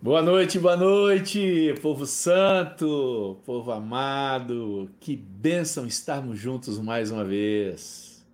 [0.00, 8.24] Boa noite, boa noite, povo santo, povo amado, que bênção estarmos juntos mais uma vez.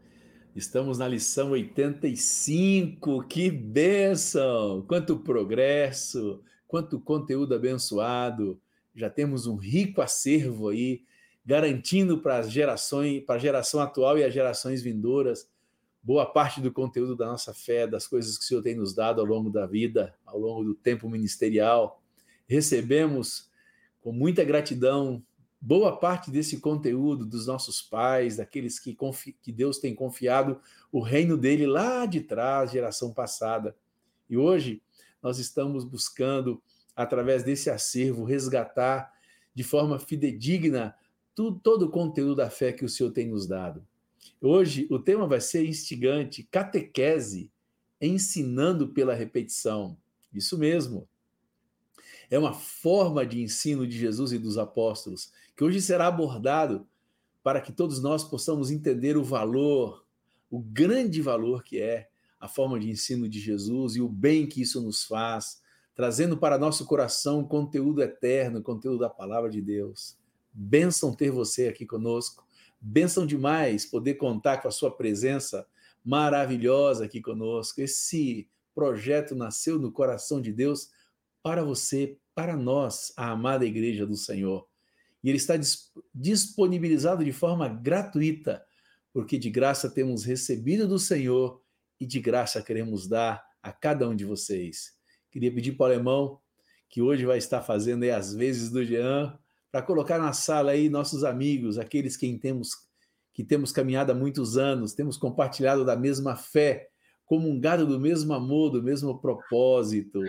[0.54, 4.84] Estamos na lição 85, que bênção!
[4.86, 8.60] Quanto progresso, quanto conteúdo abençoado.
[8.94, 11.00] Já temos um rico acervo aí,
[11.46, 15.48] garantindo para as gerações, para a geração atual e as gerações vindouras,
[16.04, 19.22] boa parte do conteúdo da nossa fé, das coisas que o Senhor tem nos dado
[19.22, 22.02] ao longo da vida, ao longo do tempo ministerial.
[22.46, 23.50] Recebemos
[24.02, 25.24] com muita gratidão
[25.58, 28.94] boa parte desse conteúdo dos nossos pais, daqueles que,
[29.40, 30.60] que Deus tem confiado
[30.92, 33.74] o reino dele lá de trás, geração passada.
[34.28, 34.82] E hoje
[35.22, 36.62] nós estamos buscando,
[36.94, 39.10] através desse acervo, resgatar
[39.54, 40.94] de forma fidedigna
[41.34, 43.86] tudo, todo o conteúdo da fé que o Senhor tem nos dado.
[44.40, 47.50] Hoje o tema vai ser instigante, catequese,
[48.00, 49.96] ensinando pela repetição.
[50.32, 51.08] Isso mesmo.
[52.30, 56.86] É uma forma de ensino de Jesus e dos apóstolos que hoje será abordado
[57.42, 60.04] para que todos nós possamos entender o valor,
[60.50, 62.08] o grande valor que é
[62.40, 65.62] a forma de ensino de Jesus e o bem que isso nos faz,
[65.94, 70.16] trazendo para nosso coração conteúdo eterno, conteúdo da palavra de Deus.
[70.52, 72.44] Bênção ter você aqui conosco.
[72.86, 75.66] Benção demais poder contar com a sua presença
[76.04, 77.80] maravilhosa aqui conosco.
[77.80, 80.90] Esse projeto nasceu no coração de Deus
[81.42, 84.68] para você, para nós, a amada igreja do Senhor.
[85.22, 85.54] E ele está
[86.14, 88.62] disponibilizado de forma gratuita,
[89.14, 91.62] porque de graça temos recebido do Senhor
[91.98, 94.92] e de graça queremos dar a cada um de vocês.
[95.30, 96.38] Queria pedir para o alemão,
[96.90, 99.38] que hoje vai estar fazendo aí as vezes do Jean,
[99.74, 102.86] para colocar na sala aí nossos amigos, aqueles que temos,
[103.32, 106.90] que temos caminhado há muitos anos, temos compartilhado da mesma fé,
[107.26, 110.20] comungado do mesmo amor, do mesmo propósito.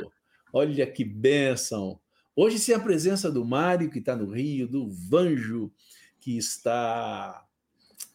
[0.51, 1.99] Olha que bênção!
[2.35, 5.71] Hoje, sem a presença do Mário, que está no Rio, do Vanjo,
[6.19, 7.45] que está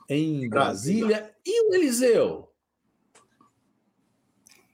[0.09, 2.53] em Brasília, e o Eliseu?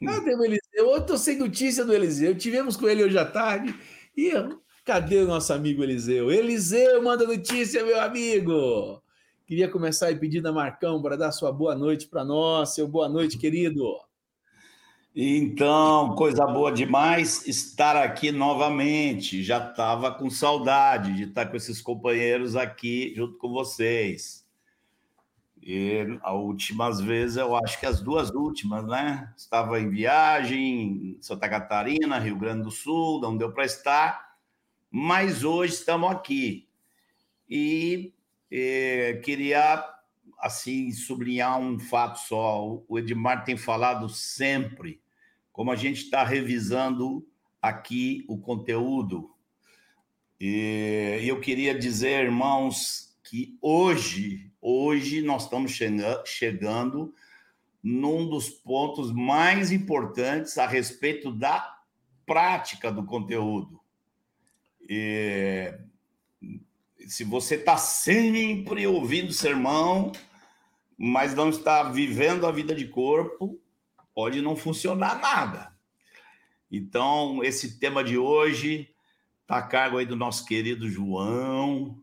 [0.03, 0.61] Cadê o Eliseu?
[0.73, 2.35] Eu estou sem notícia do Eliseu.
[2.35, 3.79] Tivemos com ele hoje à tarde
[4.17, 4.33] e
[4.87, 6.31] Cadê o nosso amigo Eliseu?
[6.31, 9.03] Eliseu, manda notícia, meu amigo!
[9.45, 12.73] Queria começar aí pedindo a Marcão para dar sua boa noite para nós.
[12.73, 13.85] Seu boa noite, querido.
[15.13, 19.43] Então, coisa boa demais estar aqui novamente.
[19.43, 24.47] Já estava com saudade de estar com esses companheiros aqui junto com vocês.
[25.61, 29.35] E as últimas vezes, eu acho que as duas últimas, né?
[29.37, 34.26] Estava em viagem em Santa Catarina, Rio Grande do Sul, não deu para estar
[34.99, 36.67] mas hoje estamos aqui.
[37.47, 38.15] E
[38.51, 39.87] é, queria,
[40.39, 42.83] assim, sublinhar um fato só.
[42.89, 44.99] O Edmar tem falado sempre,
[45.53, 47.29] como a gente está revisando
[47.61, 49.31] aqui o conteúdo.
[50.41, 55.79] E eu queria dizer, irmãos, que hoje, hoje nós estamos
[56.25, 57.15] chegando
[57.83, 61.81] num dos pontos mais importantes a respeito da
[62.25, 63.85] prática do conteúdo.
[67.07, 70.13] Se você está sempre ouvindo sermão,
[70.97, 73.61] mas não está vivendo a vida de corpo,
[74.15, 75.73] pode não funcionar nada.
[76.71, 78.89] Então, esse tema de hoje
[79.43, 82.03] está a cargo aí do nosso querido João.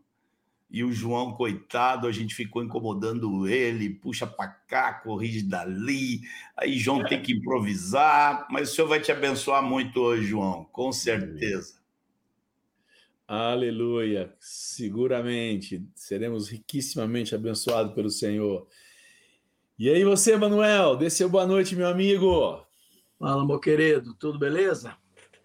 [0.70, 6.22] E o João, coitado, a gente ficou incomodando ele, puxa para cá, corrige dali.
[6.56, 10.90] Aí João tem que improvisar, mas o Senhor vai te abençoar muito hoje, João, com
[10.90, 11.83] certeza.
[13.36, 14.32] Aleluia.
[14.38, 18.68] Seguramente seremos riquissimamente abençoados pelo Senhor.
[19.76, 22.64] E aí, você, Manuel, dê seu boa noite, meu amigo.
[23.18, 24.96] Fala, meu querido, tudo beleza?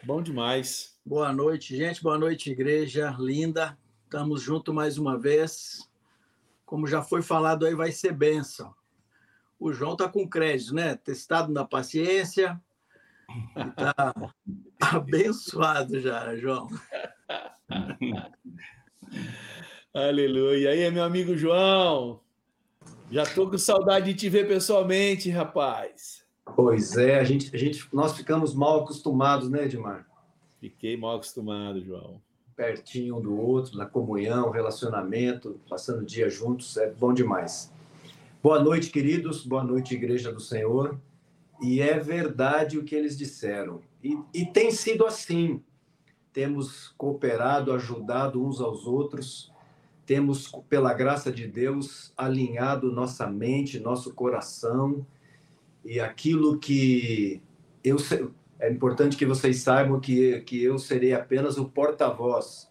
[0.04, 1.00] Bom demais.
[1.04, 2.04] Boa noite, gente.
[2.04, 3.76] Boa noite, igreja linda.
[4.04, 5.90] Estamos juntos mais uma vez.
[6.68, 8.72] Como já foi falado aí, vai ser bênção.
[9.60, 10.96] O João tá com crédito, né?
[10.96, 12.62] Testado na paciência.
[13.58, 14.14] Está
[14.80, 16.70] abençoado já, João.
[19.94, 20.76] Aleluia.
[20.76, 22.22] E aí, meu amigo João?
[23.12, 26.24] Já tô com saudade de te ver pessoalmente, rapaz.
[26.56, 30.08] Pois é, a gente, a gente, nós ficamos mal acostumados, né, Edmar?
[30.60, 32.22] Fiquei mal acostumado, João.
[32.56, 37.72] Pertinho um do outro, na comunhão, relacionamento, passando dia juntos, é bom demais.
[38.44, 39.46] Boa noite, queridos.
[39.46, 41.00] Boa noite, Igreja do Senhor.
[41.62, 43.82] E é verdade o que eles disseram.
[44.04, 45.62] E, e tem sido assim
[46.34, 49.52] temos cooperado, ajudado uns aos outros,
[50.06, 55.06] temos, pela graça de Deus, alinhado nossa mente, nosso coração,
[55.86, 57.42] e aquilo que
[57.84, 57.98] eu
[58.60, 62.70] É importante que vocês saibam que, que eu serei apenas o porta-voz.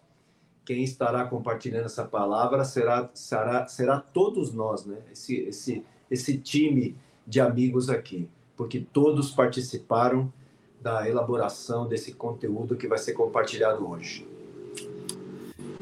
[0.63, 4.99] Quem estará compartilhando essa palavra será, será, será todos nós, né?
[5.11, 6.95] Esse, esse, esse time
[7.25, 10.31] de amigos aqui, porque todos participaram
[10.81, 14.27] da elaboração desse conteúdo que vai ser compartilhado hoje.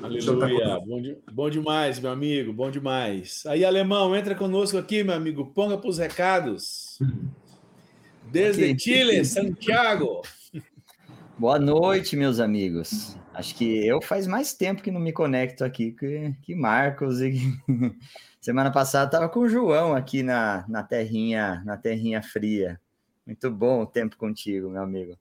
[0.01, 3.43] Aleluia, bom, de, bom demais, meu amigo, bom demais.
[3.47, 6.99] Aí, Alemão, entra conosco aqui, meu amigo, ponga para os recados.
[8.31, 8.79] Desde okay.
[8.79, 10.21] Chile, Santiago.
[11.37, 13.15] Boa noite, meus amigos.
[13.33, 17.21] Acho que eu faz mais tempo que não me conecto aqui que, que Marcos.
[17.21, 17.39] E...
[18.41, 22.79] Semana passada estava com o João aqui na, na terrinha na terrinha fria.
[23.27, 25.17] Muito bom o tempo contigo, meu amigo.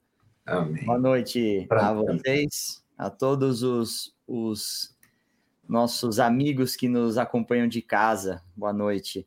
[0.46, 0.84] Amém.
[0.84, 4.96] Boa noite pra a vocês, a todos os, os
[5.68, 8.44] nossos amigos que nos acompanham de casa.
[8.54, 9.26] Boa noite.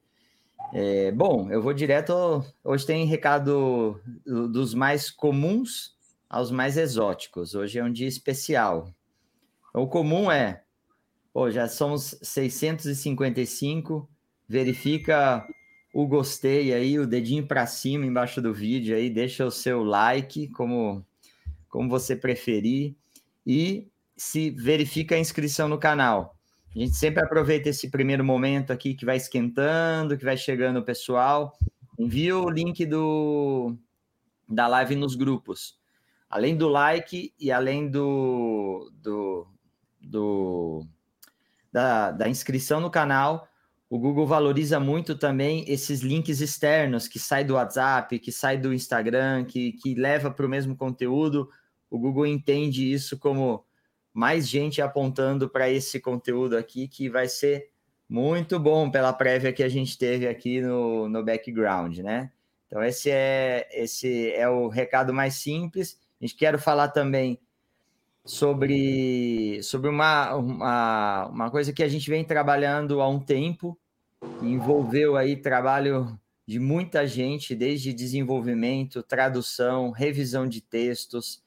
[0.74, 2.42] É, bom, eu vou direto.
[2.64, 5.98] Hoje tem recado dos mais comuns
[6.30, 7.56] aos mais exóticos.
[7.56, 8.94] Hoje é um dia especial.
[9.74, 10.64] O comum é,
[11.34, 14.10] pô, já somos 655,
[14.48, 15.46] verifica
[15.94, 20.48] o gostei aí, o dedinho para cima embaixo do vídeo aí, deixa o seu like,
[20.50, 21.06] como,
[21.68, 22.96] como você preferir,
[23.46, 26.36] e se verifica a inscrição no canal.
[26.76, 30.86] A gente sempre aproveita esse primeiro momento aqui que vai esquentando, que vai chegando o
[30.86, 31.58] pessoal.
[31.98, 33.76] Envia o link do,
[34.48, 35.80] da live nos grupos
[36.30, 39.48] além do like e além do, do,
[40.00, 40.86] do
[41.72, 43.48] da, da inscrição no canal,
[43.90, 48.72] o Google valoriza muito também esses links externos que saem do WhatsApp, que saem do
[48.72, 51.50] Instagram, que, que leva para o mesmo conteúdo.
[51.90, 53.66] O Google entende isso como
[54.14, 57.72] mais gente apontando para esse conteúdo aqui, que vai ser
[58.08, 62.32] muito bom pela prévia que a gente teve aqui no, no background, né?
[62.68, 66.00] Então, esse é, esse é o recado mais simples.
[66.22, 67.40] A gente quer falar também
[68.30, 73.76] sobre, sobre uma, uma, uma coisa que a gente vem trabalhando há um tempo,
[74.40, 76.16] que envolveu aí trabalho
[76.46, 81.44] de muita gente, desde desenvolvimento, tradução, revisão de textos,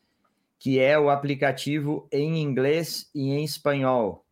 [0.59, 4.27] que é o aplicativo em inglês e em espanhol.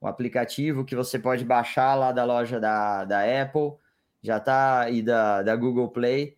[0.00, 3.74] O aplicativo que você pode baixar lá da loja da, da Apple,
[4.20, 6.36] já está, e da, da Google Play,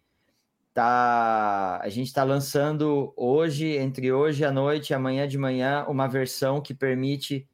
[0.77, 6.07] Tá, a gente está lançando hoje, entre hoje à noite e amanhã de manhã, uma
[6.07, 7.49] versão que permite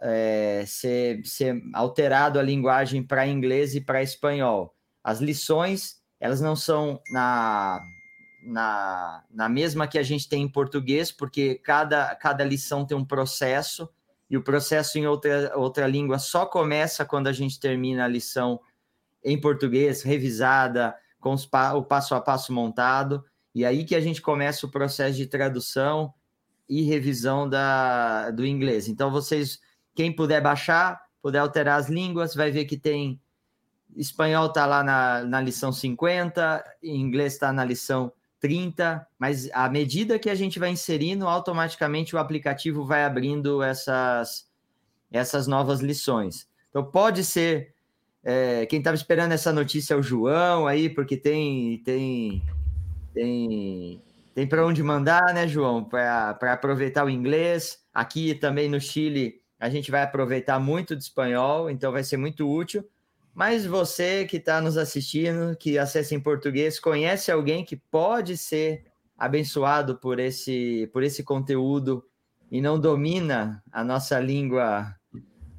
[0.00, 4.74] é, ser, ser alterado a linguagem para inglês e para espanhol.
[5.04, 7.80] As lições, elas não são na,
[8.42, 13.04] na, na mesma que a gente tem em português, porque cada, cada lição tem um
[13.04, 13.88] processo,
[14.28, 18.58] e o processo em outra, outra língua só começa quando a gente termina a lição
[19.24, 23.24] em português, revisada, com os, o passo a passo montado,
[23.54, 26.12] e aí que a gente começa o processo de tradução
[26.68, 28.88] e revisão da, do inglês.
[28.88, 29.60] Então, vocês,
[29.94, 33.20] quem puder baixar, puder alterar as línguas, vai ver que tem
[33.96, 40.18] espanhol está lá na, na lição 50, inglês está na lição 30, mas à medida
[40.18, 44.48] que a gente vai inserindo, automaticamente o aplicativo vai abrindo essas,
[45.10, 46.48] essas novas lições.
[46.70, 47.74] Então, pode ser
[48.22, 52.42] é, quem estava esperando essa notícia é o João aí, porque tem tem
[53.14, 54.02] tem,
[54.34, 55.84] tem para onde mandar, né, João?
[55.84, 57.78] Para aproveitar o inglês.
[57.92, 62.50] Aqui também no Chile a gente vai aproveitar muito de espanhol, então vai ser muito
[62.50, 62.88] útil.
[63.34, 68.84] Mas você que está nos assistindo, que acessa em português, conhece alguém que pode ser
[69.18, 72.02] abençoado por esse, por esse conteúdo
[72.50, 74.96] e não domina a nossa língua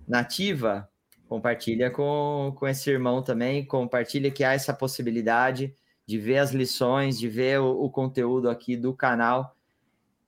[0.08, 0.90] nativa,
[1.32, 5.74] compartilha com, com esse irmão também, compartilha que há essa possibilidade
[6.06, 9.56] de ver as lições, de ver o, o conteúdo aqui do canal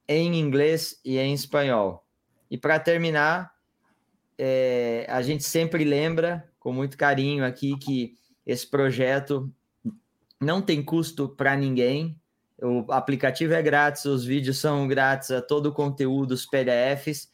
[0.08, 2.06] em inglês e em espanhol.
[2.50, 3.52] E para terminar,
[4.38, 9.52] é, a gente sempre lembra, com muito carinho aqui, que esse projeto
[10.40, 12.18] não tem custo para ninguém.
[12.62, 17.30] O aplicativo é grátis, os vídeos são grátis, todo o conteúdo, os PDFs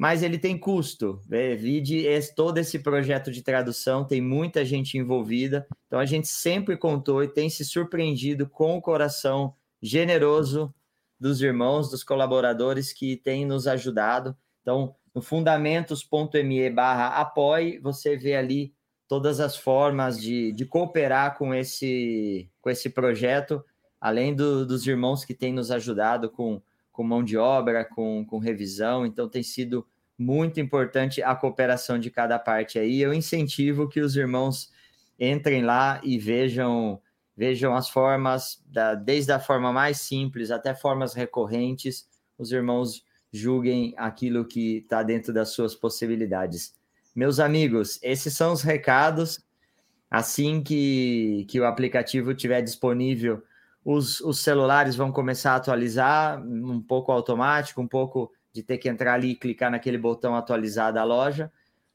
[0.00, 1.20] mas ele tem custo.
[1.28, 1.54] Né?
[1.54, 7.22] Vide todo esse projeto de tradução, tem muita gente envolvida, então a gente sempre contou
[7.22, 10.74] e tem se surpreendido com o coração generoso
[11.20, 14.34] dos irmãos, dos colaboradores que têm nos ajudado.
[14.62, 18.72] Então, no fundamentos.me barra apoie, você vê ali
[19.06, 23.62] todas as formas de, de cooperar com esse, com esse projeto,
[24.00, 26.62] além do, dos irmãos que têm nos ajudado com
[27.00, 29.86] com mão de obra, com, com revisão, então tem sido
[30.18, 33.00] muito importante a cooperação de cada parte aí.
[33.00, 34.70] Eu incentivo que os irmãos
[35.18, 37.00] entrem lá e vejam
[37.34, 43.02] vejam as formas, da, desde a forma mais simples até formas recorrentes, os irmãos
[43.32, 46.74] julguem aquilo que está dentro das suas possibilidades.
[47.16, 49.42] Meus amigos, esses são os recados.
[50.10, 53.42] Assim que, que o aplicativo estiver disponível,
[53.84, 58.88] os, os celulares vão começar a atualizar, um pouco automático, um pouco de ter que
[58.88, 61.50] entrar ali e clicar naquele botão atualizar da loja,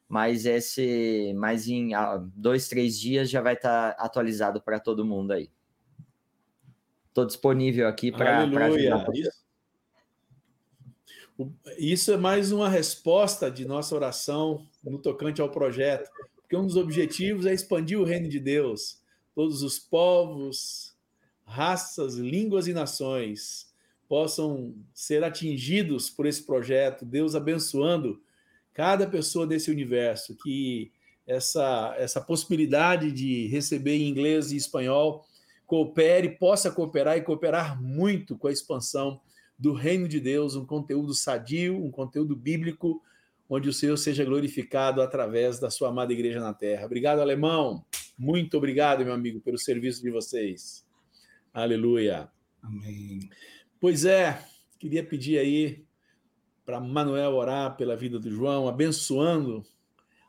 [0.07, 1.91] mas esse, mas em
[2.35, 5.49] dois, três dias já vai estar tá atualizado para todo mundo aí.
[7.09, 9.07] Estou disponível aqui para ajudar.
[9.13, 9.45] Isso,
[11.77, 16.09] isso é mais uma resposta de nossa oração no tocante ao projeto,
[16.41, 19.01] porque um dos objetivos é expandir o reino de Deus.
[19.33, 20.84] Todos os povos,
[21.45, 23.73] raças, línguas e nações
[24.07, 28.21] possam ser atingidos por esse projeto, Deus abençoando
[28.73, 30.91] cada pessoa desse universo, que
[31.25, 35.25] essa, essa possibilidade de receber em inglês e espanhol
[35.65, 39.19] coopere, possa cooperar e cooperar muito com a expansão
[39.57, 43.01] do reino de Deus, um conteúdo sadio, um conteúdo bíblico,
[43.49, 46.85] onde o Senhor seja glorificado através da sua amada igreja na terra.
[46.85, 47.83] Obrigado, alemão.
[48.17, 50.84] Muito obrigado, meu amigo, pelo serviço de vocês.
[51.55, 52.29] Aleluia.
[52.62, 53.29] Amém.
[53.79, 54.45] Pois é,
[54.77, 55.85] queria pedir aí
[56.65, 59.65] para Manuel orar pela vida do João, abençoando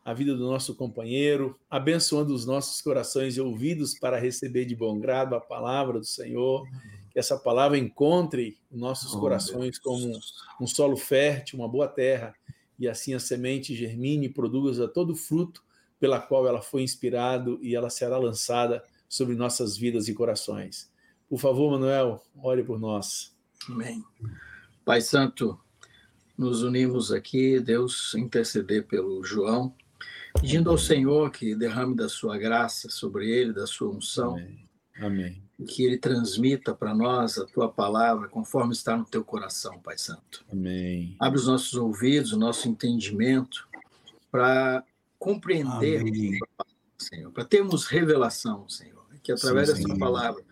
[0.04, 5.00] a vida do nosso companheiro, abençoando os nossos corações e ouvidos para receber de bom
[5.00, 6.64] grado a palavra do Senhor
[7.11, 10.16] que essa palavra encontre nossos oh, corações como
[10.61, 12.33] um solo fértil, uma boa terra,
[12.78, 15.64] e assim a semente germine e produza todo o fruto
[15.99, 20.88] pela qual ela foi inspirada e ela será lançada sobre nossas vidas e corações.
[21.28, 23.35] Por favor, Manuel, ore por nós.
[23.68, 24.04] Amém.
[24.85, 25.59] Pai Santo,
[26.37, 29.75] nos unimos aqui, Deus interceder pelo João,
[30.40, 34.37] pedindo ao Senhor que derrame da sua graça sobre ele, da sua unção.
[34.37, 34.68] Amém.
[35.00, 39.97] Amém que ele transmita para nós a tua palavra conforme está no teu coração, Pai
[39.97, 40.45] Santo.
[40.52, 41.16] Amém.
[41.18, 43.66] Abre os nossos ouvidos, o nosso entendimento
[44.30, 44.85] para
[45.18, 46.04] compreender,
[46.99, 50.42] Senhor, para termos revelação, Senhor, que através sim, dessa palavra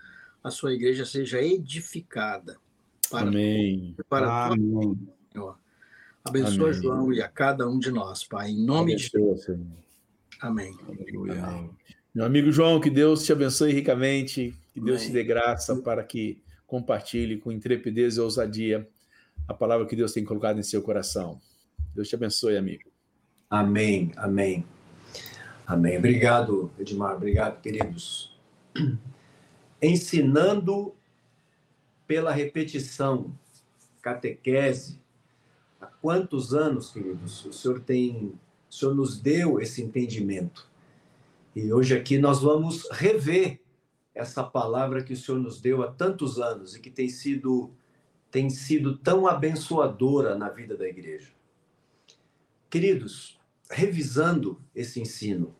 [0.44, 2.58] a sua igreja seja edificada
[3.10, 3.96] para Amém.
[4.08, 4.70] para Amém.
[4.70, 4.96] Tua,
[5.32, 5.58] Senhor.
[6.22, 6.82] Abençoa Amém.
[6.82, 9.48] João e a cada um de nós, Pai, em nome Abençoa, de Deus.
[10.40, 10.76] Amém.
[10.78, 11.70] Amém.
[12.14, 15.08] Meu amigo João, que Deus te abençoe ricamente, que Deus Amém.
[15.08, 18.86] te dê graça para que compartilhe com intrepidez e ousadia
[19.48, 21.40] a palavra que Deus tem colocado em seu coração.
[21.94, 22.90] Deus te abençoe, amigo.
[23.48, 24.64] Amém, amém.
[25.66, 25.96] Amém.
[25.96, 27.14] Obrigado, Edmar.
[27.14, 28.34] Obrigado, queridos.
[29.84, 30.94] Ensinando
[32.06, 33.30] pela repetição,
[34.00, 34.98] catequese.
[35.78, 38.32] Há quantos anos, queridos, o Senhor tem,
[38.70, 40.66] o Senhor nos deu esse entendimento?
[41.54, 43.60] E hoje aqui nós vamos rever
[44.14, 47.70] essa palavra que o Senhor nos deu há tantos anos e que tem sido
[48.30, 51.28] tem sido tão abençoadora na vida da igreja.
[52.68, 53.38] Queridos,
[53.70, 55.54] revisando esse ensino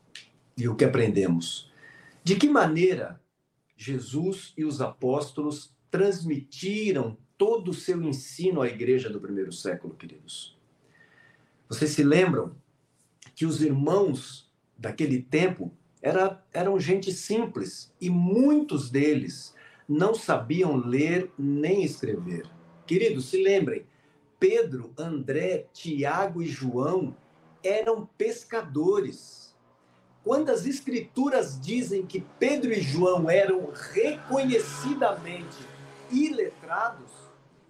[0.57, 1.71] e o que aprendemos,
[2.25, 3.21] de que maneira
[3.77, 10.57] Jesus e os apóstolos transmitiram todo o seu ensino à igreja do primeiro século, queridos?
[11.69, 12.55] Vocês se lembram
[13.35, 19.55] que os irmãos daquele tempo era, eram gente simples e muitos deles
[19.89, 22.47] não sabiam ler nem escrever.
[22.87, 23.87] Queridos, se lembrem,
[24.39, 27.17] Pedro, André, Tiago e João
[27.63, 29.44] eram pescadores.
[30.25, 35.59] Quando as escrituras dizem que Pedro e João eram reconhecidamente
[36.11, 37.13] iletrados,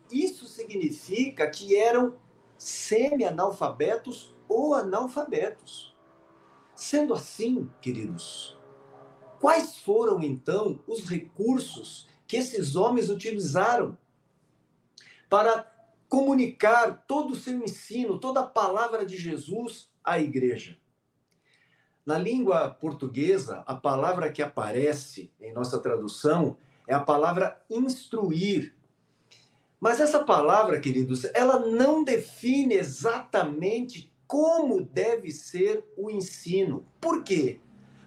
[0.08, 2.14] isso significa que eram
[2.56, 5.96] semi-analfabetos ou analfabetos.
[6.76, 8.56] Sendo assim, queridos,
[9.40, 13.98] quais foram então os recursos que esses homens utilizaram
[15.28, 15.68] para
[16.08, 20.78] comunicar todo o seu ensino, toda a palavra de Jesus à igreja?
[22.04, 28.74] Na língua portuguesa, a palavra que aparece em nossa tradução é a palavra instruir.
[29.80, 36.86] Mas essa palavra, queridos, ela não define exatamente como deve ser o ensino.
[37.00, 37.60] Por quê?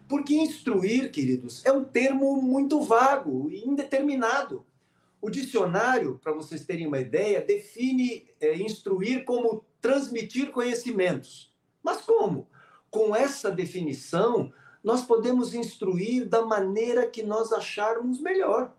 [0.07, 4.63] Porque instruir, queridos, é um termo muito vago e indeterminado.
[5.19, 11.51] O dicionário, para vocês terem uma ideia, define é, instruir como transmitir conhecimentos.
[11.83, 12.47] Mas como?
[12.97, 14.51] Com essa definição,
[14.83, 18.73] nós podemos instruir da maneira que nós acharmos melhor.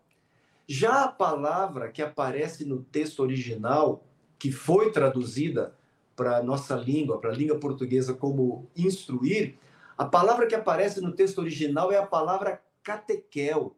[0.67, 4.05] Já a palavra que aparece no texto original,
[4.37, 5.73] que foi traduzida
[6.17, 9.57] para a nossa língua, para a língua portuguesa, como instruir,
[9.97, 13.77] a palavra que aparece no texto original é a palavra catequel.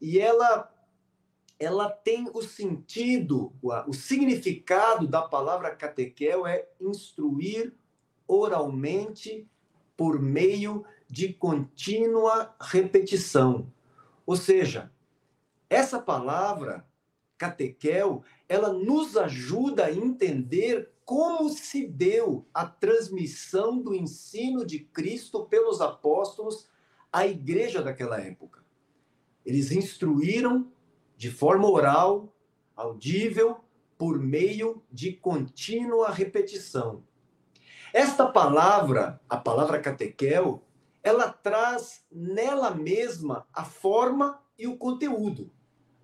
[0.00, 0.70] e ela
[1.58, 3.52] ela tem o sentido,
[3.86, 7.74] o significado da palavra catequel é instruir
[8.26, 9.48] oralmente
[9.96, 13.72] por meio de contínua repetição.
[14.26, 14.90] Ou seja,
[15.68, 16.86] essa palavra
[17.36, 25.44] catequel, ela nos ajuda a entender como se deu a transmissão do ensino de Cristo
[25.44, 26.68] pelos apóstolos
[27.12, 28.64] à igreja daquela época.
[29.44, 30.72] Eles instruíram
[31.16, 32.34] de forma oral,
[32.74, 33.60] audível,
[33.98, 37.04] por meio de contínua repetição.
[37.94, 40.60] Esta palavra, a palavra catequel,
[41.00, 45.48] ela traz nela mesma a forma e o conteúdo.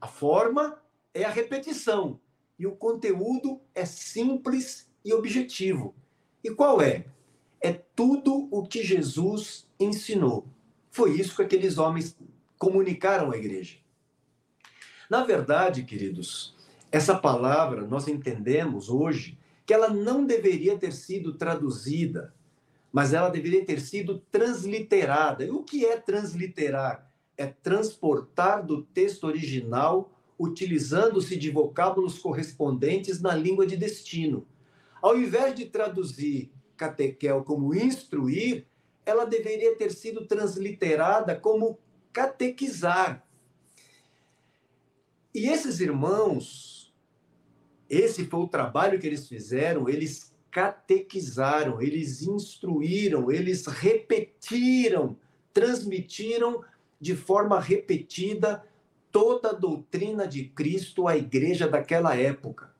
[0.00, 0.80] A forma
[1.12, 2.20] é a repetição
[2.56, 5.92] e o conteúdo é simples e objetivo.
[6.44, 7.06] E qual é?
[7.60, 10.46] É tudo o que Jesus ensinou.
[10.92, 12.16] Foi isso que aqueles homens
[12.56, 13.78] comunicaram à igreja.
[15.10, 16.54] Na verdade, queridos,
[16.92, 19.39] essa palavra nós entendemos hoje
[19.70, 22.34] que ela não deveria ter sido traduzida,
[22.90, 25.44] mas ela deveria ter sido transliterada.
[25.44, 27.08] E o que é transliterar?
[27.36, 34.44] É transportar do texto original utilizando-se de vocábulos correspondentes na língua de destino.
[35.00, 38.66] Ao invés de traduzir catequel como instruir,
[39.06, 41.78] ela deveria ter sido transliterada como
[42.12, 43.24] catequizar,
[45.32, 46.79] e esses irmãos,
[47.90, 55.16] esse foi o trabalho que eles fizeram, eles catequizaram, eles instruíram, eles repetiram,
[55.52, 56.62] transmitiram
[57.00, 58.64] de forma repetida
[59.10, 62.72] toda a doutrina de Cristo à igreja daquela época.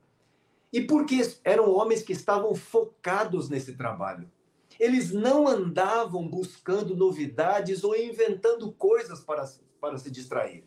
[0.73, 4.31] E porque eram homens que estavam focados nesse trabalho.
[4.79, 9.45] Eles não andavam buscando novidades ou inventando coisas para,
[9.81, 10.65] para se distrair.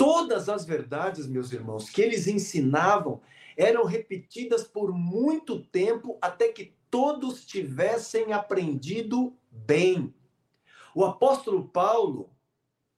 [0.00, 3.20] Todas as verdades, meus irmãos, que eles ensinavam
[3.54, 10.14] eram repetidas por muito tempo até que todos tivessem aprendido bem.
[10.94, 12.30] O apóstolo Paulo,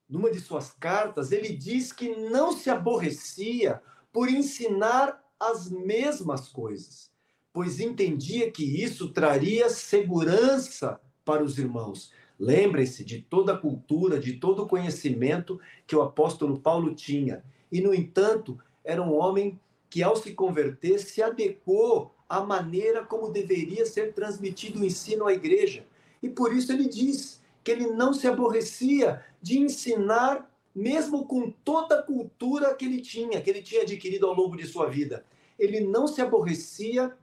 [0.08, 7.10] numa de suas cartas, ele diz que não se aborrecia por ensinar as mesmas coisas,
[7.52, 12.12] pois entendia que isso traria segurança para os irmãos.
[12.42, 17.40] Lembrem-se de toda a cultura, de todo o conhecimento que o apóstolo Paulo tinha.
[17.70, 23.30] E, no entanto, era um homem que, ao se converter, se adequou à maneira como
[23.30, 25.86] deveria ser transmitido o ensino à igreja.
[26.20, 32.00] E por isso ele diz que ele não se aborrecia de ensinar, mesmo com toda
[32.00, 35.24] a cultura que ele tinha, que ele tinha adquirido ao longo de sua vida.
[35.56, 37.16] Ele não se aborrecia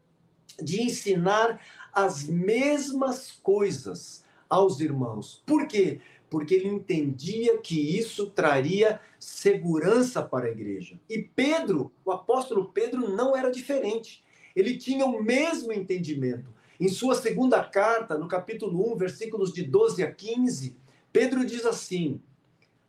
[0.64, 1.60] de ensinar
[1.92, 5.44] as mesmas coisas aos irmãos.
[5.46, 6.02] Por quê?
[6.30, 11.00] Porque ele entendia que isso traria segurança para a igreja.
[11.10, 14.24] E Pedro, o apóstolo Pedro, não era diferente.
[14.56, 16.54] Ele tinha o mesmo entendimento.
[16.80, 20.78] Em sua segunda carta, no capítulo 1, versículos de 12 a 15,
[21.12, 22.22] Pedro diz assim: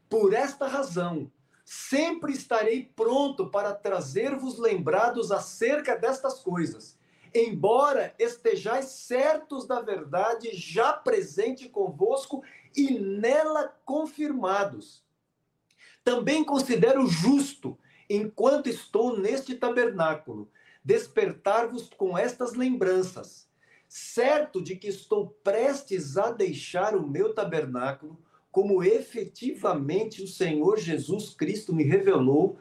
[0.09, 1.31] Por esta razão,
[1.65, 7.00] sempre estarei pronto para trazer-vos lembrados acerca destas coisas
[7.35, 12.43] embora estejais certos da verdade já presente convosco
[12.77, 15.05] e nela confirmados.
[16.05, 20.51] Também considero justo, enquanto estou neste tabernáculo,
[20.85, 23.49] despertar-vos com estas lembranças,
[23.87, 28.19] certo de que estou prestes a deixar o meu tabernáculo,
[28.51, 32.59] como efetivamente o Senhor Jesus Cristo me revelou,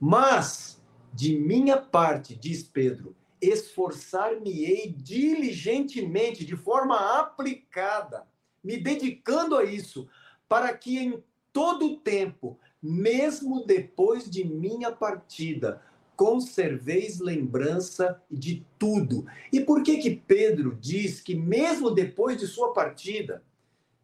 [0.00, 0.80] mas
[1.12, 8.26] de minha parte, diz Pedro, esforçar-me-ei diligentemente, de forma aplicada,
[8.62, 10.08] me dedicando a isso,
[10.48, 15.82] para que em todo tempo, mesmo depois de minha partida,
[16.14, 19.26] conserveis lembrança de tudo.
[19.52, 23.42] E por que que Pedro diz que mesmo depois de sua partida,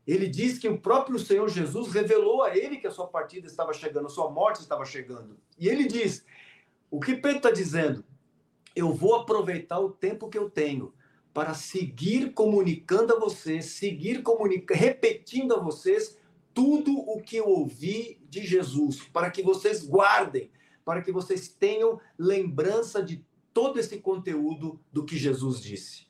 [0.05, 3.73] ele diz que o próprio Senhor Jesus revelou a ele que a sua partida estava
[3.73, 5.37] chegando, a sua morte estava chegando.
[5.59, 6.25] E ele diz:
[6.91, 8.05] o que Pedro está dizendo?
[8.79, 10.93] Eu vou aproveitar o tempo que eu tenho
[11.33, 16.17] para seguir comunicando a vocês, seguir comunicando, repetindo a vocês
[16.53, 20.51] tudo o que eu ouvi de Jesus, para que vocês guardem,
[20.85, 26.07] para que vocês tenham lembrança de todo esse conteúdo do que Jesus disse.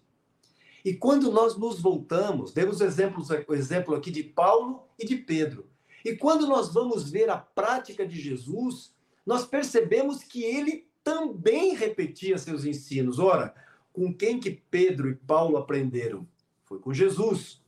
[0.84, 5.68] E quando nós nos voltamos, demos exemplos, o exemplo aqui de Paulo e de Pedro.
[6.04, 8.94] E quando nós vamos ver a prática de Jesus,
[9.26, 13.18] nós percebemos que ele também repetia seus ensinos.
[13.18, 13.54] Ora,
[13.94, 16.28] com quem que Pedro e Paulo aprenderam?
[16.66, 17.62] Foi com Jesus.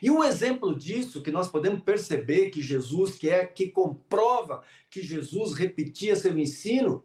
[0.00, 5.02] E um exemplo disso que nós podemos perceber que Jesus, que é que comprova que
[5.02, 7.02] Jesus repetia seu ensino,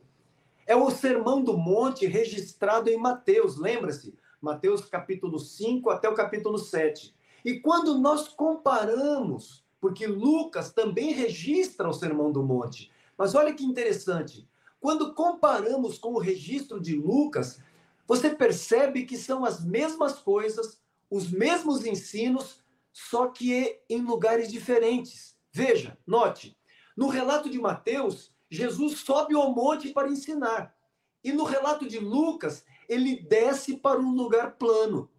[0.68, 4.14] é o Sermão do Monte registrado em Mateus, lembra-se?
[4.40, 7.16] Mateus capítulo 5 até o capítulo 7.
[7.44, 13.66] E quando nós comparamos, porque Lucas também registra o Sermão do Monte, mas olha que
[13.66, 14.48] interessante,
[14.82, 17.62] quando comparamos com o registro de Lucas,
[18.08, 22.58] você percebe que são as mesmas coisas, os mesmos ensinos,
[22.92, 25.38] só que em lugares diferentes.
[25.54, 26.58] Veja, note,
[26.98, 30.76] no relato de Mateus, Jesus sobe ao monte para ensinar.
[31.24, 35.10] E no relato de Lucas, ele desce para um lugar plano.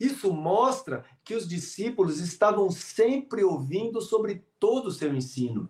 [0.00, 5.68] Isso mostra que os discípulos estavam sempre ouvindo sobre todo o seu ensino.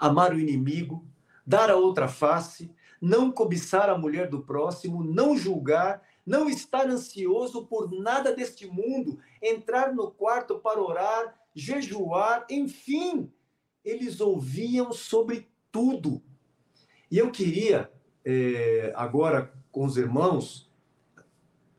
[0.00, 1.06] Amar o inimigo,
[1.46, 7.66] dar a outra face, não cobiçar a mulher do próximo, não julgar, não estar ansioso
[7.66, 13.32] por nada deste mundo, entrar no quarto para orar, jejuar, enfim,
[13.84, 16.22] eles ouviam sobre tudo.
[17.10, 17.90] E eu queria,
[18.24, 20.70] é, agora com os irmãos,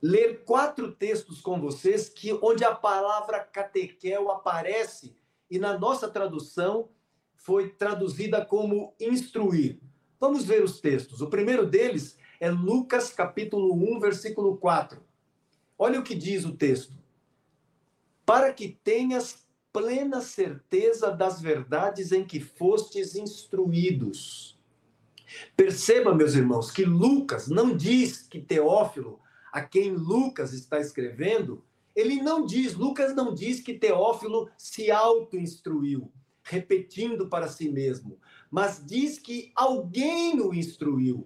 [0.02, 5.16] ler quatro textos com vocês que onde a palavra catequel aparece
[5.50, 6.90] e na nossa tradução
[7.44, 9.78] foi traduzida como instruir.
[10.20, 11.22] Vamos ver os textos.
[11.22, 15.02] O primeiro deles é Lucas capítulo 1, versículo 4.
[15.78, 16.94] Olha o que diz o texto.
[18.26, 24.58] Para que tenhas plena certeza das verdades em que fostes instruídos.
[25.58, 29.20] Perceba, meus irmãos, que Lucas não diz que Teófilo
[29.52, 31.64] a quem Lucas está escrevendo,
[31.96, 36.12] ele não diz, Lucas não diz que Teófilo se auto-instruiu,
[36.44, 38.20] repetindo para si mesmo,
[38.52, 41.26] mas diz que alguém o instruiu,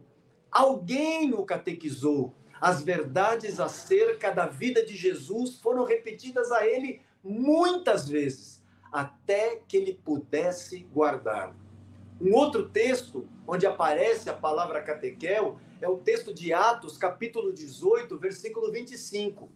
[0.52, 2.36] alguém o catequizou.
[2.60, 9.78] As verdades acerca da vida de Jesus foram repetidas a ele muitas vezes, até que
[9.78, 11.56] ele pudesse guardar.
[12.20, 18.18] Um outro texto onde aparece a palavra catequel é o texto de Atos, capítulo 18,
[18.18, 19.52] versículo 25.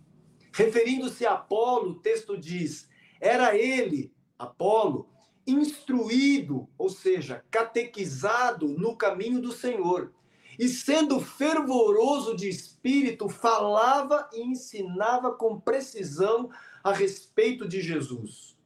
[0.53, 2.87] Referindo-se a Apolo, o texto diz:
[3.19, 5.09] Era ele, Apolo,
[5.45, 10.11] instruído, ou seja, catequizado no caminho do Senhor.
[10.59, 16.49] E sendo fervoroso de espírito, falava e ensinava com precisão
[16.83, 18.57] a respeito de Jesus.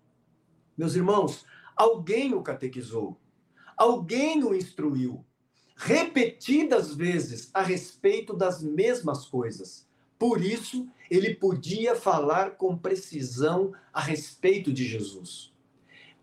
[0.77, 3.17] Meus irmãos, alguém o catequizou,
[3.77, 5.23] alguém o instruiu,
[5.75, 9.87] repetidas vezes a respeito das mesmas coisas.
[10.17, 15.54] Por isso, ele podia falar com precisão a respeito de Jesus.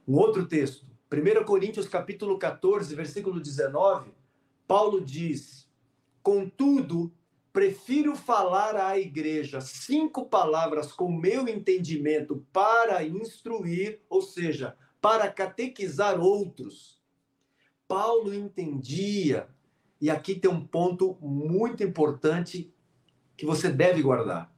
[0.06, 4.10] Um outro texto, 1 Coríntios capítulo 14, versículo 19,
[4.66, 5.68] Paulo diz:
[6.22, 7.12] "Contudo,
[7.52, 16.20] prefiro falar à igreja cinco palavras com meu entendimento para instruir, ou seja, para catequizar
[16.20, 17.00] outros,
[17.86, 19.48] Paulo entendia,
[20.00, 22.72] e aqui tem um ponto muito importante
[23.36, 24.52] que você deve guardar.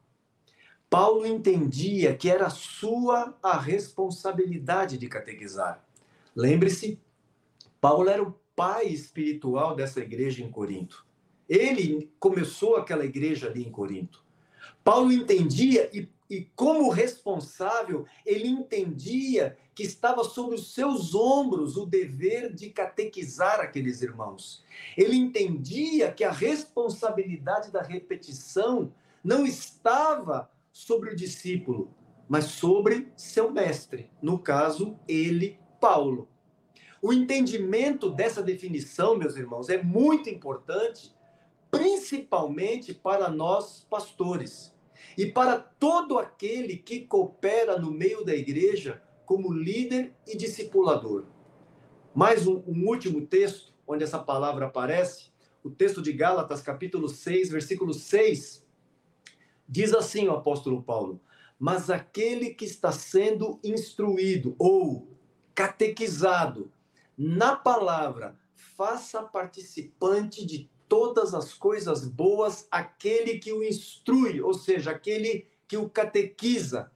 [0.95, 5.83] Paulo entendia que era sua a responsabilidade de catequizar.
[6.33, 6.97] Lembre-se,
[7.81, 11.05] Paulo era o pai espiritual dessa igreja em Corinto.
[11.49, 14.23] Ele começou aquela igreja ali em Corinto.
[14.85, 21.85] Paulo entendia e, e como responsável, ele entendia que estava sobre os seus ombros o
[21.85, 24.63] dever de catequizar aqueles irmãos.
[24.95, 31.95] Ele entendia que a responsabilidade da repetição não estava sobre o discípulo,
[32.27, 36.27] mas sobre seu mestre, no caso, ele, Paulo.
[37.01, 41.15] O entendimento dessa definição, meus irmãos, é muito importante,
[41.71, 44.75] principalmente para nós pastores
[45.17, 51.23] e para todo aquele que coopera no meio da igreja como líder e discipulador.
[52.13, 55.31] Mais um, um último texto onde essa palavra aparece,
[55.63, 58.64] o texto de Gálatas, capítulo 6, versículo 6,
[59.67, 61.21] diz assim o apóstolo Paulo:
[61.59, 65.07] Mas aquele que está sendo instruído ou
[65.53, 66.71] catequizado
[67.17, 74.91] na palavra, faça participante de todas as coisas boas aquele que o instrui, ou seja,
[74.91, 76.91] aquele que o catequiza.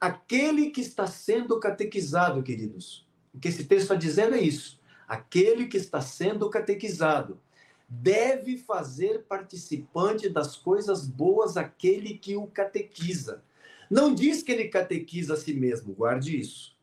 [0.00, 3.06] Aquele que está sendo catequizado, queridos.
[3.34, 4.80] O que esse texto está dizendo é isso.
[5.08, 7.40] Aquele que está sendo catequizado
[7.88, 13.42] deve fazer participante das coisas boas aquele que o catequiza.
[13.90, 16.76] Não diz que ele catequiza a si mesmo, guarde isso.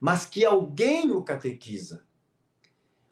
[0.00, 2.04] Mas que alguém o catequiza.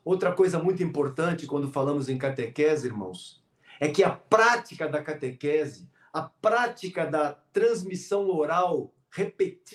[0.04, 3.40] Outra coisa muito importante quando falamos em catequese, irmãos,
[3.78, 8.92] é que a prática da catequese, a prática da transmissão oral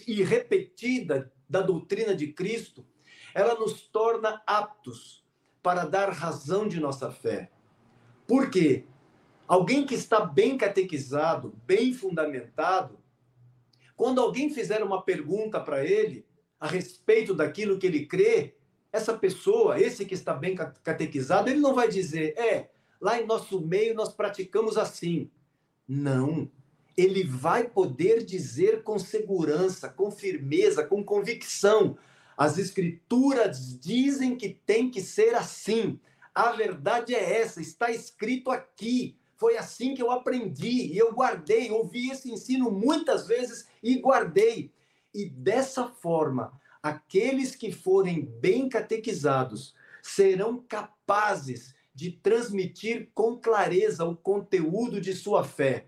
[0.06, 2.86] e repetida da doutrina de Cristo,
[3.34, 5.26] ela nos torna aptos
[5.68, 7.52] para dar razão de nossa fé.
[8.26, 8.86] Por quê?
[9.46, 12.98] Alguém que está bem catequizado, bem fundamentado,
[13.94, 16.26] quando alguém fizer uma pergunta para ele
[16.58, 18.56] a respeito daquilo que ele crê,
[18.94, 22.70] essa pessoa, esse que está bem catequizado, ele não vai dizer, é,
[23.02, 25.30] lá em nosso meio nós praticamos assim.
[25.86, 26.50] Não.
[26.96, 31.98] Ele vai poder dizer com segurança, com firmeza, com convicção.
[32.38, 36.00] As escrituras dizem que tem que ser assim.
[36.36, 39.18] A verdade é essa, está escrito aqui.
[39.36, 44.72] Foi assim que eu aprendi e eu guardei, ouvi esse ensino muitas vezes e guardei.
[45.14, 49.74] E dessa forma, aqueles que forem bem catequizados
[50.04, 55.88] serão capazes de transmitir com clareza o conteúdo de sua fé.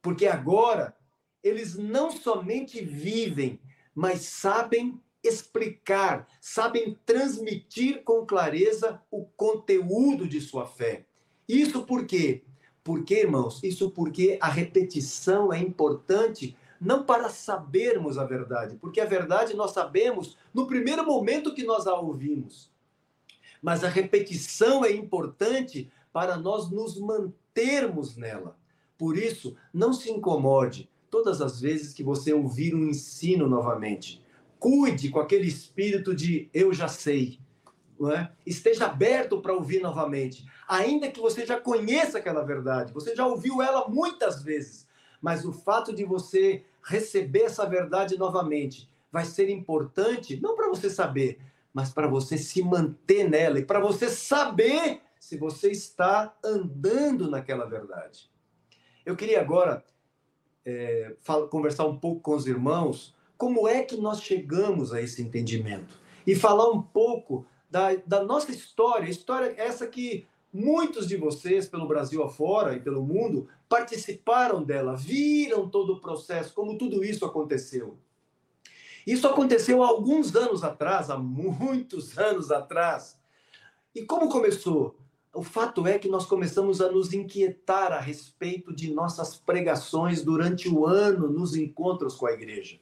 [0.00, 0.96] Porque agora
[1.42, 3.60] eles não somente vivem,
[3.94, 11.06] mas sabem explicar, sabem transmitir com clareza o conteúdo de sua fé.
[11.48, 12.42] Isso por quê?
[12.82, 19.06] Porque, irmãos, isso porque a repetição é importante não para sabermos a verdade, porque a
[19.06, 22.70] verdade nós sabemos no primeiro momento que nós a ouvimos.
[23.62, 28.56] Mas a repetição é importante para nós nos mantermos nela.
[28.98, 34.23] Por isso, não se incomode todas as vezes que você ouvir um ensino novamente.
[34.64, 37.38] Cuide com aquele espírito de eu já sei.
[38.16, 38.28] É?
[38.46, 43.60] Esteja aberto para ouvir novamente, ainda que você já conheça aquela verdade, você já ouviu
[43.60, 44.88] ela muitas vezes,
[45.20, 50.88] mas o fato de você receber essa verdade novamente vai ser importante, não para você
[50.88, 51.38] saber,
[51.72, 57.66] mas para você se manter nela e para você saber se você está andando naquela
[57.66, 58.30] verdade.
[59.04, 59.84] Eu queria agora
[60.64, 61.14] é,
[61.50, 66.34] conversar um pouco com os irmãos como é que nós chegamos a esse entendimento e
[66.34, 72.22] falar um pouco da, da nossa história, história essa que muitos de vocês, pelo Brasil
[72.22, 77.98] afora e pelo mundo, participaram dela, viram todo o processo, como tudo isso aconteceu.
[79.04, 83.18] Isso aconteceu há alguns anos atrás, há muitos anos atrás.
[83.94, 84.96] E como começou?
[85.34, 90.68] O fato é que nós começamos a nos inquietar a respeito de nossas pregações durante
[90.68, 92.78] o ano nos encontros com a igreja.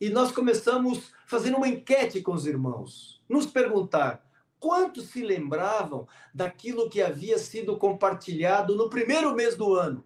[0.00, 4.24] E nós começamos fazendo uma enquete com os irmãos, nos perguntar
[4.58, 10.04] quantos se lembravam daquilo que havia sido compartilhado no primeiro mês do ano.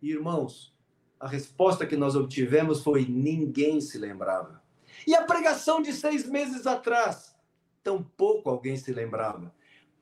[0.00, 0.74] E, irmãos,
[1.18, 4.62] a resposta que nós obtivemos foi: ninguém se lembrava.
[5.06, 7.36] E a pregação de seis meses atrás?
[7.82, 9.54] Tampouco alguém se lembrava.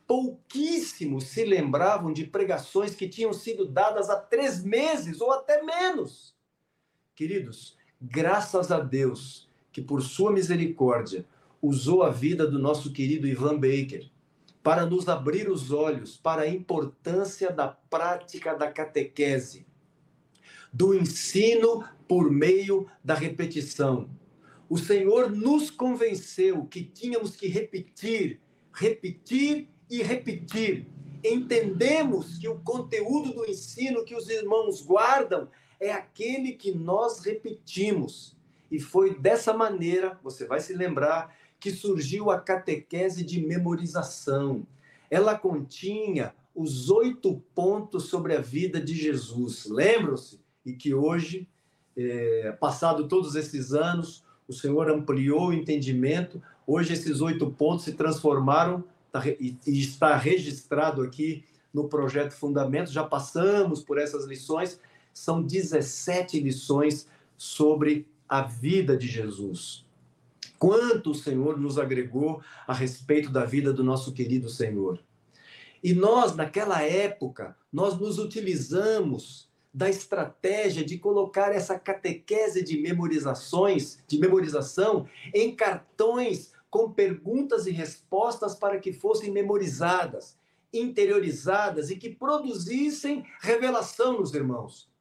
[0.06, 6.36] Pouquíssimos se lembravam de pregações que tinham sido dadas há três meses ou até menos.
[7.14, 11.24] Queridos, Graças a Deus que, por sua misericórdia,
[11.62, 14.10] usou a vida do nosso querido Ivan Baker
[14.62, 19.66] para nos abrir os olhos para a importância da prática da catequese,
[20.72, 24.10] do ensino por meio da repetição.
[24.68, 28.40] O Senhor nos convenceu que tínhamos que repetir,
[28.74, 30.86] repetir e repetir.
[31.24, 35.48] Entendemos que o conteúdo do ensino que os irmãos guardam
[35.80, 38.36] é aquele que nós repetimos.
[38.70, 44.66] E foi dessa maneira, você vai se lembrar, que surgiu a catequese de memorização.
[45.10, 49.66] Ela continha os oito pontos sobre a vida de Jesus.
[49.66, 50.40] Lembram-se?
[50.64, 51.46] E que hoje,
[51.96, 56.42] é, passado todos esses anos, o Senhor ampliou o entendimento.
[56.66, 62.92] Hoje, esses oito pontos se transformaram tá, e está registrado aqui no projeto Fundamentos.
[62.92, 64.80] Já passamos por essas lições
[65.16, 69.82] são 17 lições sobre a vida de Jesus.
[70.58, 75.02] Quanto o Senhor nos agregou a respeito da vida do nosso querido Senhor.
[75.82, 83.98] E nós, naquela época, nós nos utilizamos da estratégia de colocar essa catequese de memorizações,
[84.06, 90.36] de memorização, em cartões com perguntas e respostas para que fossem memorizadas,
[90.70, 94.94] interiorizadas e que produzissem revelação nos irmãos.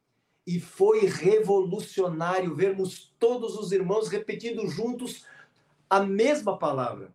[0.45, 5.25] E foi revolucionário vermos todos os irmãos repetindo juntos
[5.89, 7.13] a mesma palavra.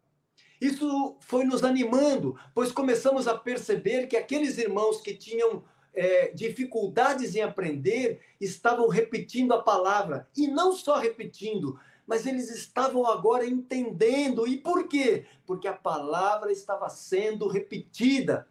[0.60, 5.64] Isso foi nos animando, pois começamos a perceber que aqueles irmãos que tinham
[5.94, 10.28] é, dificuldades em aprender estavam repetindo a palavra.
[10.36, 14.46] E não só repetindo, mas eles estavam agora entendendo.
[14.46, 15.24] E por quê?
[15.46, 18.46] Porque a palavra estava sendo repetida.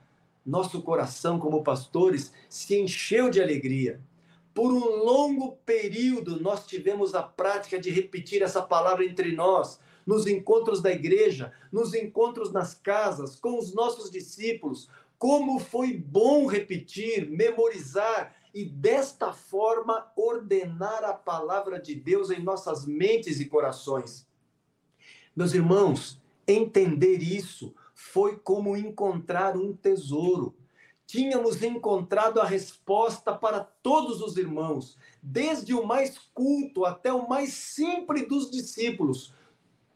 [0.46, 4.02] Nosso coração, como pastores, se encheu de alegria
[4.60, 10.28] Por um longo período, nós tivemos a prática de repetir essa palavra entre nós, nos
[10.28, 14.90] encontros da igreja, nos encontros nas casas, com os nossos discípulos.
[15.18, 22.86] Como foi bom repetir, memorizar e desta forma ordenar a palavra de Deus em nossas
[22.86, 24.28] mentes e corações.
[25.34, 30.54] Meus irmãos, entender isso foi como encontrar um tesouro.
[31.10, 37.52] Tínhamos encontrado a resposta para todos os irmãos, desde o mais culto até o mais
[37.52, 39.34] simples dos discípulos.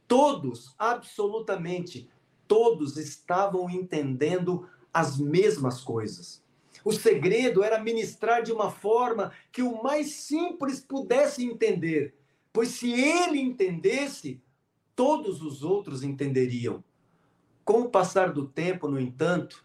[0.08, 2.10] Todos, absolutamente,
[2.47, 6.43] todos estavam entendendo as mesmas coisas.
[6.84, 12.15] O segredo era ministrar de uma forma que o mais simples pudesse entender,
[12.52, 14.41] pois se ele entendesse,
[14.95, 16.84] todos os outros entenderiam.
[17.63, 19.63] Com o passar do tempo, no entanto,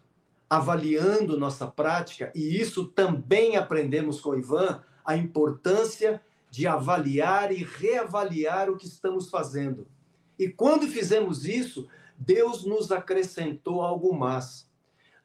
[0.49, 8.69] avaliando nossa prática, e isso também aprendemos com Ivan, a importância de avaliar e reavaliar
[8.69, 9.87] o que estamos fazendo.
[10.37, 14.69] E quando fizemos isso, Deus nos acrescentou algo mais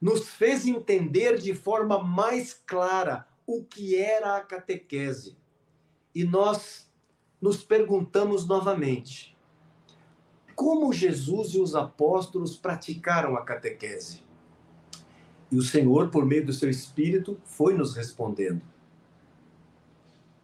[0.05, 5.37] nos fez entender de forma mais clara o que era a catequese.
[6.13, 6.89] E nós
[7.41, 9.35] nos perguntamos novamente:
[10.55, 14.24] como Jesus e os apóstolos praticaram a catequese?
[15.51, 18.61] E o Senhor, por meio do seu Espírito, foi nos respondendo.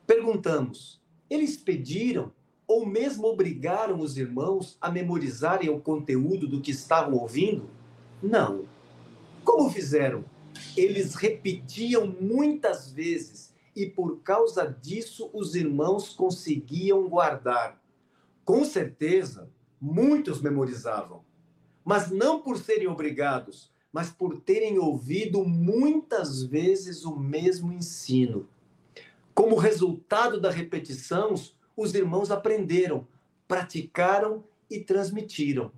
[0.06, 2.32] Perguntamos: eles pediram
[2.68, 7.70] ou mesmo obrigaram os irmãos a memorizarem o conteúdo do que estavam ouvindo?
[8.22, 8.66] Não.
[9.44, 10.24] Como fizeram?
[10.78, 17.82] Eles repetiam muitas vezes e por causa disso os irmãos conseguiam guardar.
[18.44, 21.24] Com certeza, muitos memorizavam,
[21.84, 28.48] mas não por serem obrigados, mas por terem ouvido muitas vezes o mesmo ensino.
[29.34, 31.36] Como resultado da repetição,
[31.76, 33.08] os irmãos aprenderam,
[33.48, 35.72] praticaram e transmitiram.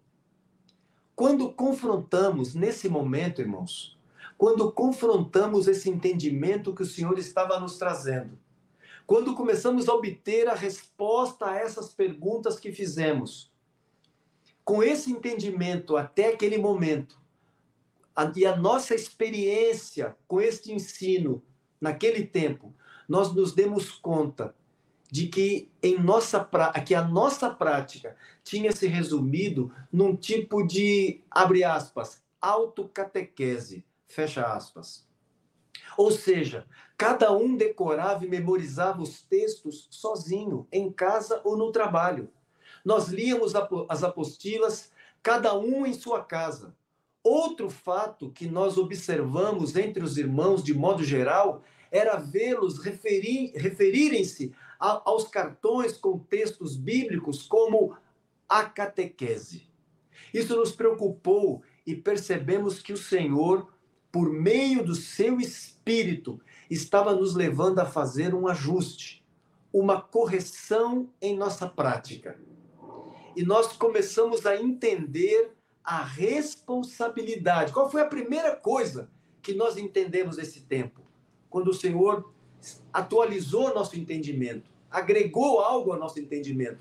[1.16, 3.98] Quando confrontamos nesse momento, irmãos,
[4.38, 8.38] quando confrontamos esse entendimento que o Senhor estava nos trazendo,
[9.06, 13.52] quando começamos a obter a resposta a essas perguntas que fizemos,
[14.64, 17.23] com esse entendimento até aquele momento,
[18.16, 21.44] a, e a nossa experiência com este ensino
[21.80, 22.74] naquele tempo,
[23.08, 24.56] nós nos demos conta
[25.12, 26.50] de que em nossa
[26.86, 35.08] que a nossa prática tinha se resumido num tipo de abre aspas autocatequese fecha aspas.
[35.98, 36.66] Ou seja
[36.98, 42.30] cada um decorava e memorizava os textos sozinho em casa ou no trabalho.
[42.84, 43.54] Nós líamos
[43.90, 46.76] as apostilas cada um em sua casa
[47.24, 54.54] outro fato que nós observamos entre os irmãos de modo geral era vê-los referir, referirem-se
[54.80, 57.96] aos cartões com textos bíblicos como
[58.50, 59.70] a catequese.
[60.34, 63.72] Isso nos preocupou e percebemos que o Senhor,
[64.12, 69.24] por meio do seu Espírito, estava nos levando a fazer um ajuste,
[69.72, 72.40] uma correção em nossa prática.
[73.36, 75.52] E nós começamos a entender
[75.84, 77.74] a responsabilidade.
[77.74, 79.10] Qual foi a primeira coisa
[79.42, 81.02] que nós entendemos esse tempo?
[81.50, 82.34] Quando o Senhor
[82.94, 86.80] atualizou nosso entendimento agregou algo ao nosso entendimento.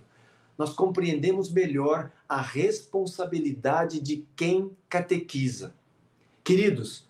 [0.58, 5.74] Nós compreendemos melhor a responsabilidade de quem catequiza.
[6.44, 7.08] Queridos,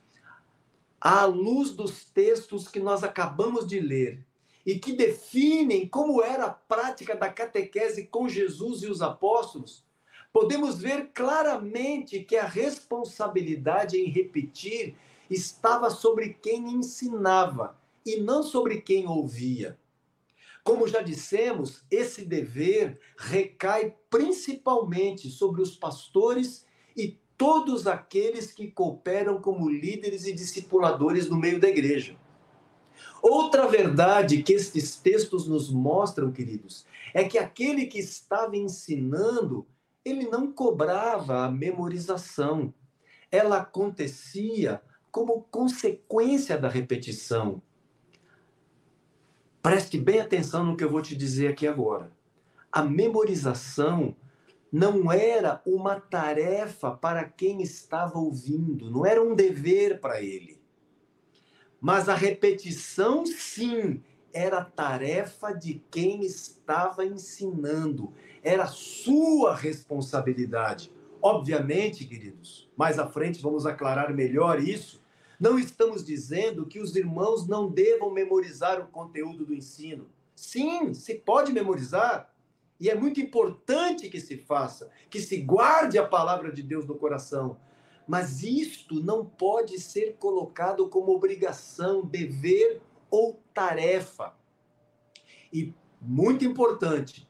[1.01, 4.25] à luz dos textos que nós acabamos de ler
[4.65, 9.85] e que definem como era a prática da catequese com Jesus e os apóstolos,
[10.33, 14.97] podemos ver claramente que a responsabilidade em repetir
[15.29, 19.79] estava sobre quem ensinava e não sobre quem ouvia.
[20.65, 26.65] Como já dissemos, esse dever recai principalmente sobre os pastores
[26.97, 32.17] e todos aqueles que cooperam como líderes e discipuladores no meio da igreja.
[33.21, 39.67] Outra verdade que estes textos nos mostram, queridos, é que aquele que estava ensinando,
[40.05, 42.75] ele não cobrava a memorização.
[43.31, 47.63] Ela acontecia como consequência da repetição.
[49.63, 52.11] Preste bem atenção no que eu vou te dizer aqui agora.
[52.71, 54.17] A memorização
[54.73, 60.61] não era uma tarefa para quem estava ouvindo, não era um dever para ele.
[61.79, 64.03] Mas a repetição, sim,
[64.33, 70.93] era tarefa de quem estava ensinando, era sua responsabilidade.
[71.21, 75.01] Obviamente, queridos, mais à frente vamos aclarar melhor isso.
[75.39, 80.09] Não estamos dizendo que os irmãos não devam memorizar o conteúdo do ensino.
[80.35, 82.33] Sim, se pode memorizar.
[82.81, 86.97] E é muito importante que se faça, que se guarde a palavra de Deus no
[86.97, 87.57] coração.
[88.09, 94.35] Mas isto não pode ser colocado como obrigação, dever ou tarefa.
[95.53, 97.29] E muito importante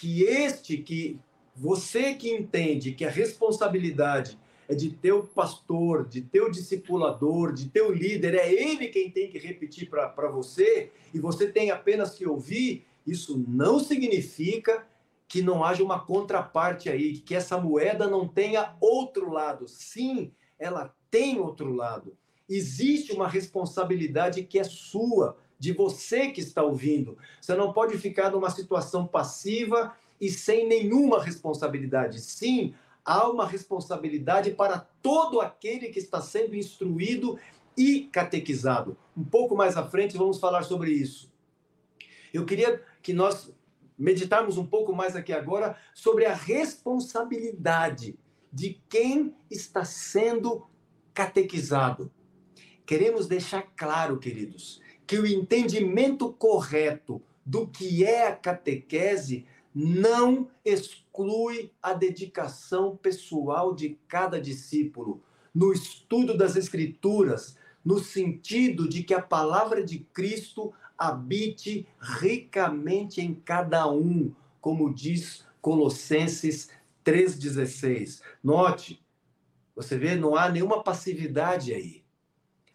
[0.00, 1.20] que este que
[1.54, 7.92] você que entende que a responsabilidade é de teu pastor, de teu discipulador, de teu
[7.92, 12.86] líder, é ele quem tem que repetir para você e você tem apenas que ouvir,
[13.06, 14.86] isso não significa
[15.28, 19.68] que não haja uma contraparte aí, que essa moeda não tenha outro lado.
[19.68, 22.16] Sim, ela tem outro lado.
[22.48, 27.18] Existe uma responsabilidade que é sua, de você que está ouvindo.
[27.38, 32.18] Você não pode ficar numa situação passiva e sem nenhuma responsabilidade.
[32.18, 37.38] Sim, há uma responsabilidade para todo aquele que está sendo instruído
[37.76, 38.96] e catequizado.
[39.14, 41.30] Um pouco mais à frente vamos falar sobre isso.
[42.32, 43.52] Eu queria que nós
[43.98, 48.18] meditarmos um pouco mais aqui agora sobre a responsabilidade
[48.50, 50.66] de quem está sendo
[51.12, 52.10] catequizado.
[52.86, 54.80] Queremos deixar claro, queridos,
[55.10, 59.44] que o entendimento correto do que é a catequese
[59.74, 65.20] não exclui a dedicação pessoal de cada discípulo
[65.52, 73.34] no estudo das Escrituras, no sentido de que a palavra de Cristo habite ricamente em
[73.34, 76.70] cada um, como diz Colossenses
[77.04, 78.22] 3,16.
[78.44, 79.04] Note,
[79.74, 81.99] você vê, não há nenhuma passividade aí.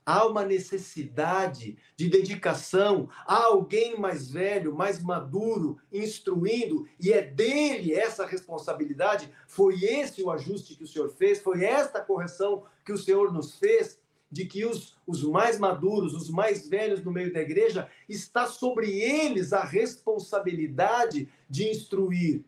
[0.06, 7.94] Há uma necessidade de dedicação, há alguém mais velho, mais maduro, instruindo, e é dele
[7.94, 9.32] essa responsabilidade.
[9.48, 13.58] Foi esse o ajuste que o Senhor fez, foi esta correção que o Senhor nos
[13.58, 14.00] fez
[14.32, 19.00] de que os, os mais maduros, os mais velhos no meio da igreja, está sobre
[19.00, 22.44] eles a responsabilidade de instruir.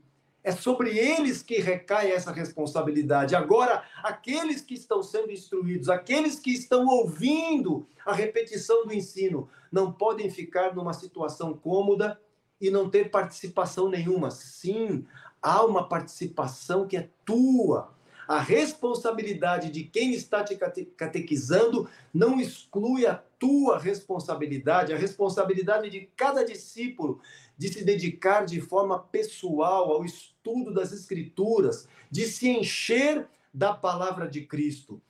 [0.48, 3.36] É sobre eles que recai essa responsabilidade.
[3.36, 9.92] Agora, aqueles que estão sendo instruídos, aqueles que estão ouvindo a repetição do ensino, não
[9.92, 12.18] podem ficar numa situação cômoda
[12.62, 14.32] e não ter participação nenhuma.
[14.32, 15.06] Sim,
[15.42, 17.94] há uma participação que é tua,
[18.26, 20.56] a responsabilidade de quem está te
[20.96, 27.20] catequizando não exclui a tua responsabilidade, a responsabilidade de cada discípulo
[27.58, 30.37] de se dedicar de forma pessoal ao estudo
[30.74, 35.02] das Escrituras, de se encher da palavra de Cristo.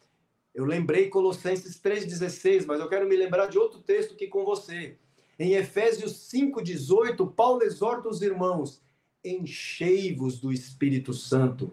[0.54, 4.98] Eu lembrei Colossenses 3,16, mas eu quero me lembrar de outro texto aqui com você.
[5.38, 8.82] Em Efésios 5,18, Paulo exorta os irmãos:
[9.24, 11.72] enchei-vos do Espírito Santo.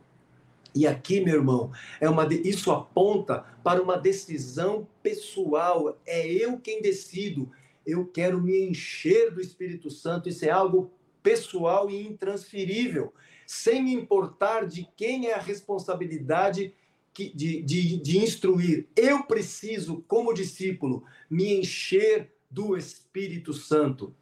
[0.74, 5.98] E aqui, meu irmão, é uma isso aponta para uma decisão pessoal.
[6.04, 7.50] É eu quem decido.
[7.86, 10.28] Eu quero me encher do Espírito Santo.
[10.28, 10.90] Isso é algo
[11.22, 13.14] pessoal e intransferível,
[13.46, 16.74] sem importar de quem é a responsabilidade
[17.14, 18.88] de, de, de instruir.
[18.96, 24.12] Eu preciso, como discípulo, me encher do Espírito Santo.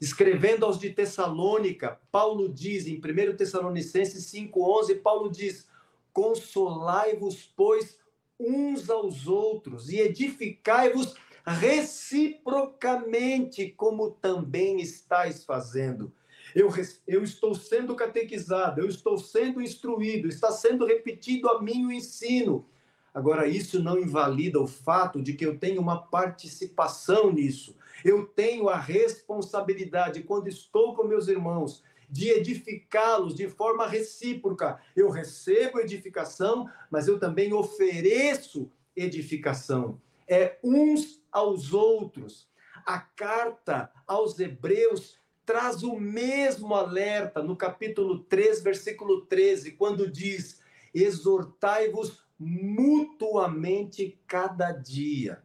[0.00, 5.68] Escrevendo aos de Tessalônica, Paulo diz em 1 Tessalonicenses 5,11, Paulo diz:
[6.12, 7.98] Consolai-vos, pois,
[8.38, 11.14] uns aos outros e edificai-vos
[11.44, 16.10] reciprocamente, como também estáis fazendo.
[16.54, 16.70] Eu,
[17.06, 22.66] eu estou sendo catequizado, eu estou sendo instruído, está sendo repetido a mim o ensino.
[23.12, 27.76] Agora, isso não invalida o fato de que eu tenho uma participação nisso.
[28.04, 34.80] Eu tenho a responsabilidade, quando estou com meus irmãos, de edificá-los de forma recíproca.
[34.96, 40.00] Eu recebo edificação, mas eu também ofereço edificação.
[40.28, 42.48] É uns aos outros.
[42.86, 45.19] A carta aos Hebreus
[45.50, 50.60] traz o mesmo alerta no capítulo 3, versículo 13, quando diz:
[50.94, 55.42] Exortai-vos mutuamente cada dia,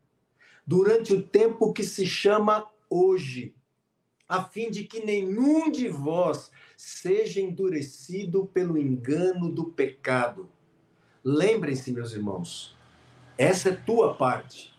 [0.63, 3.55] durante o tempo que se chama hoje,
[4.29, 10.47] a fim de que nenhum de vós seja endurecido pelo engano do pecado.
[11.23, 12.77] Lembrem-se, meus irmãos,
[13.39, 14.71] essa é tua parte.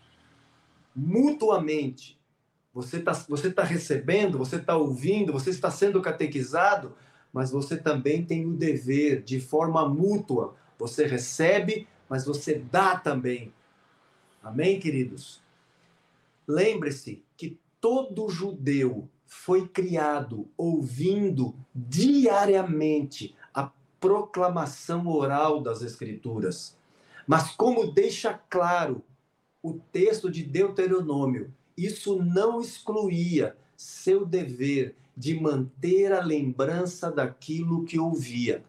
[0.95, 2.16] Mutuamente.
[2.77, 6.93] Você está você tá recebendo, você está ouvindo, você está sendo catequizado,
[7.33, 10.53] mas você também tem o dever, de forma mútua.
[10.77, 13.51] Você recebe, mas você dá também.
[14.43, 15.41] Amém, queridos?
[16.47, 26.77] Lembre-se que todo judeu foi criado ouvindo diariamente a proclamação oral das Escrituras.
[27.25, 29.03] Mas, como deixa claro
[29.63, 37.99] o texto de Deuteronômio, isso não excluía seu dever de manter a lembrança daquilo que
[37.99, 38.63] ouvia.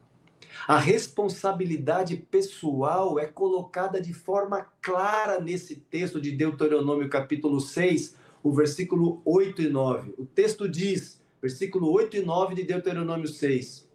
[0.67, 8.53] A responsabilidade pessoal é colocada de forma clara nesse texto de Deuteronômio, capítulo 6, o
[8.53, 10.15] versículo 8 e 9.
[10.19, 13.89] O texto diz, versículo 8 e 9 de Deuteronômio 6.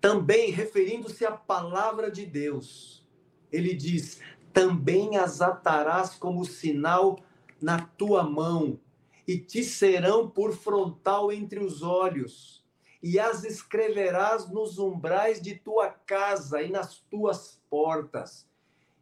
[0.00, 3.06] Também, referindo-se à palavra de Deus,
[3.52, 4.20] ele diz:
[4.52, 7.18] também as atarás como sinal
[7.62, 8.78] na tua mão,
[9.26, 12.64] e te serão por frontal entre os olhos,
[13.02, 18.48] e as escreverás nos umbrais de tua casa e nas tuas portas.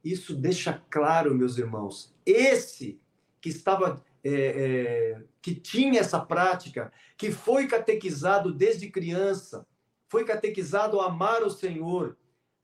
[0.05, 3.01] Isso deixa claro, meus irmãos, esse
[3.41, 9.67] que estava é, é, que tinha essa prática, que foi catequizado desde criança,
[10.09, 12.17] foi catequizado a amar o Senhor,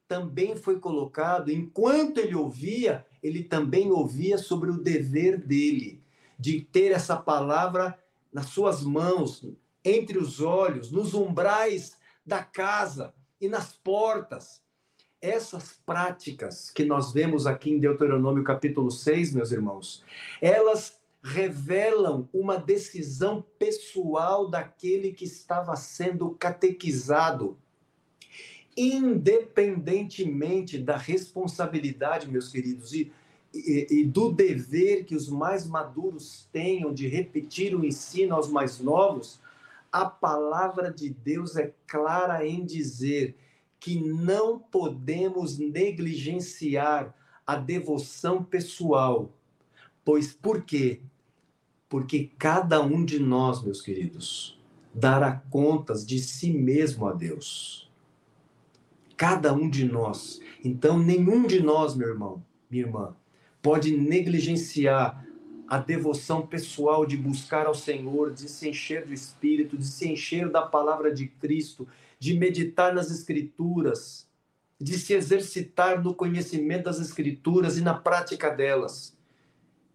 [0.09, 6.03] também foi colocado, enquanto ele ouvia, ele também ouvia sobre o dever dele,
[6.39, 7.99] de ter essa palavra
[8.33, 9.45] nas suas mãos,
[9.85, 14.61] entre os olhos, nos umbrais da casa e nas portas.
[15.21, 20.05] Essas práticas que nós vemos aqui em Deuteronômio capítulo 6, meus irmãos,
[20.41, 27.59] elas revelam uma decisão pessoal daquele que estava sendo catequizado,
[28.77, 33.11] independentemente da responsabilidade, meus queridos, e,
[33.55, 38.79] e, e, do dever que os mais maduros tenham de repetir o ensino aos mais
[38.79, 39.41] novos,
[39.91, 43.35] a palavra de Deus é clara em dizer
[43.81, 47.15] que não podemos negligenciar
[47.47, 49.33] a devoção pessoal.
[50.05, 51.01] Pois por quê?
[51.89, 54.59] Porque cada um de nós, meus queridos,
[54.93, 57.86] dará contas de si mesmo a Deus.
[59.17, 60.41] Cada um de nós.
[60.63, 63.17] Então, nenhum de nós, meu irmão, minha irmã,
[63.63, 65.25] pode negligenciar
[65.69, 70.49] a devoção pessoal de buscar ao Senhor, de se encher do Espírito, de se encher
[70.49, 71.89] da palavra de Cristo,
[72.19, 74.29] de meditar nas Escrituras,
[74.81, 79.17] de se exercitar no conhecimento das Escrituras e na prática delas.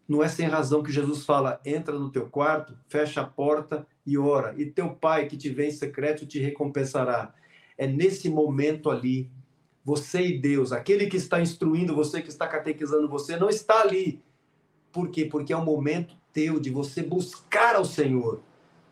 [0.07, 4.17] Não é sem razão que Jesus fala: entra no teu quarto, fecha a porta e
[4.17, 7.34] ora, e teu pai que te vê em secreto te recompensará.
[7.82, 9.27] É nesse momento ali,
[9.84, 14.21] você e Deus, aquele que está instruindo você, que está catequizando você, não está ali.
[14.91, 15.25] Por quê?
[15.25, 18.43] Porque é um momento teu de você buscar ao Senhor,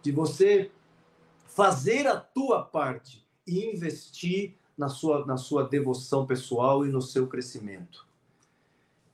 [0.01, 0.71] de você
[1.45, 7.27] fazer a tua parte e investir na sua, na sua devoção pessoal e no seu
[7.27, 8.07] crescimento.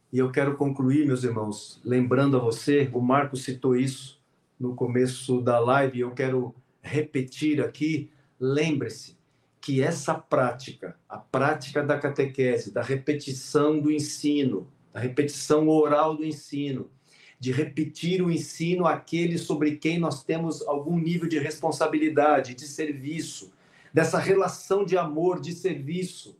[0.10, 4.22] E eu quero concluir, meus irmãos, lembrando a você, o Marco citou isso
[4.58, 8.10] no começo da live, eu quero repetir aqui.
[8.40, 9.18] Lembre-se
[9.66, 16.24] que essa prática, a prática da catequese, da repetição do ensino, da repetição oral do
[16.24, 16.92] ensino,
[17.40, 23.52] de repetir o ensino àqueles sobre quem nós temos algum nível de responsabilidade, de serviço,
[23.92, 26.38] dessa relação de amor, de serviço,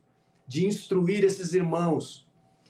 [0.48, 2.26] de instruir esses irmãos,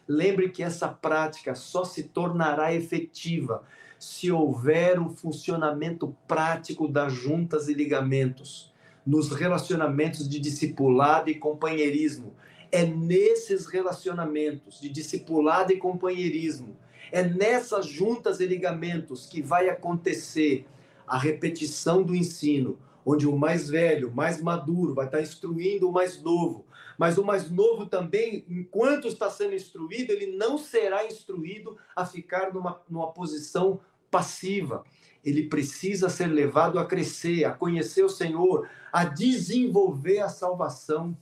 [0.07, 3.63] Lembre que essa prática só se tornará efetiva
[3.97, 8.71] se houver um funcionamento prático das juntas e ligamentos,
[9.05, 12.35] nos relacionamentos de discipulado e companheirismo.
[12.71, 16.77] É nesses relacionamentos de discipulado e companheirismo,
[17.11, 20.65] é nessas juntas e ligamentos que vai acontecer
[21.07, 26.21] a repetição do ensino, onde o mais velho, mais maduro, vai estar instruindo o mais
[26.21, 26.65] novo,
[26.97, 32.51] mas o mais novo também, enquanto está sendo instruído, ele não será instruído a ficar
[32.53, 33.79] numa, numa posição
[34.09, 34.83] passiva.
[35.25, 41.17] Ele precisa ser levado a crescer, a conhecer o Senhor, a desenvolver a salvação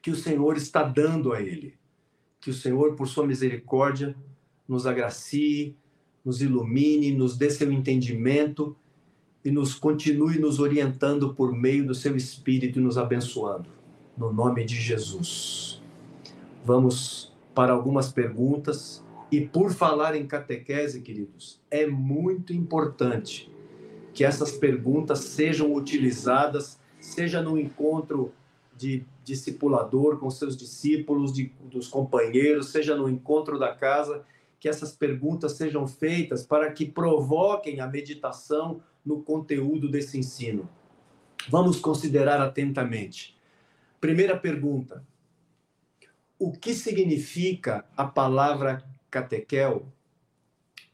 [0.00, 1.74] que o Senhor está dando a ele.
[2.40, 4.16] Que o Senhor, por sua misericórdia,
[4.66, 5.76] nos agracie,
[6.24, 8.74] nos ilumine, nos dê seu entendimento
[9.44, 13.68] e nos continue nos orientando por meio do seu Espírito e nos abençoando
[14.16, 15.80] no nome de Jesus.
[16.64, 19.04] Vamos para algumas perguntas.
[19.32, 23.50] E por falar em catequese, queridos, é muito importante
[24.12, 28.34] que essas perguntas sejam utilizadas, seja no encontro
[28.76, 34.22] de discipulador com seus discípulos, de, dos companheiros, seja no encontro da casa,
[34.60, 40.68] que essas perguntas sejam feitas para que provoquem a meditação no conteúdo desse ensino.
[41.48, 43.34] Vamos considerar atentamente.
[43.98, 45.02] Primeira pergunta:
[46.38, 49.86] O que significa a palavra catequel?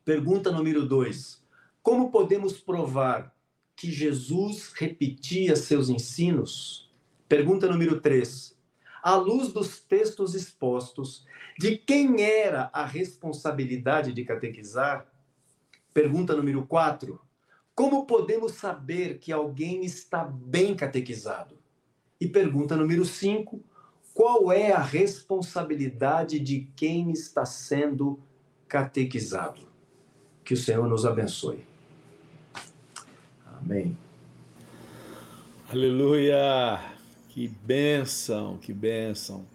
[0.05, 1.43] Pergunta número dois:
[1.83, 3.35] Como podemos provar
[3.77, 6.93] que Jesus repetia seus ensinos?
[7.29, 8.59] Pergunta número três:
[9.03, 11.25] à luz dos textos expostos,
[11.59, 15.07] de quem era a responsabilidade de catequizar?
[15.95, 17.21] Pergunta número 4.
[17.75, 21.57] Como podemos saber que alguém está bem catequizado?
[22.21, 23.65] E pergunta número 5.
[24.19, 28.19] Qual é a responsabilidade de quem está sendo
[28.67, 29.61] catequizado?
[30.45, 31.65] Que o Senhor nos abençoe.
[33.47, 33.97] Amém.
[35.71, 36.81] Aleluia!
[37.29, 39.47] Que bênção, que bênção.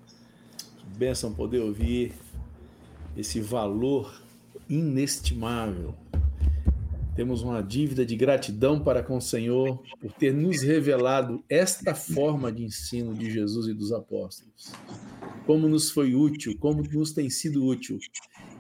[0.78, 2.14] Que bênção poder ouvir
[3.18, 4.24] esse valor
[4.70, 5.94] inestimável
[7.16, 12.52] temos uma dívida de gratidão para com o Senhor por ter nos revelado esta forma
[12.52, 14.72] de ensino de Jesus e dos apóstolos.
[15.46, 18.00] Como nos foi útil, como nos tem sido útil.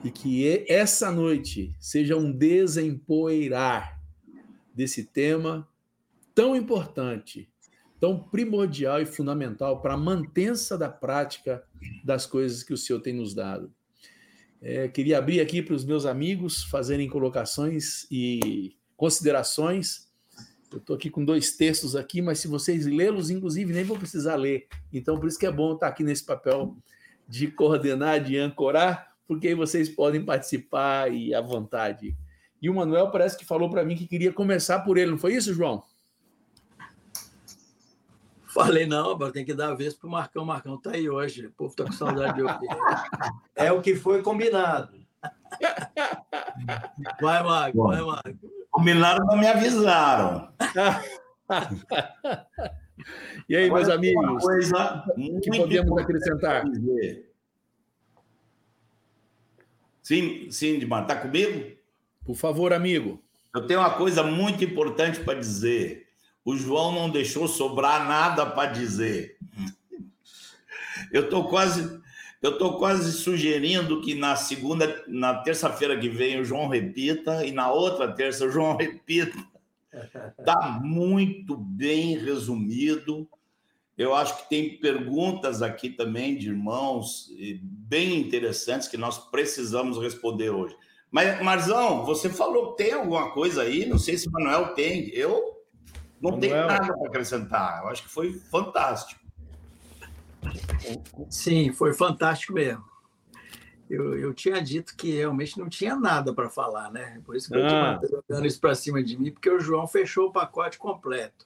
[0.03, 3.99] E que essa noite seja um desempoeirar
[4.75, 5.67] desse tema
[6.35, 7.49] tão importante,
[7.99, 11.63] tão primordial e fundamental para a mantença da prática
[12.03, 13.73] das coisas que o Senhor tem nos dado.
[14.65, 20.07] É, queria abrir aqui para os meus amigos fazerem colocações e considerações.
[20.71, 24.35] Eu estou aqui com dois textos aqui, mas se vocês lê-los, inclusive, nem vou precisar
[24.35, 24.67] ler.
[24.93, 26.77] Então, por isso que é bom estar aqui nesse papel
[27.27, 32.15] de coordenar, de ancorar, porque aí vocês podem participar e à vontade.
[32.61, 35.35] E o Manuel parece que falou para mim que queria começar por ele, não foi
[35.35, 35.83] isso, João?
[38.53, 40.45] Falei, não, tem que dar a vez pro Marcão.
[40.45, 41.47] Marcão tá aí hoje.
[41.47, 42.67] O povo tá com saudade de ouvir.
[43.55, 44.93] É o que foi combinado.
[47.19, 48.51] Vai, Marco, Bom, vai, Marco.
[48.69, 50.53] Combinaram, não me avisaram.
[53.49, 55.03] e aí, meus amigos, coisa
[55.41, 56.63] que podemos acrescentar?
[60.01, 61.75] Sim, sim, Dimar, tá comigo?
[62.23, 63.19] Por favor, amigo.
[63.55, 66.02] Eu tenho uma coisa muito importante para dizer
[66.45, 69.37] o João não deixou sobrar nada para dizer.
[71.11, 72.01] Eu estou quase,
[72.41, 77.51] eu tô quase sugerindo que na segunda, na terça-feira que vem o João repita e
[77.51, 79.37] na outra terça o João repita.
[80.37, 83.27] Está muito bem resumido.
[83.95, 87.31] Eu acho que tem perguntas aqui também de irmãos
[87.61, 90.75] bem interessantes que nós precisamos responder hoje.
[91.11, 93.85] Mas, Marzão, você falou que tem alguma coisa aí?
[93.85, 95.09] Não sei se o Manuel tem.
[95.09, 95.52] Eu
[96.23, 96.39] não Manuel.
[96.39, 97.83] tem nada para acrescentar.
[97.83, 99.21] Eu acho que foi fantástico.
[101.29, 102.83] Sim, foi fantástico mesmo.
[103.89, 107.21] Eu, eu tinha dito que realmente não tinha nada para falar, né?
[107.25, 107.99] Por isso que eu ah.
[108.01, 111.45] estou jogando isso para cima de mim, porque o João fechou o pacote completo.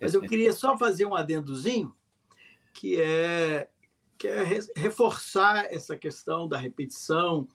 [0.00, 1.94] Mas eu queria só fazer um adendozinho,
[2.72, 3.68] que é,
[4.16, 4.44] que é
[4.76, 7.48] reforçar essa questão da repetição.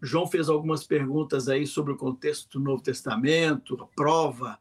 [0.00, 4.58] João fez algumas perguntas aí sobre o contexto do Novo Testamento, a prova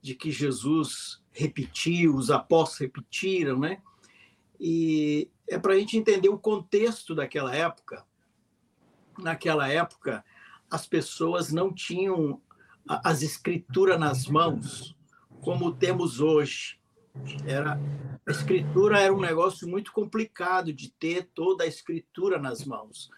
[0.00, 3.82] de que Jesus repetiu, os apóstolos repetiram, né?
[4.60, 8.04] E é para a gente entender o contexto daquela época.
[9.18, 10.24] Naquela época,
[10.70, 12.40] as pessoas não tinham
[12.86, 14.96] as escrituras nas mãos
[15.40, 16.78] como temos hoje.
[17.46, 17.80] Era,
[18.26, 23.10] a escritura era um negócio muito complicado de ter toda a escritura nas mãos.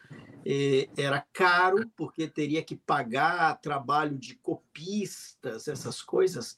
[0.44, 6.56] E era caro, porque teria que pagar trabalho de copistas, essas coisas.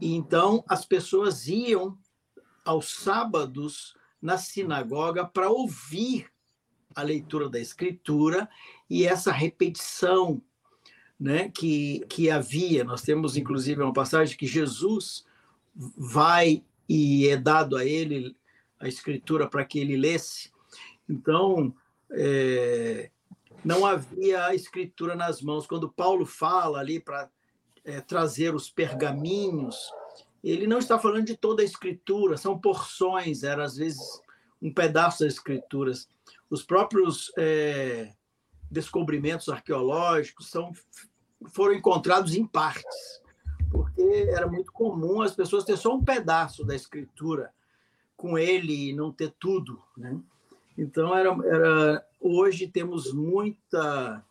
[0.00, 1.98] Então as pessoas iam
[2.64, 6.26] aos sábados na sinagoga para ouvir
[6.94, 8.48] a leitura da escritura
[8.88, 10.40] e essa repetição
[11.18, 12.84] né, que, que havia.
[12.84, 15.24] Nós temos, inclusive, uma passagem que Jesus
[15.74, 18.36] vai e é dado a ele
[18.78, 20.50] a escritura para que ele lesse.
[21.08, 21.74] Então,
[22.10, 23.10] é,
[23.64, 25.66] não havia a escritura nas mãos.
[25.66, 27.30] Quando Paulo fala ali para
[27.84, 29.76] é, trazer os pergaminhos,
[30.42, 34.20] ele não está falando de toda a escritura, são porções, era às vezes
[34.60, 36.08] um pedaço das escrituras.
[36.50, 38.12] Os próprios é,
[38.70, 40.72] descobrimentos arqueológicos são,
[41.52, 43.22] foram encontrados em partes,
[43.70, 47.52] porque era muito comum as pessoas ter só um pedaço da escritura
[48.16, 50.18] com ele e não ter tudo, né?
[50.76, 54.24] Então era, era hoje temos muita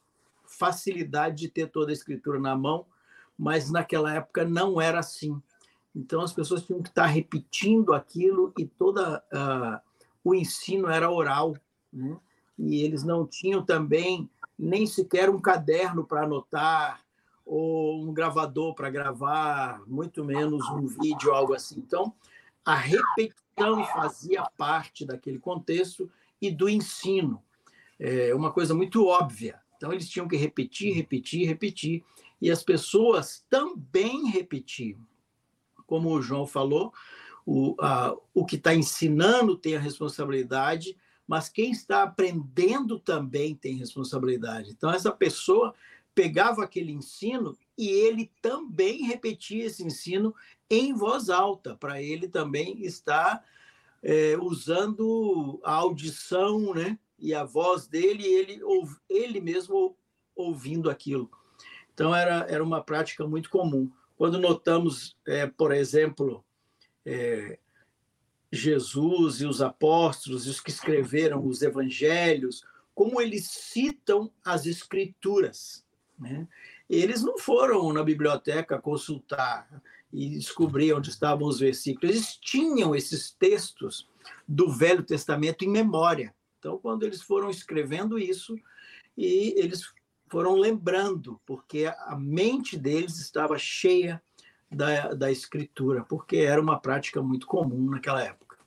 [0.46, 2.86] facilidade de ter toda a escritura na mão
[3.38, 5.42] mas naquela época não era assim.
[5.96, 9.80] Então as pessoas tinham que estar repetindo aquilo e toda uh,
[10.24, 11.56] o ensino era oral,
[11.92, 12.18] né?
[12.58, 17.02] e eles não tinham também nem sequer um caderno para anotar
[17.46, 21.80] ou um gravador para gravar, muito menos um vídeo, algo assim.
[21.80, 22.14] Então
[22.66, 26.10] a repetição fazia parte daquele contexto
[26.42, 27.44] e do ensino.
[28.00, 29.60] É uma coisa muito óbvia.
[29.78, 32.04] Então eles tinham que repetir, repetir, repetir
[32.44, 35.00] e as pessoas também repetiam.
[35.88, 36.92] Como o João falou,
[37.46, 43.78] o, a, o que está ensinando tem a responsabilidade, mas quem está aprendendo também tem
[43.78, 44.72] responsabilidade.
[44.72, 45.74] Então, essa pessoa
[46.14, 50.36] pegava aquele ensino e ele também repetia esse ensino
[50.70, 53.42] em voz alta, para ele também estar
[54.02, 58.60] é, usando a audição né, e a voz dele, ele,
[59.10, 59.96] ele mesmo
[60.36, 61.32] ouvindo aquilo.
[61.94, 63.92] Então, era, era uma prática muito comum.
[64.18, 66.44] Quando notamos, é, por exemplo,
[67.06, 67.58] é,
[68.52, 72.64] Jesus e os apóstolos, e os que escreveram os evangelhos,
[72.94, 75.84] como eles citam as escrituras.
[76.18, 76.48] Né?
[76.90, 79.68] Eles não foram na biblioteca consultar
[80.12, 82.16] e descobrir onde estavam os versículos.
[82.16, 84.08] Eles tinham esses textos
[84.48, 86.34] do Velho Testamento em memória.
[86.60, 88.56] Então, quando eles foram escrevendo isso,
[89.18, 89.92] e eles
[90.34, 94.20] foram lembrando, porque a mente deles estava cheia
[94.68, 98.58] da, da escritura, porque era uma prática muito comum naquela época.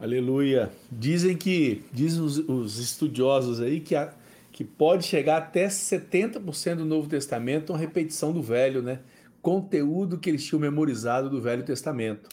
[0.00, 0.72] Aleluia.
[0.90, 4.12] Dizem que, dizem os, os estudiosos aí, que, a,
[4.50, 8.98] que pode chegar até 70% do Novo Testamento uma repetição do Velho, né?
[9.40, 12.28] Conteúdo que eles tinham memorizado do Velho Testamento.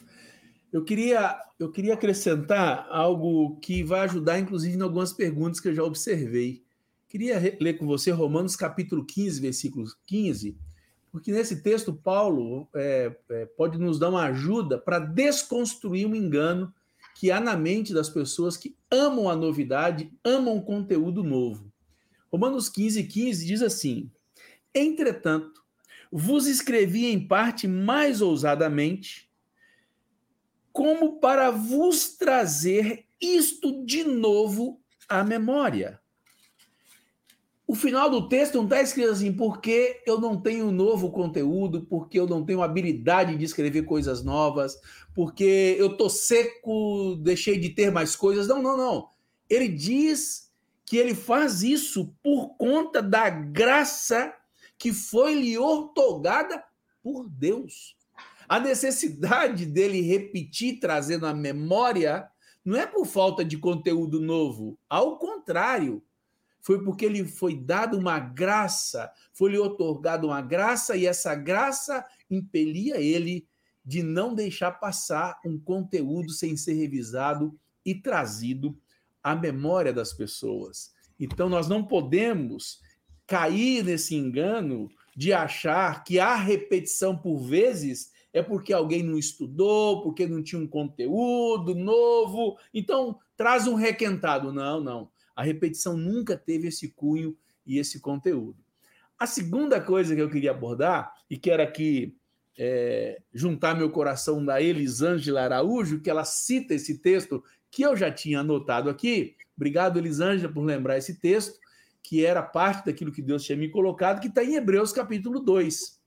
[0.71, 5.75] Eu queria, eu queria acrescentar algo que vai ajudar, inclusive, em algumas perguntas que eu
[5.75, 6.62] já observei.
[7.13, 10.57] Queria ler com você Romanos capítulo 15, versículo 15,
[11.11, 16.73] porque nesse texto Paulo é, é, pode nos dar uma ajuda para desconstruir um engano
[17.13, 21.71] que há na mente das pessoas que amam a novidade, amam conteúdo novo.
[22.31, 24.09] Romanos 15, 15 diz assim:
[24.73, 25.63] Entretanto,
[26.11, 29.29] vos escrevi em parte mais ousadamente,
[30.71, 36.01] como para vos trazer isto de novo à memória
[37.65, 42.19] o final do texto não está escrito assim, porque eu não tenho novo conteúdo, porque
[42.19, 44.77] eu não tenho habilidade de escrever coisas novas,
[45.15, 48.47] porque eu tô seco, deixei de ter mais coisas.
[48.47, 49.09] Não, não, não.
[49.49, 50.51] Ele diz
[50.85, 54.33] que ele faz isso por conta da graça
[54.77, 56.61] que foi lhe otorgada
[57.01, 57.95] por Deus.
[58.47, 62.27] A necessidade dele repetir, trazendo a memória,
[62.63, 64.77] não é por falta de conteúdo novo.
[64.89, 66.03] Ao contrário,
[66.63, 72.97] foi porque lhe foi dada uma graça, foi-lhe otorgada uma graça, e essa graça impelia
[72.97, 73.45] ele
[73.85, 77.53] de não deixar passar um conteúdo sem ser revisado
[77.85, 78.77] e trazido
[79.21, 80.93] à memória das pessoas.
[81.19, 82.79] Então, nós não podemos
[83.27, 90.01] cair nesse engano de achar que a repetição, por vezes, é porque alguém não estudou,
[90.01, 92.57] porque não tinha um conteúdo novo.
[92.73, 94.53] Então, traz um requentado.
[94.53, 95.12] Não, não.
[95.35, 98.57] A repetição nunca teve esse cunho e esse conteúdo.
[99.17, 102.15] A segunda coisa que eu queria abordar, e quero aqui
[102.57, 108.11] é, juntar meu coração da Elisângela Araújo, que ela cita esse texto que eu já
[108.11, 109.35] tinha anotado aqui.
[109.55, 111.59] Obrigado, Elisângela, por lembrar esse texto,
[112.01, 115.99] que era parte daquilo que Deus tinha me colocado, que está em Hebreus capítulo 2.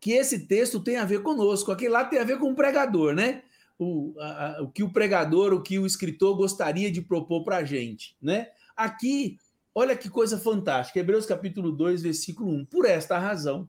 [0.00, 1.70] Que esse texto tem a ver conosco.
[1.70, 3.42] Aquele lá tem a ver com o pregador, né?
[3.78, 7.64] O, a, o que o pregador, o que o escritor gostaria de propor para a
[7.64, 8.48] gente, né?
[8.76, 9.38] Aqui,
[9.74, 12.64] olha que coisa fantástica, Hebreus capítulo 2, versículo 1.
[12.66, 13.68] Por esta razão,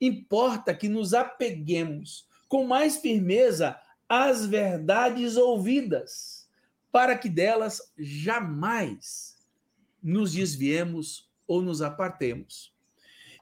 [0.00, 3.78] importa que nos apeguemos com mais firmeza
[4.08, 6.48] às verdades ouvidas,
[6.92, 9.36] para que delas jamais
[10.02, 12.72] nos desviemos ou nos apartemos.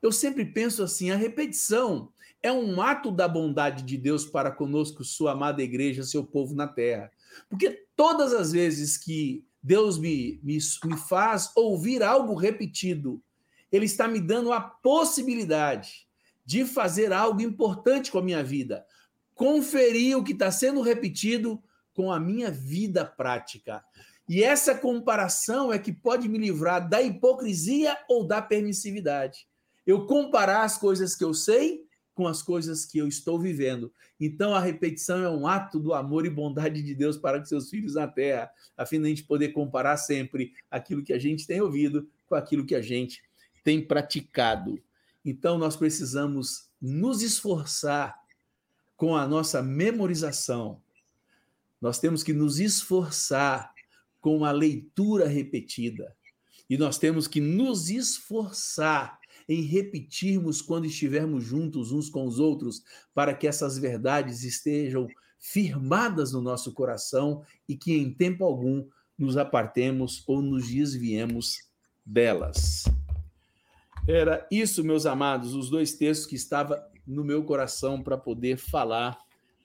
[0.01, 2.13] Eu sempre penso assim, a repetição
[2.43, 6.67] é um ato da bondade de Deus para conosco, sua amada igreja, seu povo na
[6.67, 7.11] terra.
[7.49, 13.23] Porque todas as vezes que Deus me, me, me faz ouvir algo repetido,
[13.71, 16.09] Ele está me dando a possibilidade
[16.45, 18.85] de fazer algo importante com a minha vida.
[19.35, 21.63] Conferir o que está sendo repetido
[21.95, 23.85] com a minha vida prática.
[24.29, 29.47] E essa comparação é que pode me livrar da hipocrisia ou da permissividade.
[29.87, 31.85] Eu comparar as coisas que eu sei
[32.15, 33.93] com as coisas que eu estou vivendo.
[34.21, 37.71] Então, a repetição é um ato do amor e bondade de Deus para com seus
[37.71, 41.47] filhos na terra, a fim de a gente poder comparar sempre aquilo que a gente
[41.47, 43.23] tem ouvido com aquilo que a gente
[43.65, 44.79] tem praticado.
[45.25, 48.21] Então, nós precisamos nos esforçar
[48.97, 50.81] com a nossa memorização.
[51.81, 53.73] Nós temos que nos esforçar
[54.21, 56.15] com a leitura repetida.
[56.71, 59.19] E nós temos que nos esforçar
[59.49, 62.83] em repetirmos quando estivermos juntos uns com os outros,
[63.15, 65.07] para que essas verdades estejam
[65.39, 68.87] firmadas no nosso coração e que em tempo algum
[69.19, 71.69] nos apartemos ou nos desviemos
[72.05, 72.85] delas.
[74.07, 79.19] Era isso, meus amados, os dois textos que estava no meu coração para poder falar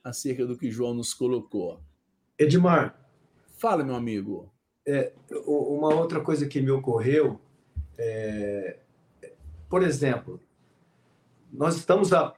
[0.03, 1.79] acerca do que João nos colocou.
[2.37, 2.99] Edmar.
[3.57, 4.51] Fala, meu amigo.
[4.85, 5.11] É,
[5.45, 7.41] uma outra coisa que me ocorreu,
[7.97, 8.79] é,
[9.69, 10.41] por exemplo,
[11.51, 12.33] nós estamos a,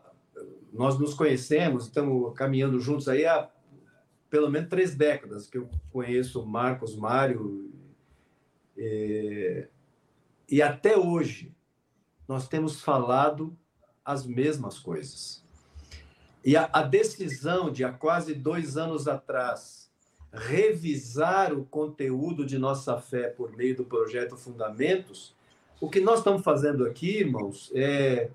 [0.74, 3.50] nós nos conhecemos, estamos caminhando juntos aí há
[4.30, 7.72] pelo menos três décadas que eu conheço Marcos, Mário,
[8.78, 9.68] e,
[10.48, 11.54] e até hoje
[12.28, 13.58] nós temos falado
[14.06, 15.44] as mesmas coisas.
[16.46, 19.92] E a, a decisão de há quase dois anos atrás
[20.32, 25.36] revisar o conteúdo de nossa fé por meio do projeto Fundamentos,
[25.80, 28.30] o que nós estamos fazendo aqui, irmãos, é,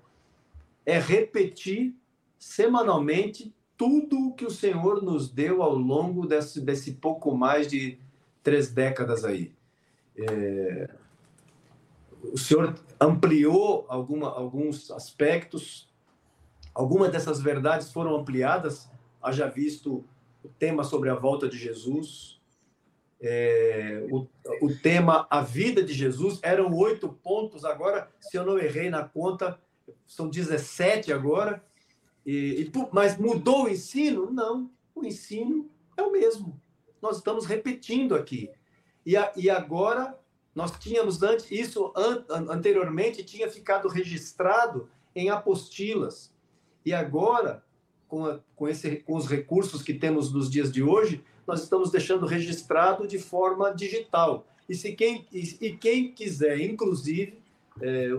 [0.85, 1.95] é repetir
[2.39, 7.99] semanalmente tudo o que o Senhor nos deu ao longo desse, desse pouco mais de
[8.41, 9.53] três décadas aí.
[10.17, 10.89] É,
[12.31, 15.87] o Senhor ampliou alguma, alguns aspectos,
[16.73, 18.89] algumas dessas verdades foram ampliadas,
[19.21, 20.03] haja visto
[20.43, 22.34] o tema sobre a volta de Jesus,
[23.21, 24.27] é, o,
[24.61, 29.03] o tema A Vida de Jesus, eram oito pontos, agora, se eu não errei na
[29.03, 29.59] conta,
[30.05, 31.63] são 17 agora,
[32.25, 34.31] e, e, mas mudou o ensino?
[34.31, 36.59] Não, o ensino é o mesmo.
[37.01, 38.49] Nós estamos repetindo aqui.
[39.05, 40.17] E, a, e agora,
[40.53, 46.33] nós tínhamos antes, isso an, anteriormente tinha ficado registrado em apostilas.
[46.83, 47.63] E agora,
[48.07, 51.91] com, a, com, esse, com os recursos que temos nos dias de hoje, nós estamos
[51.91, 54.45] deixando registrado de forma digital.
[54.67, 57.39] E, se quem, e, e quem quiser, inclusive,
[57.81, 58.09] é,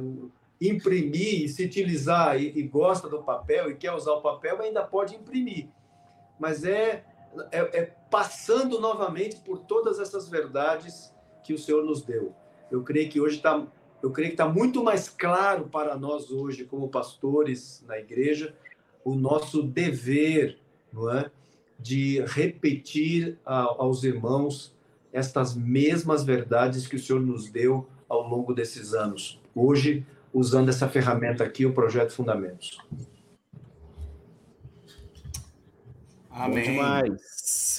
[0.61, 4.83] imprimir e se utilizar e, e, gosta do papel e quer usar o papel, ainda
[4.83, 5.69] pode imprimir.
[6.39, 7.05] Mas é,
[7.51, 11.13] é, é passando novamente por todas essas verdades
[11.43, 12.35] que o Senhor nos deu.
[12.71, 13.67] Eu creio que hoje está
[14.03, 18.55] eu creio que está muito mais claro para nós hoje, como pastores na igreja,
[19.05, 20.59] o nosso dever,
[20.93, 21.31] não é,
[21.79, 24.75] de repetir a, aos irmãos
[25.13, 29.41] estas mesmas verdades que o Senhor nos deu ao longo desses anos.
[29.55, 32.79] Hoje usando essa ferramenta aqui, o projeto Fundamentos.
[36.31, 36.79] Amém.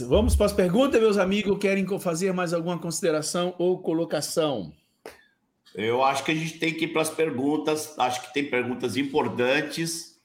[0.08, 1.60] Vamos para as perguntas, meus amigos.
[1.60, 4.74] Querem fazer mais alguma consideração ou colocação?
[5.76, 7.94] Eu acho que a gente tem que ir para as perguntas.
[8.00, 10.17] Acho que tem perguntas importantes.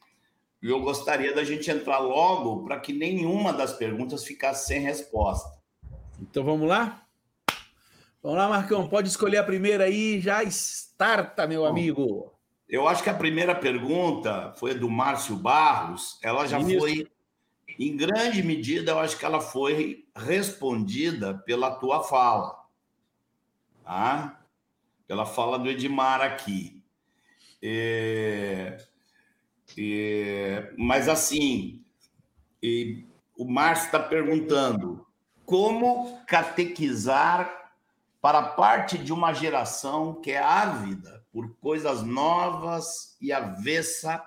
[0.63, 5.61] E eu gostaria da gente entrar logo para que nenhuma das perguntas ficasse sem resposta.
[6.21, 7.05] Então vamos lá?
[8.23, 8.89] Vamos lá, Marcão.
[8.89, 10.21] Pode escolher a primeira aí.
[10.21, 12.33] Já starta, meu Bom, amigo.
[12.69, 16.21] Eu acho que a primeira pergunta foi do Márcio Barros.
[16.23, 16.79] Ela já Isso.
[16.79, 17.11] foi,
[17.77, 22.65] em grande medida, eu acho que ela foi respondida pela tua fala.
[23.83, 24.41] Tá?
[25.09, 26.81] Pela fala do Edmar aqui.
[27.61, 28.79] É,
[30.77, 31.83] mas assim,
[33.37, 35.07] o Márcio está perguntando
[35.45, 37.63] como catequizar
[38.21, 44.23] para parte de uma geração que é ávida por coisas novas e avessa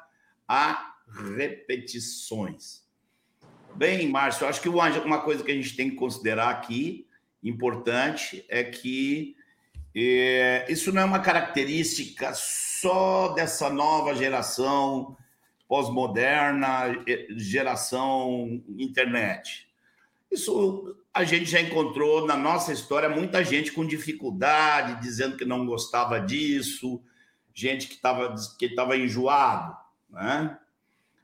[0.47, 0.93] a
[1.35, 2.83] repetições.
[3.73, 7.07] Bem, Márcio, acho que uma coisa que a gente tem que considerar aqui,
[7.43, 9.35] importante, é que
[9.95, 15.15] é, isso não é uma característica só dessa nova geração
[15.67, 17.03] pós-moderna,
[17.35, 19.67] geração internet.
[20.31, 25.65] Isso a gente já encontrou na nossa história muita gente com dificuldade, dizendo que não
[25.65, 27.01] gostava disso,
[27.53, 29.75] gente que estava que tava enjoado.
[30.09, 30.57] Né?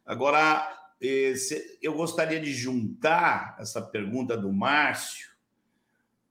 [0.05, 5.31] Agora, esse, eu gostaria de juntar essa pergunta do Márcio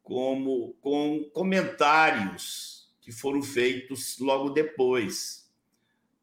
[0.02, 5.39] como, com comentários que foram feitos logo depois.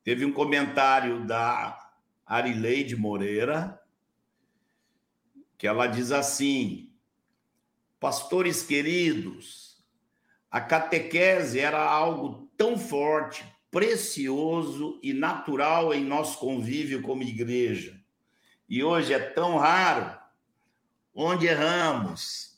[0.07, 1.77] Teve um comentário da
[2.25, 3.77] Arileide Moreira,
[5.57, 6.93] que ela diz assim:
[7.99, 9.83] Pastores queridos,
[10.49, 17.99] a catequese era algo tão forte, precioso e natural em nosso convívio como igreja.
[18.69, 20.17] E hoje é tão raro.
[21.13, 22.57] Onde erramos?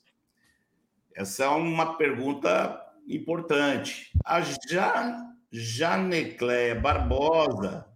[1.16, 4.12] Essa é uma pergunta importante.
[4.24, 4.40] A
[5.52, 7.88] Janecléia Barbosa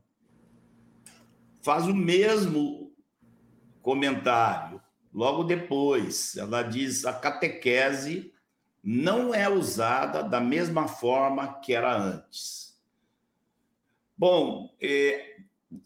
[1.61, 2.91] faz o mesmo
[3.81, 4.81] comentário.
[5.13, 8.33] Logo depois, ela diz: a catequese
[8.83, 12.77] não é usada da mesma forma que era antes.
[14.17, 15.37] Bom, é,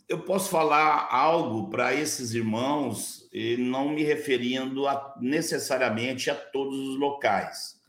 [0.08, 7.00] eu posso falar algo para esses irmãos, não me referindo a, necessariamente a todos os
[7.00, 7.80] locais.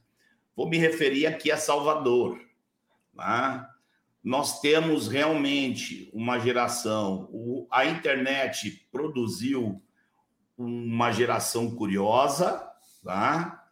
[0.54, 2.47] Vou me referir aqui a Salvador.
[3.18, 3.68] Tá?
[4.22, 9.82] Nós temos realmente uma geração, a internet produziu
[10.56, 12.64] uma geração curiosa,
[13.02, 13.68] tá?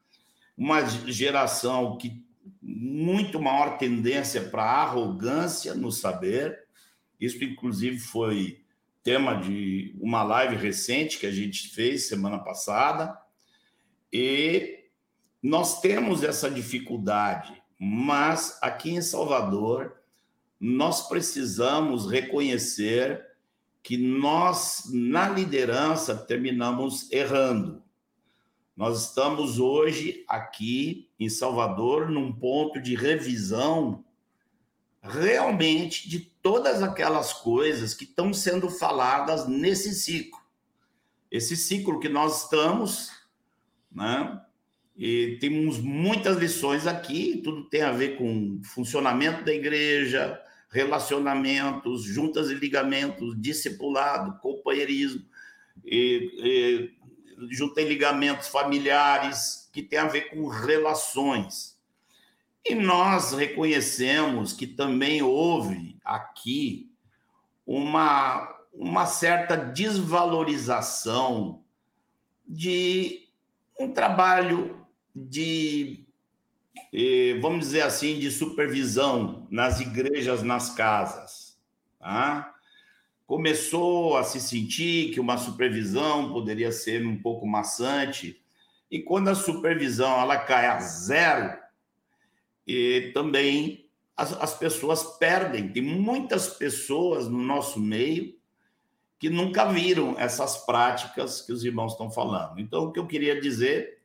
[0.59, 2.27] uma geração que
[2.61, 6.67] muito maior tendência para arrogância no saber.
[7.21, 8.65] Isso, inclusive, foi
[9.05, 13.17] tema de uma live recente que a gente fez semana passada.
[14.13, 14.87] E
[15.41, 19.97] nós temos essa dificuldade, mas aqui em Salvador,
[20.59, 23.25] nós precisamos reconhecer
[23.83, 27.83] que nós, na liderança, terminamos errando.
[28.77, 34.05] Nós estamos hoje aqui em Salvador num ponto de revisão
[35.03, 40.41] realmente de todas aquelas coisas que estão sendo faladas nesse ciclo.
[41.31, 43.11] Esse ciclo que nós estamos,
[43.91, 44.43] né?
[44.97, 50.41] E temos muitas lições aqui, tudo tem a ver com funcionamento da igreja,
[50.71, 55.23] relacionamentos, juntas e ligamentos, discipulado, companheirismo,
[55.85, 56.91] e, e,
[57.55, 61.79] junta e ligamentos familiares, que tem a ver com relações.
[62.65, 66.91] E nós reconhecemos que também houve aqui
[67.67, 71.63] uma, uma certa desvalorização
[72.49, 73.29] de
[73.79, 74.86] um trabalho
[75.17, 76.05] de,
[77.41, 81.59] vamos dizer assim, de supervisão nas igrejas, nas casas.
[81.99, 82.55] Tá?
[83.27, 88.43] Começou a se sentir que uma supervisão poderia ser um pouco maçante,
[88.91, 91.59] e quando a supervisão ela cai a zero,
[92.67, 95.73] e também as, as pessoas perdem.
[95.73, 98.37] Tem muitas pessoas no nosso meio
[99.19, 102.61] que nunca viram essas práticas que os irmãos estão falando.
[102.61, 103.96] Então, o que eu queria dizer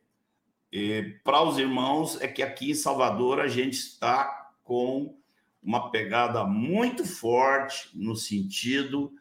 [1.22, 5.14] para os irmãos é que aqui em Salvador a gente está com
[5.62, 9.12] uma pegada muito forte no sentido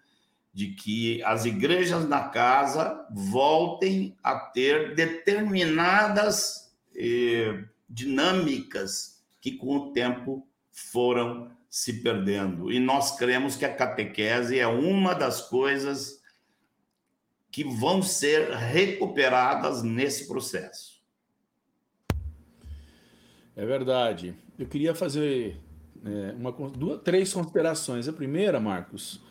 [0.53, 9.93] de que as igrejas na casa voltem a ter determinadas eh, dinâmicas que com o
[9.93, 12.71] tempo foram se perdendo.
[12.71, 16.21] E nós cremos que a catequese é uma das coisas
[17.49, 21.00] que vão ser recuperadas nesse processo.
[23.55, 24.35] É verdade.
[24.57, 25.57] Eu queria fazer
[26.05, 28.07] é, uma, duas, três considerações.
[28.07, 29.21] A primeira, Marcos,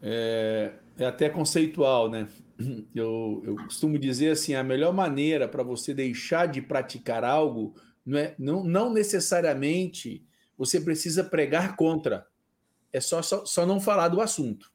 [0.00, 2.28] é, é até conceitual, né?
[2.94, 8.18] Eu, eu, costumo dizer assim: a melhor maneira para você deixar de praticar algo não,
[8.18, 10.24] é, não, não necessariamente
[10.56, 12.26] você precisa pregar contra,
[12.92, 14.70] é só, só, só não falar do assunto.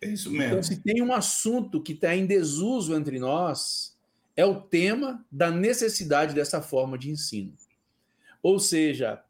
[0.00, 0.44] É isso mesmo.
[0.44, 3.96] Então, se tem um assunto que está em desuso entre nós,
[4.36, 7.52] é o tema da necessidade dessa forma de ensino.
[8.48, 9.22] Ou seja,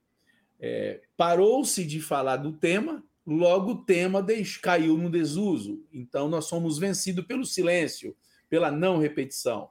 [0.60, 4.24] é, parou-se de falar do tema, logo o tema
[4.62, 5.84] caiu no desuso.
[5.92, 8.16] Então, nós somos vencidos pelo silêncio,
[8.48, 9.70] pela não repetição.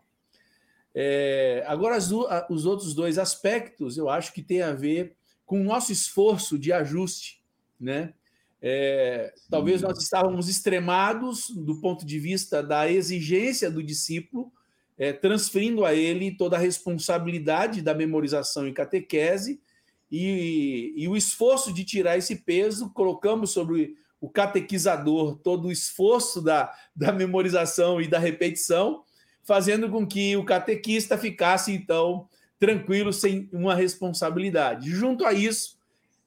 [0.93, 2.11] É, agora, as,
[2.49, 6.73] os outros dois aspectos eu acho que tem a ver com o nosso esforço de
[6.73, 7.41] ajuste.
[7.79, 8.13] Né?
[8.61, 14.51] É, talvez nós estávamos extremados do ponto de vista da exigência do discípulo,
[14.97, 19.61] é, transferindo a ele toda a responsabilidade da memorização e catequese,
[20.09, 26.41] e, e, o esforço de tirar esse peso, colocamos sobre o catequizador todo o esforço
[26.41, 29.03] da, da memorização e da repetição,
[29.43, 32.27] fazendo com que o catequista ficasse, então,
[32.57, 34.89] tranquilo, sem uma responsabilidade.
[34.89, 35.77] Junto a isso,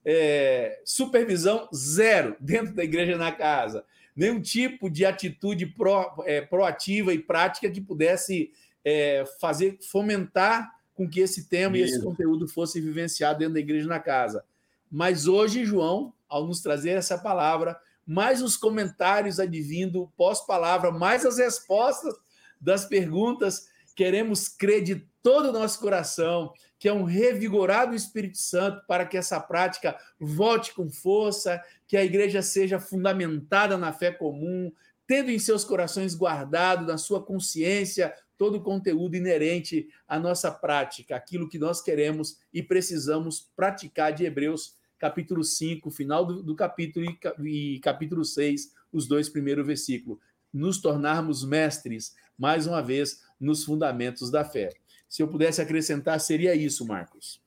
[0.04, 3.84] é, supervisão zero dentro da igreja na casa
[4.20, 8.52] nenhum tipo de atitude pro, é, proativa e prática que pudesse
[8.84, 11.86] é, fazer fomentar com que esse tema Mesmo.
[11.86, 14.44] e esse conteúdo fosse vivenciado dentro da igreja na casa.
[14.90, 21.38] Mas hoje, João, ao nos trazer essa palavra, mais os comentários advindo pós-palavra, mais as
[21.38, 22.14] respostas
[22.60, 23.69] das perguntas,
[24.00, 29.18] queremos crer de todo o nosso coração que é um revigorado Espírito Santo para que
[29.18, 34.72] essa prática volte com força, que a igreja seja fundamentada na fé comum,
[35.06, 41.14] tendo em seus corações guardado, na sua consciência, todo o conteúdo inerente à nossa prática,
[41.14, 47.04] aquilo que nós queremos e precisamos praticar de Hebreus, capítulo 5, final do, do capítulo
[47.04, 50.18] e, e capítulo 6, os dois primeiros versículos.
[50.50, 54.70] Nos tornarmos mestres, mais uma vez, nos fundamentos da fé.
[55.08, 57.40] Se eu pudesse acrescentar, seria isso, Marcos.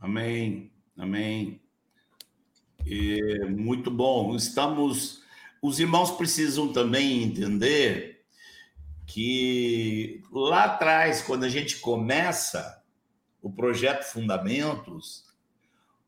[0.00, 1.60] Amém, amém.
[2.86, 4.36] E, muito bom.
[4.36, 5.22] Estamos.
[5.60, 8.22] Os irmãos precisam também entender
[9.06, 12.82] que lá atrás, quando a gente começa
[13.42, 15.24] o projeto Fundamentos,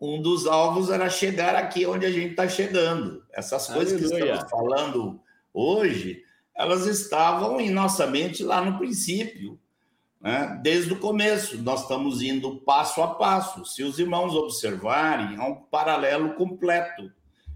[0.01, 3.25] um dos alvos era chegar aqui onde a gente está chegando.
[3.33, 4.33] Essas coisas Aleluia.
[4.33, 5.21] que estamos falando
[5.53, 6.25] hoje
[6.59, 9.61] elas estavam em nossa mente lá no princípio,
[10.21, 10.59] né?
[10.61, 11.57] desde o começo.
[11.63, 13.65] Nós estamos indo passo a passo.
[13.65, 17.13] Se os irmãos observarem, há um paralelo completo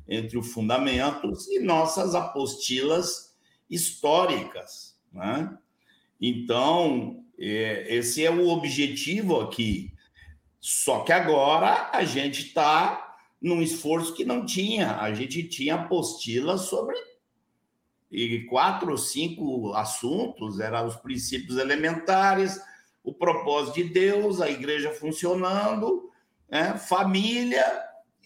[0.09, 3.35] entre os fundamentos e nossas apostilas
[3.69, 4.97] históricas.
[5.13, 5.53] Né?
[6.21, 9.93] Então, é, esse é o objetivo aqui.
[10.61, 14.97] Só que agora a gente está num esforço que não tinha.
[14.99, 16.95] A gente tinha apostilas sobre
[18.13, 22.61] e quatro ou cinco assuntos, eram os princípios elementares,
[23.03, 26.11] o propósito de Deus, a igreja funcionando,
[26.49, 26.77] né?
[26.77, 27.65] família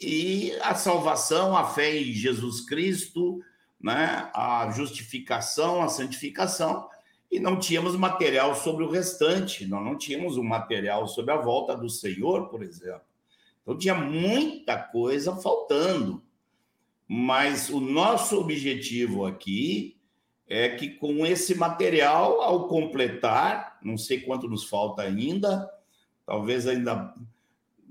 [0.00, 3.40] e a salvação, a fé em Jesus Cristo,
[3.80, 4.28] né?
[4.34, 6.88] a justificação, a santificação,
[7.30, 11.76] e não tínhamos material sobre o restante, nós não tínhamos um material sobre a volta
[11.76, 13.02] do Senhor, por exemplo.
[13.62, 16.22] Então tinha muita coisa faltando.
[17.08, 19.96] Mas o nosso objetivo aqui
[20.48, 25.68] é que com esse material, ao completar, não sei quanto nos falta ainda,
[26.24, 27.14] talvez ainda.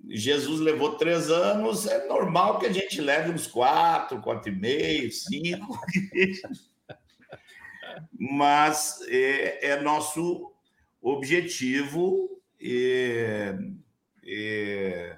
[0.08, 5.12] Jesus levou três anos, é normal que a gente leve uns quatro, quatro e meio,
[5.12, 5.80] cinco.
[8.20, 10.52] Mas é, é nosso
[11.02, 13.58] objetivo é,
[14.24, 15.18] é,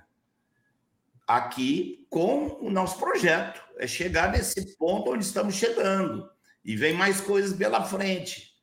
[1.28, 6.30] aqui com o nosso projeto é chegar nesse ponto onde estamos chegando.
[6.64, 8.54] E vem mais coisas pela frente.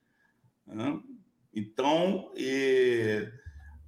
[0.66, 0.98] Né?
[1.54, 2.32] Então,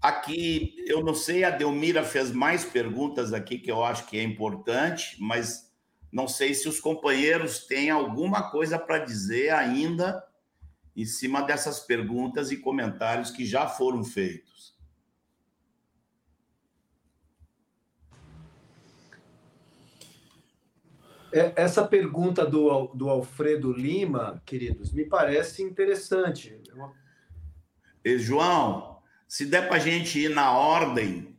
[0.01, 4.23] aqui, eu não sei, a Delmira fez mais perguntas aqui que eu acho que é
[4.23, 5.73] importante, mas
[6.13, 10.25] não sei se os companheiros têm alguma coisa para dizer ainda
[10.95, 14.77] em cima dessas perguntas e comentários que já foram feitos.
[21.26, 21.26] É,
[21.57, 26.61] essa pergunta do, do Alfredo Lima, queridos, me parece interessante.
[28.05, 31.37] E, João, se der para a gente ir na ordem.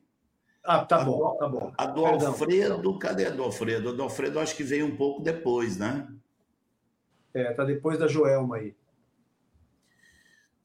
[0.64, 1.72] Ah, tá bom, tá bom.
[1.78, 2.28] A do Perdão.
[2.28, 3.90] Alfredo, cadê a do Alfredo?
[3.90, 6.08] A do Alfredo acho que veio um pouco depois, né?
[7.34, 8.76] É, tá depois da Joelma aí.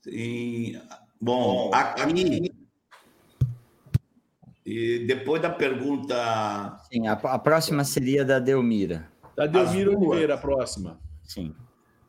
[0.06, 0.80] E,
[1.20, 2.52] bom, aqui.
[4.64, 6.78] E depois da pergunta.
[6.90, 9.11] Sim, a, a próxima seria da Delmira.
[9.36, 11.00] Da Delmira Oliveira, a próxima.
[11.24, 11.54] Sim.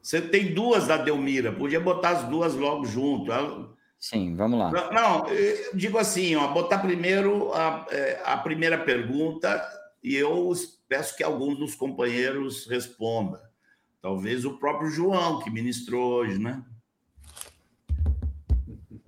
[0.01, 3.31] Você tem duas da Delmira, podia botar as duas logo junto.
[3.97, 4.69] Sim, vamos lá.
[4.69, 5.25] Não, não
[5.73, 9.65] digo assim, ó, botar primeiro a, é, a primeira pergunta
[10.03, 10.51] e eu
[10.89, 13.39] peço que alguns dos companheiros respondam.
[14.01, 16.61] Talvez o próprio João, que ministrou hoje, né?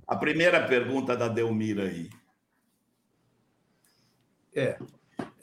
[0.07, 2.09] A primeira pergunta da Delmira aí.
[4.55, 4.77] É.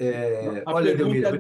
[0.01, 1.39] é olha, Delmira.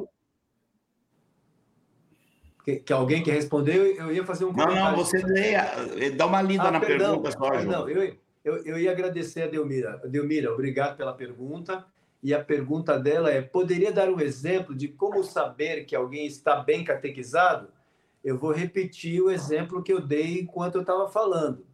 [2.64, 4.76] Que, que, alguém quer responder, eu ia fazer um comentário.
[4.76, 7.64] Não, não, você leia, eh, dá uma lida ah, na perdão, pergunta só, João.
[7.64, 10.00] Não, eu, eu, eu ia agradecer a Delmira.
[10.04, 11.84] Delmira, obrigado pela pergunta.
[12.22, 16.60] E a pergunta dela é: poderia dar um exemplo de como saber que alguém está
[16.60, 17.68] bem catequizado?
[18.22, 21.66] Eu vou repetir o exemplo que eu dei enquanto eu estava falando.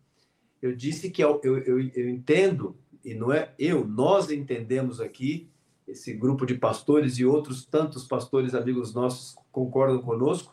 [0.62, 5.50] Eu disse que eu, eu, eu, eu entendo, e não é eu, nós entendemos aqui,
[5.86, 10.52] esse grupo de pastores e outros tantos pastores amigos nossos concordam conosco,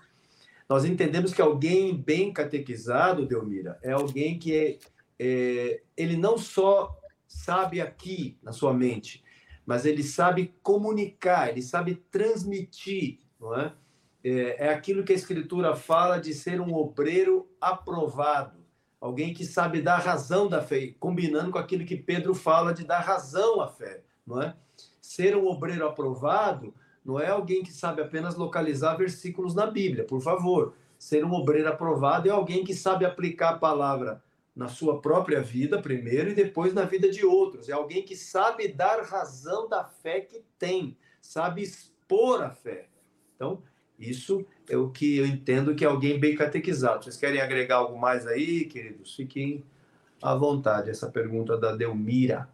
[0.68, 4.78] nós entendemos que alguém bem catequizado, Delmira, é alguém que é,
[5.20, 9.24] é, ele não só sabe aqui na sua mente,
[9.66, 13.74] mas ele sabe comunicar, ele sabe transmitir, não é?
[14.24, 18.58] É, é aquilo que a Escritura fala de ser um obreiro aprovado,
[19.00, 23.02] alguém que sabe dar razão da fé, combinando com aquilo que Pedro fala de dar
[23.02, 24.56] razão à fé, não é?
[25.00, 26.74] Ser um obreiro aprovado
[27.06, 30.74] não é alguém que sabe apenas localizar versículos na Bíblia, por favor.
[30.98, 34.24] Ser um obreiro aprovado é alguém que sabe aplicar a palavra
[34.56, 37.70] na sua própria vida primeiro e depois na vida de outros.
[37.70, 42.88] É alguém que sabe dar razão da fé que tem, sabe expor a fé.
[43.36, 43.62] Então,
[44.00, 47.04] isso é o que eu entendo que é alguém bem catequizado.
[47.04, 49.16] Vocês querem agregar algo mais aí, queridos?
[49.16, 49.64] Fiquem
[50.22, 50.90] à vontade.
[50.90, 52.50] Essa pergunta da Delmira.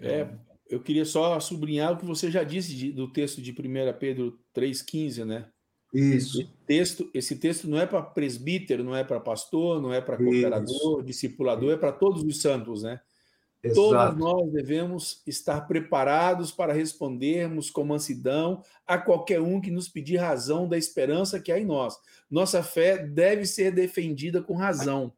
[0.00, 0.28] É,
[0.68, 4.38] eu queria só sublinhar o que você já disse de, do texto de 1 Pedro
[4.54, 5.46] 3,15, né?
[5.92, 6.40] Isso.
[6.42, 10.18] Esse texto, esse texto não é para presbítero, não é para pastor, não é para
[10.18, 11.02] cooperador, Isso.
[11.02, 13.00] discipulador, é para todos os santos, né?
[13.62, 13.80] Exato.
[13.80, 20.16] Todos nós devemos estar preparados para respondermos com mansidão a qualquer um que nos pedir
[20.18, 21.96] razão da esperança que há em nós.
[22.30, 25.12] Nossa fé deve ser defendida com razão,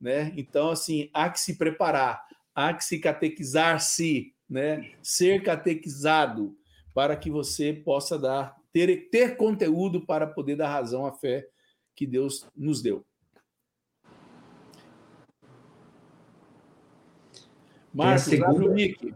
[0.00, 0.32] né?
[0.36, 2.22] Então, assim, há que se preparar,
[2.54, 4.92] há que se catequizar-se, né?
[5.02, 6.56] Ser catequizado
[6.94, 11.48] para que você possa dar ter, ter conteúdo para poder dar razão à fé
[11.94, 13.04] que Deus nos deu.
[17.92, 19.14] Marcos, abre o mic.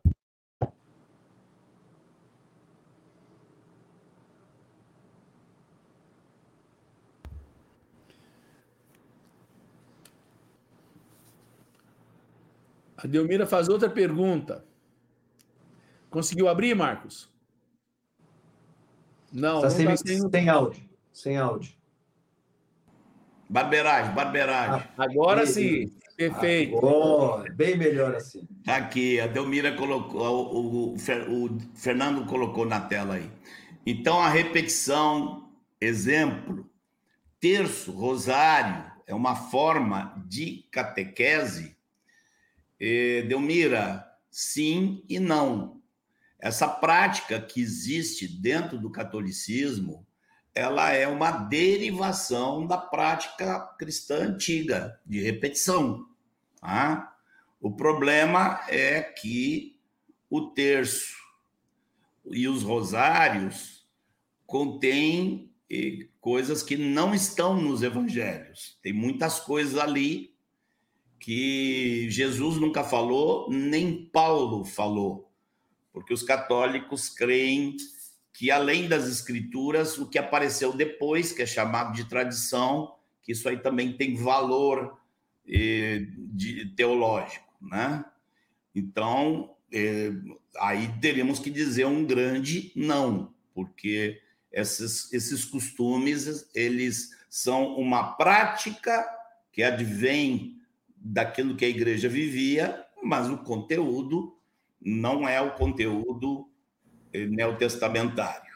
[12.97, 14.65] A Delmira faz outra pergunta.
[16.13, 17.33] Conseguiu abrir, Marcos?
[19.33, 20.31] Não, tá não sem, tá sem...
[20.31, 20.85] sem áudio.
[21.11, 21.73] Sem áudio.
[23.49, 24.87] Barbeiragem, barbeiragem.
[24.99, 26.77] Agora sim, perfeito.
[26.77, 28.47] Agora, bem melhor assim.
[28.63, 30.21] Tá aqui, a Delmira colocou,
[30.55, 33.31] o, o, o Fernando colocou na tela aí.
[33.87, 36.71] Então, a repetição, exemplo,
[37.41, 41.75] terço, rosário, é uma forma de catequese
[42.79, 45.82] eh, Delmira, sim e não.
[46.43, 50.05] Essa prática que existe dentro do catolicismo,
[50.53, 56.05] ela é uma derivação da prática cristã antiga, de repetição.
[56.61, 57.17] Tá?
[57.61, 59.79] O problema é que
[60.29, 61.15] o terço
[62.29, 63.87] e os rosários
[64.45, 68.77] contêm eh, coisas que não estão nos evangelhos.
[68.83, 70.35] Tem muitas coisas ali
[71.21, 75.32] que Jesus nunca falou, nem Paulo falou,
[75.93, 77.77] porque os católicos creem
[78.33, 83.49] que além das escrituras, o que apareceu depois, que é chamado de tradição, que isso
[83.49, 84.99] aí também tem valor
[85.47, 88.05] eh, de, teológico, né?
[88.75, 90.13] Então, eh,
[90.59, 94.21] aí teríamos que dizer um grande não, porque
[94.51, 99.07] esses, esses costumes, eles são uma prática
[99.53, 100.61] que advém
[100.97, 104.37] daquilo que a igreja vivia, mas o conteúdo
[104.85, 106.49] não é o conteúdo
[107.13, 108.53] eh, neotestamentário.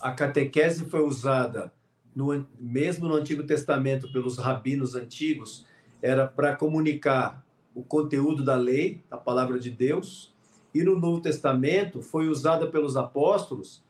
[0.00, 1.72] A catequese foi usada
[2.14, 5.66] no, mesmo no Antigo Testamento pelos rabinos antigos,
[6.02, 7.44] era para comunicar
[7.74, 10.34] o conteúdo da lei, a palavra de Deus,
[10.74, 13.82] e no Novo Testamento foi usada pelos apóstolos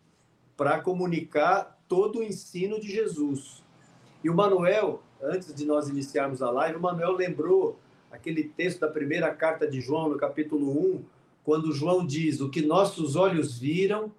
[0.57, 3.62] para comunicar todo o ensino de Jesus.
[4.23, 7.78] E o Manuel, antes de nós iniciarmos a live, o Manuel lembrou
[8.11, 11.05] aquele texto da primeira carta de João, no capítulo 1,
[11.45, 14.12] quando João diz: O que nossos olhos viram,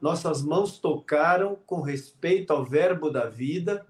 [0.00, 3.86] nossas mãos tocaram com respeito ao Verbo da vida,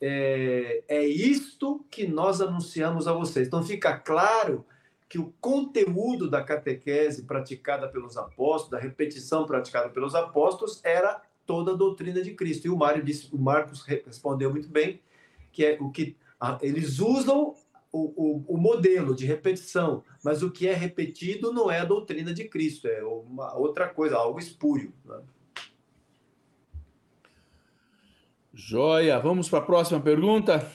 [0.00, 3.46] é, é isto que nós anunciamos a vocês.
[3.46, 4.64] Então fica claro
[5.08, 11.72] que o conteúdo da catequese praticada pelos apóstolos, da repetição praticada pelos apóstolos, era toda
[11.72, 12.66] a doutrina de Cristo.
[12.66, 15.00] E o, Mário disse, o Marcos respondeu muito bem,
[15.52, 16.16] que é o que
[16.62, 17.54] eles usam
[17.92, 22.32] o, o, o, modelo de repetição, mas o que é repetido não é a doutrina
[22.32, 24.92] de Cristo, é uma outra coisa, algo espúrio.
[25.04, 25.20] Né?
[28.52, 30.70] Joia, vamos para a próxima pergunta.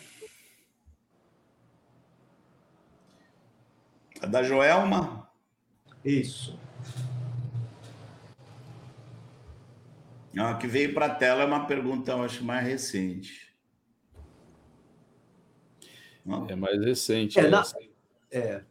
[4.21, 5.29] A da Joelma?
[6.03, 6.57] Isso.
[10.37, 13.44] A que veio para a tela é uma pergunta, eu acho, mais recente.
[16.49, 17.39] É mais recente.
[17.39, 17.63] É, na...
[18.31, 18.63] é.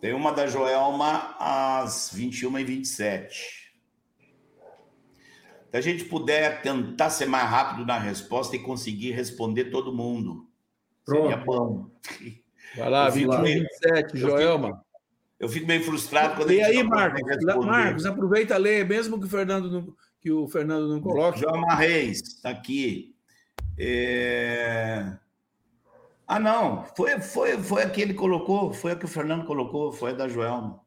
[0.00, 3.28] Tem uma da Joelma às 21h27.
[5.70, 10.48] Se a gente puder tentar ser mais rápido na resposta e conseguir responder todo mundo.
[11.04, 11.28] Pronto.
[11.28, 11.90] Seria bom.
[12.76, 14.84] Vai lá, 21h27, Joelma.
[15.38, 17.20] Eu fico meio frustrado quando e aí, Marcos,
[17.64, 21.40] Marcos, aproveita a ler, mesmo que o Fernando não, que o Fernando não coloque.
[21.40, 23.14] João Reis, está aqui.
[23.78, 25.16] É...
[26.28, 29.90] Ah, não, foi, foi, foi a que ele colocou, foi a que o Fernando colocou,
[29.90, 30.78] foi a da Joelma.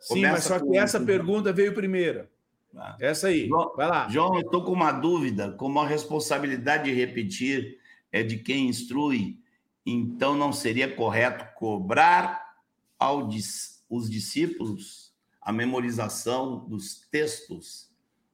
[0.00, 2.28] Sim, mas só que essa pergunta veio primeira.
[2.76, 2.96] Ah.
[2.98, 4.08] Essa aí, João, vai lá.
[4.08, 7.78] João, eu estou com uma dúvida, como a responsabilidade de repetir
[8.10, 9.38] é de quem instrui,
[9.86, 12.56] então não seria correto cobrar
[12.98, 17.88] ao dis os discípulos a memorização dos textos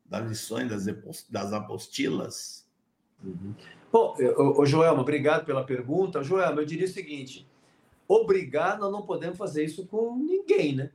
[0.04, 0.68] das lições
[1.28, 2.66] das, apostilas?
[3.22, 3.54] Uhum.
[3.94, 4.16] Bom,
[4.56, 6.20] o Joelma, obrigado pela pergunta.
[6.20, 7.46] Joelma, eu diria o seguinte:
[8.08, 10.90] obrigar, nós não podemos fazer isso com ninguém, né?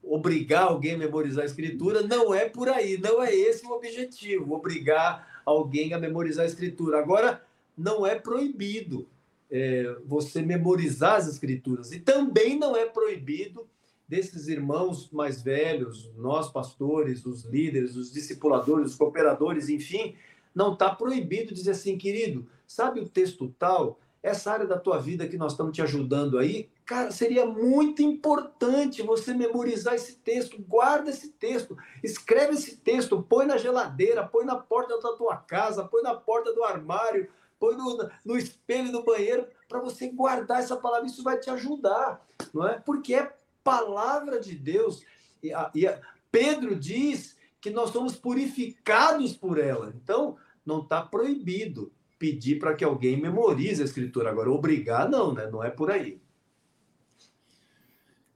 [0.00, 4.54] Obrigar alguém a memorizar a escritura não é por aí, não é esse o objetivo,
[4.54, 7.00] obrigar alguém a memorizar a escritura.
[7.00, 7.42] Agora,
[7.76, 9.08] não é proibido
[9.50, 13.66] é, você memorizar as escrituras, e também não é proibido
[14.06, 20.14] desses irmãos mais velhos, nós pastores, os líderes, os discipuladores, os cooperadores, enfim,
[20.54, 23.98] não está proibido dizer assim, querido, sabe o texto tal?
[24.24, 29.02] essa área da tua vida que nós estamos te ajudando aí, cara, seria muito importante
[29.02, 34.56] você memorizar esse texto, guarda esse texto, escreve esse texto, põe na geladeira, põe na
[34.56, 37.28] porta da tua casa, põe na porta do armário,
[37.60, 42.26] põe no, no espelho do banheiro, para você guardar essa palavra, isso vai te ajudar,
[42.54, 42.80] não é?
[42.80, 43.30] Porque é
[43.62, 45.02] palavra de Deus.
[45.42, 46.00] E, a, e a,
[46.32, 49.92] Pedro diz que nós somos purificados por ela.
[50.02, 54.30] Então, não está proibido pedir para que alguém memorize a escritura.
[54.30, 55.46] Agora, obrigar, não, né?
[55.46, 56.20] Não é por aí.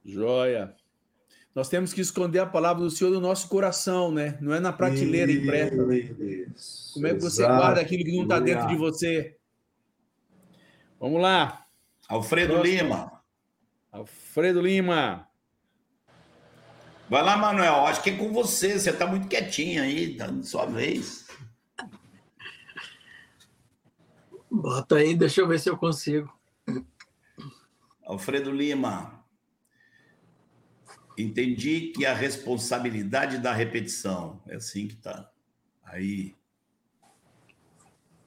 [0.05, 0.75] Joia.
[1.55, 4.39] Nós temos que esconder a palavra do Senhor no nosso coração, né?
[4.41, 5.75] Não é na prateleira impressa.
[5.75, 6.15] Né?
[6.95, 7.57] Como é que você Exato.
[7.57, 9.37] guarda aquilo que não está dentro de você?
[11.01, 11.67] Vamos lá.
[12.09, 12.83] Alfredo Próximo.
[12.83, 13.23] Lima.
[13.91, 15.29] Alfredo Lima.
[17.09, 17.87] Vai lá, Manuel.
[17.87, 18.79] Acho que é com você.
[18.79, 21.28] Você está muito quietinho aí, tá sua vez.
[24.51, 26.33] Bota aí, deixa eu ver se eu consigo.
[28.05, 29.23] Alfredo Lima.
[31.19, 35.31] Entendi que a responsabilidade da repetição é assim que tá.
[35.85, 36.35] Aí.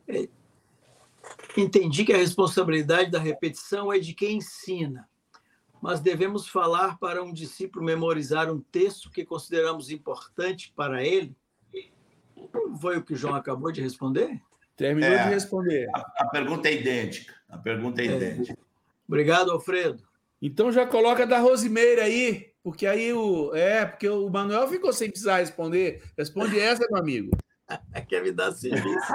[0.07, 0.27] É,
[1.57, 5.09] entendi que a responsabilidade da repetição é de quem ensina,
[5.81, 11.35] mas devemos falar para um discípulo memorizar um texto que consideramos importante para ele.
[12.79, 14.41] Foi o que o João acabou de responder?
[14.81, 15.87] Terminou é, de responder.
[15.93, 17.35] A, a, pergunta é idêntica.
[17.47, 18.57] A pergunta é, é idêntica.
[19.07, 20.03] Obrigado, Alfredo.
[20.41, 23.53] Então já coloca da Rosimeira aí, porque aí o.
[23.55, 26.01] É, porque o Manuel ficou sem precisar responder.
[26.17, 27.29] Responde essa, meu amigo.
[28.09, 29.13] Quer me dar serviço?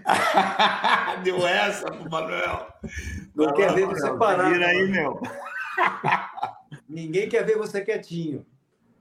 [1.22, 2.68] Deu essa pro Manuel.
[3.34, 4.50] Não, não quer ver você parar.
[4.50, 5.20] Vira aí, meu.
[6.88, 8.46] Ninguém quer ver você quietinho.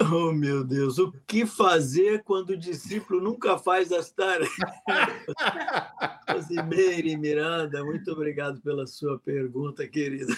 [0.10, 4.56] Oh, meu Deus, o que fazer quando o discípulo nunca faz as tarefas?
[6.28, 10.34] Rosimeire Miranda, muito obrigado pela sua pergunta, querida.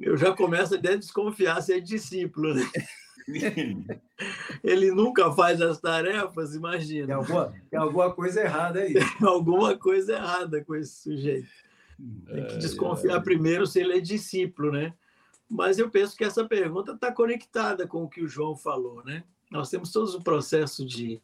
[0.00, 2.68] Eu já começo a desconfiar se é discípulo, né?
[4.62, 7.06] Ele nunca faz as tarefas, imagina.
[7.06, 8.94] Tem alguma, tem alguma coisa errada aí.
[9.18, 11.48] Tem alguma coisa errada com esse sujeito.
[12.26, 14.92] Tem que desconfiar primeiro se ele é discípulo, né?
[15.52, 19.22] Mas eu penso que essa pergunta está conectada com o que o João falou, né?
[19.50, 21.20] Nós temos todo o processo de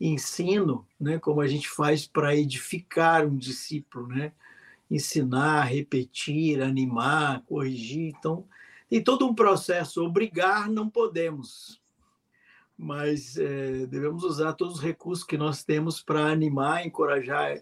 [0.00, 1.18] ensino, né?
[1.18, 4.32] Como a gente faz para edificar um discípulo, né?
[4.90, 8.14] Ensinar, repetir, animar, corrigir.
[8.18, 8.46] Então,
[8.88, 10.02] tem todo um processo.
[10.02, 11.78] Obrigar não podemos,
[12.78, 17.60] mas é, devemos usar todos os recursos que nós temos para animar, encorajar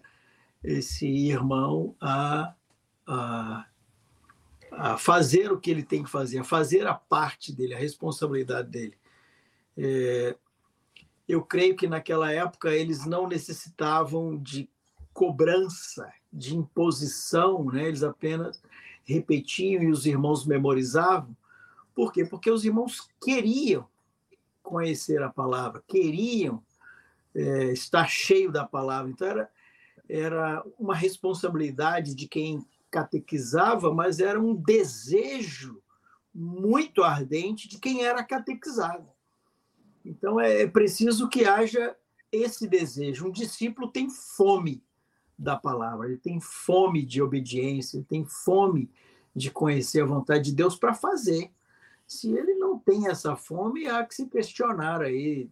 [0.63, 2.53] esse irmão a,
[3.05, 3.68] a
[4.71, 8.69] a fazer o que ele tem que fazer, a fazer a parte dele, a responsabilidade
[8.69, 8.97] dele.
[9.77, 10.35] É,
[11.27, 14.69] eu creio que naquela época eles não necessitavam de
[15.13, 17.87] cobrança, de imposição, né?
[17.87, 18.61] eles apenas
[19.03, 21.35] repetiam e os irmãos memorizavam.
[21.93, 22.23] Por quê?
[22.23, 23.87] Porque os irmãos queriam
[24.63, 26.63] conhecer a palavra, queriam
[27.35, 29.11] é, estar cheio da palavra.
[29.11, 29.51] Então, era,
[30.07, 35.81] era uma responsabilidade de quem catequizava, mas era um desejo
[36.33, 39.07] muito ardente de quem era catequizado.
[40.05, 41.95] Então é, é preciso que haja
[42.31, 43.27] esse desejo.
[43.27, 44.83] Um discípulo tem fome
[45.37, 48.89] da palavra, ele tem fome de obediência, ele tem fome
[49.35, 51.51] de conhecer a vontade de Deus para fazer.
[52.05, 55.49] Se ele não tem essa fome, há que se questionar aí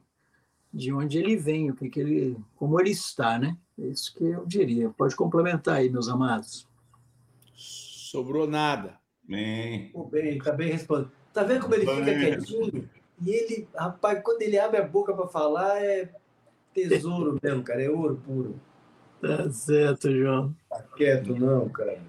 [0.73, 3.57] de onde ele vem, o que, que ele, como ele está, né?
[3.79, 4.89] É isso que eu diria.
[4.89, 6.66] Pode complementar aí, meus amados.
[8.17, 8.97] Sobrou nada.
[9.23, 9.91] Bem.
[9.93, 11.11] Oh, bem, tá bem respondido.
[11.31, 12.03] Tá vendo como ele bem.
[12.03, 12.89] fica quietinho?
[13.21, 16.09] E ele, rapaz, quando ele abre a boca para falar, é
[16.73, 17.83] tesouro mesmo, cara.
[17.83, 18.59] É ouro puro.
[19.21, 20.55] Tá certo, João.
[20.67, 21.99] Tá quieto, não, cara.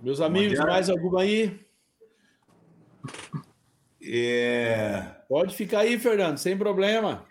[0.00, 1.66] Meus amigos, mais alguma aí?
[4.00, 5.16] É...
[5.28, 7.26] Pode ficar aí, Fernando, sem problema.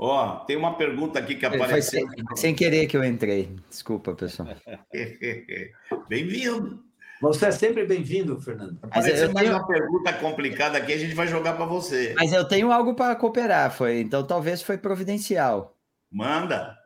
[0.00, 2.06] Ó, tem uma pergunta aqui que apareceu.
[2.06, 3.52] Foi sem, sem querer que eu entrei.
[3.68, 4.48] Desculpa, pessoal.
[6.08, 6.86] Bem-vindo.
[7.20, 8.78] Você é sempre bem-vindo, Fernando.
[8.94, 9.58] Mas eu mais tenho...
[9.58, 12.14] uma pergunta complicada aqui, a gente vai jogar para você.
[12.16, 15.76] Mas eu tenho algo para cooperar, foi, então talvez foi providencial.
[16.08, 16.78] Manda.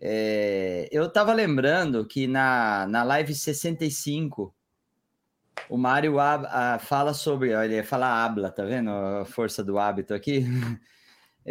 [0.00, 4.54] É, eu estava lembrando que na, na live 65,
[5.68, 9.78] o Mário a, a, fala sobre, olha, ele fala habla, tá vendo a força do
[9.78, 10.46] hábito aqui?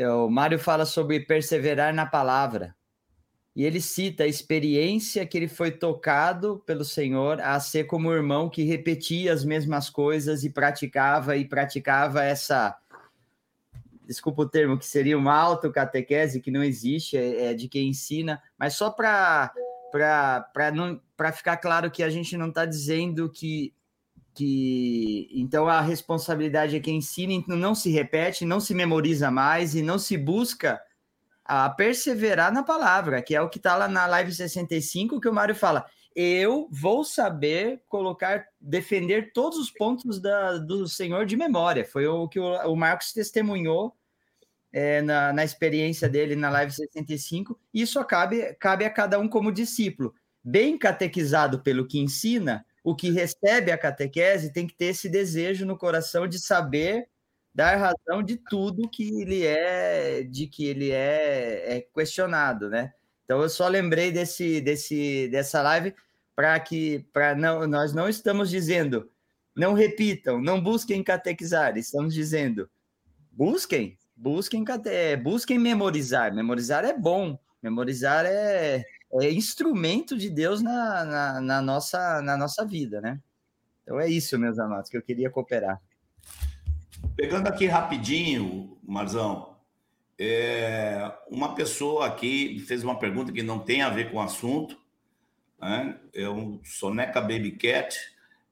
[0.05, 2.75] O Mário fala sobre perseverar na palavra.
[3.55, 8.13] E ele cita a experiência que ele foi tocado pelo Senhor a ser como o
[8.13, 12.77] irmão que repetia as mesmas coisas e praticava e praticava essa
[14.07, 18.41] desculpa o termo, que seria uma autocatequese, que não existe, é, é de quem ensina,
[18.57, 19.51] mas só para
[21.33, 23.73] ficar claro que a gente não está dizendo que,
[24.37, 29.75] que então a responsabilidade é quem ensina, então não se repete, não se memoriza mais
[29.75, 30.79] e não se busca
[31.43, 35.33] a perseverar na palavra, que é o que está lá na live 65, que o
[35.33, 35.85] Mário fala
[36.19, 41.85] eu vou saber colocar, defender todos os pontos da, do Senhor de memória.
[41.85, 43.95] Foi o que o, o Marcos testemunhou
[44.73, 47.59] é, na, na, experiência dele na Live 65.
[47.71, 50.11] Isso cabe, cabe a cada um como discípulo.
[50.43, 55.65] Bem catequizado pelo que ensina, o que recebe a catequese tem que ter esse desejo
[55.65, 57.09] no coração de saber
[57.53, 62.93] dar razão de tudo que ele é, de que ele é, é questionado, né?
[63.25, 65.93] Então eu só lembrei desse, desse, dessa live
[66.33, 69.11] para que para não nós não estamos dizendo
[69.53, 72.69] não repitam, não busquem catequizar, estamos dizendo
[73.33, 76.33] busquem, busquem é, busquem memorizar.
[76.33, 82.65] Memorizar é bom, memorizar é, é instrumento de Deus na, na, na, nossa na nossa
[82.65, 83.19] vida, né?
[83.83, 85.81] Então é isso, meus amados, que eu queria cooperar.
[87.15, 89.55] Pegando aqui rapidinho, Marzão,
[90.19, 94.77] é, uma pessoa aqui fez uma pergunta que não tem a ver com o assunto,
[95.59, 95.97] né?
[96.13, 97.97] é um Soneca Baby Cat.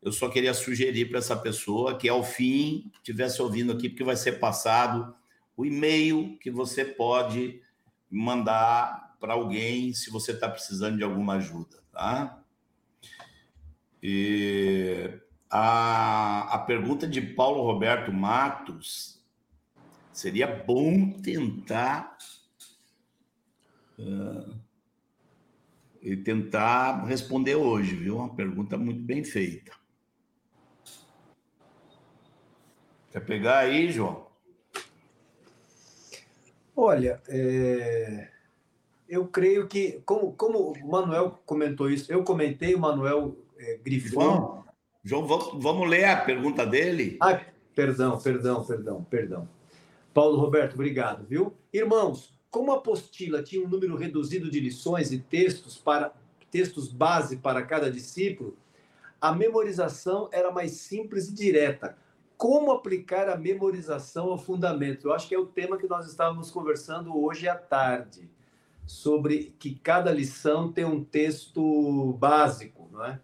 [0.02, 4.16] Eu só queria sugerir para essa pessoa que, ao fim, estivesse ouvindo aqui, porque vai
[4.16, 5.16] ser passado
[5.58, 7.62] o e-mail que você pode
[8.10, 12.42] mandar para alguém se você está precisando de alguma ajuda, tá?
[14.02, 15.20] E
[15.50, 19.20] a, a pergunta de Paulo Roberto Matos
[20.12, 22.18] seria bom tentar.
[23.98, 24.66] Uh,
[26.06, 28.18] e tentar responder hoje, viu?
[28.18, 29.72] Uma pergunta muito bem feita.
[33.12, 34.28] Quer pegar aí, João?
[36.76, 38.35] Olha, é...
[39.08, 44.22] eu creio que, como, como o Manuel comentou isso, eu comentei, o Manuel é, grifou.
[44.24, 44.66] João,
[45.04, 47.18] João vamos, vamos ler a pergunta dele?
[47.22, 47.40] Ah,
[47.74, 49.50] perdão, perdão, perdão, perdão.
[50.14, 51.54] Paulo Roberto, obrigado, viu?
[51.74, 56.14] Irmãos, como a apostila tinha um número reduzido de lições e textos para
[56.50, 58.58] textos base para cada discípulo,
[59.20, 61.98] a memorização era mais simples e direta.
[62.38, 65.08] Como aplicar a memorização ao fundamento?
[65.08, 68.30] Eu acho que é o tema que nós estávamos conversando hoje à tarde,
[68.86, 73.20] sobre que cada lição tem um texto básico, não é?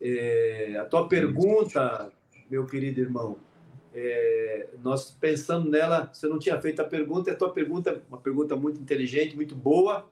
[0.00, 2.12] é a tua pergunta,
[2.50, 3.38] meu querido irmão,
[3.94, 8.56] é, nós pensamos nela, você não tinha feito a pergunta, a tua pergunta, uma pergunta
[8.56, 10.08] muito inteligente, muito boa.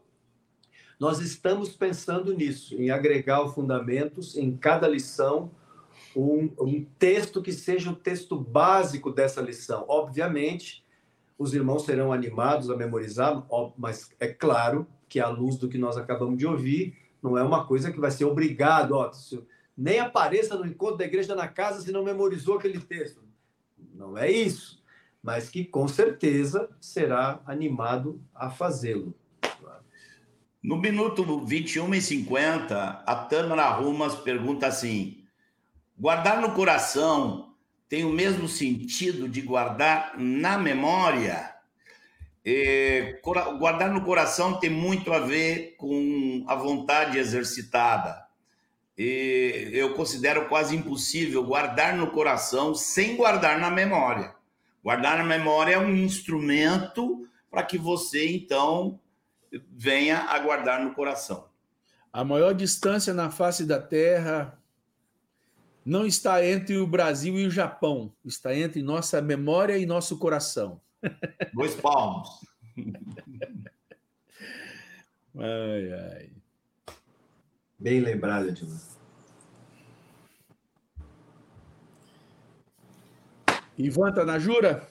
[1.00, 5.50] Nós estamos pensando nisso, em agregar fundamentos em cada lição,
[6.14, 9.84] um, um texto que seja o texto básico dessa lição.
[9.88, 10.81] Obviamente,
[11.42, 13.44] os irmãos serão animados a memorizar,
[13.76, 17.66] mas é claro que à luz do que nós acabamos de ouvir, não é uma
[17.66, 19.10] coisa que vai ser obrigado, ó,
[19.76, 23.22] nem apareça no encontro da igreja na casa se não memorizou aquele texto
[23.94, 24.82] não é isso,
[25.22, 29.14] mas que com certeza será animado a fazê-lo.
[30.62, 35.24] No minuto 21 e 50, a Tâmara Rumas pergunta assim:
[35.98, 37.51] guardar no coração
[37.92, 41.54] tem o mesmo sentido de guardar na memória?
[42.42, 43.20] E,
[43.58, 48.26] guardar no coração tem muito a ver com a vontade exercitada
[48.96, 54.34] e eu considero quase impossível guardar no coração sem guardar na memória.
[54.82, 58.98] Guardar na memória é um instrumento para que você, então,
[59.70, 61.46] venha a guardar no coração.
[62.10, 64.58] A maior distância na face da Terra
[65.84, 70.80] não está entre o Brasil e o Japão, está entre nossa memória e nosso coração.
[71.52, 72.46] Dois palmos.
[75.36, 76.30] ai, ai.
[77.78, 78.80] Bem lembrado, Edmund.
[83.76, 84.86] Ivan, tá na jura?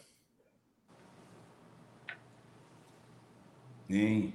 [3.89, 4.33] Sim.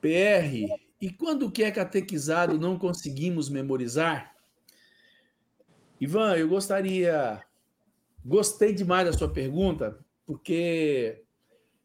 [0.00, 4.34] PR, e quando que é catequizado não conseguimos memorizar?
[6.00, 7.42] Ivan, eu gostaria.
[8.24, 11.22] Gostei demais da sua pergunta, porque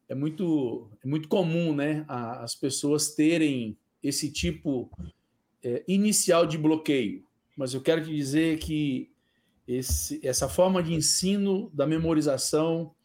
[0.08, 4.90] é muito, é muito comum né, as pessoas terem esse tipo
[5.62, 7.28] é, inicial de bloqueio
[7.60, 9.12] mas eu quero te dizer que
[9.68, 12.96] esse, essa forma de ensino da memorização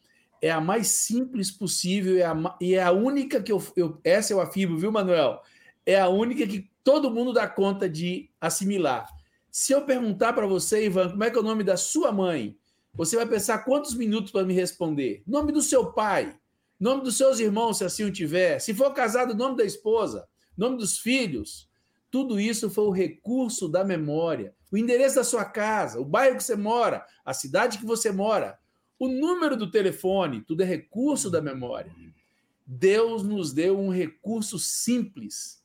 [0.41, 4.31] é a mais simples possível é a, e é a única que eu, eu, Essa
[4.31, 5.41] eu afirmo, viu, Manuel?
[5.85, 9.07] É a única que todo mundo dá conta de assimilar.
[9.51, 12.57] Se eu perguntar para você, Ivan, como é que é o nome da sua mãe,
[12.93, 15.23] você vai pensar quantos minutos para me responder?
[15.27, 16.37] Nome do seu pai,
[16.79, 18.59] nome dos seus irmãos, se assim o tiver.
[18.59, 21.69] Se for casado, nome da esposa, nome dos filhos.
[22.09, 24.55] Tudo isso foi o recurso da memória.
[24.71, 28.57] O endereço da sua casa, o bairro que você mora, a cidade que você mora,
[28.97, 31.91] o número do telefone, tudo é recurso da memória.
[32.65, 35.61] Deus nos deu um recurso simples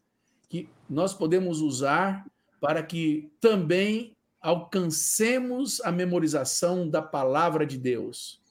[0.51, 2.27] que nós podemos usar
[2.61, 8.43] para que também alcancemos a memorização da palavra de Deus.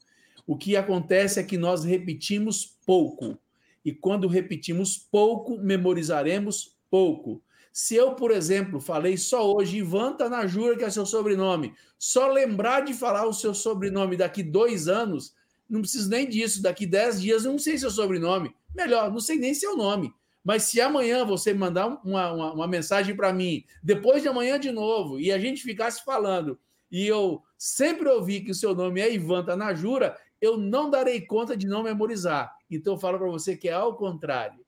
[0.47, 3.37] O que acontece é que nós repetimos pouco.
[3.83, 7.43] E quando repetimos pouco, memorizaremos pouco.
[7.71, 12.81] Se eu, por exemplo, falei só hoje, Ivan Tanajura, que é seu sobrenome, só lembrar
[12.81, 15.35] de falar o seu sobrenome daqui dois anos,
[15.69, 18.55] não preciso nem disso, daqui dez dias eu não sei seu sobrenome.
[18.73, 20.13] Melhor, não sei nem seu nome.
[20.43, 24.71] Mas se amanhã você mandar uma, uma, uma mensagem para mim, depois de amanhã de
[24.71, 26.59] novo, e a gente ficasse falando,
[26.91, 31.55] e eu sempre ouvi que o seu nome é Ivan Tanajura, eu não darei conta
[31.55, 32.55] de não memorizar.
[32.71, 34.65] Então eu falo para você que é ao contrário.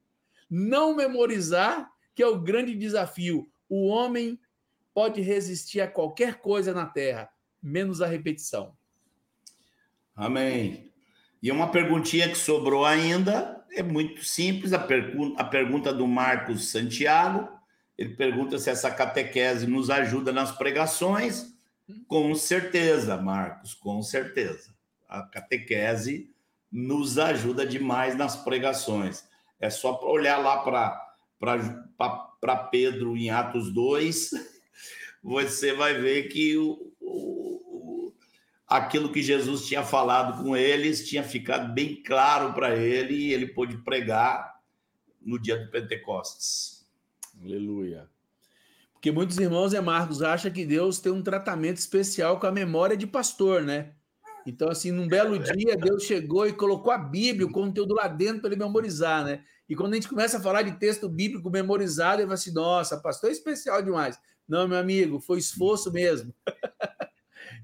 [0.50, 3.50] Não memorizar que é o grande desafio.
[3.70, 4.38] O homem
[4.94, 7.30] pode resistir a qualquer coisa na Terra,
[7.64, 8.76] menos a repetição.
[10.14, 10.92] Amém.
[11.42, 16.70] E uma perguntinha que sobrou ainda é muito simples a, pergu a pergunta do Marcos
[16.70, 17.50] Santiago.
[17.98, 21.54] Ele pergunta se essa catequese nos ajuda nas pregações.
[22.08, 24.74] Com certeza, Marcos, com certeza.
[25.08, 26.30] A catequese
[26.72, 29.26] nos ajuda demais nas pregações.
[29.60, 30.58] É só olhar lá
[32.40, 34.32] para Pedro em Atos 2,
[35.22, 36.94] você vai ver que o,
[38.72, 43.48] aquilo que Jesus tinha falado com eles tinha ficado bem claro para ele e ele
[43.48, 44.62] pôde pregar
[45.22, 46.88] no dia do Pentecostes.
[47.44, 48.10] Aleluia.
[48.94, 52.96] Porque muitos irmãos, é Marcos, acham que Deus tem um tratamento especial com a memória
[52.96, 53.92] de pastor, né?
[54.46, 58.42] Então, assim, num belo dia, Deus chegou e colocou a Bíblia, o conteúdo lá dentro
[58.42, 59.44] para ele memorizar, né?
[59.68, 62.98] E quando a gente começa a falar de texto bíblico memorizado, ele fala assim: nossa,
[62.98, 64.18] pastor é especial demais.
[64.48, 66.34] Não, meu amigo, foi esforço mesmo.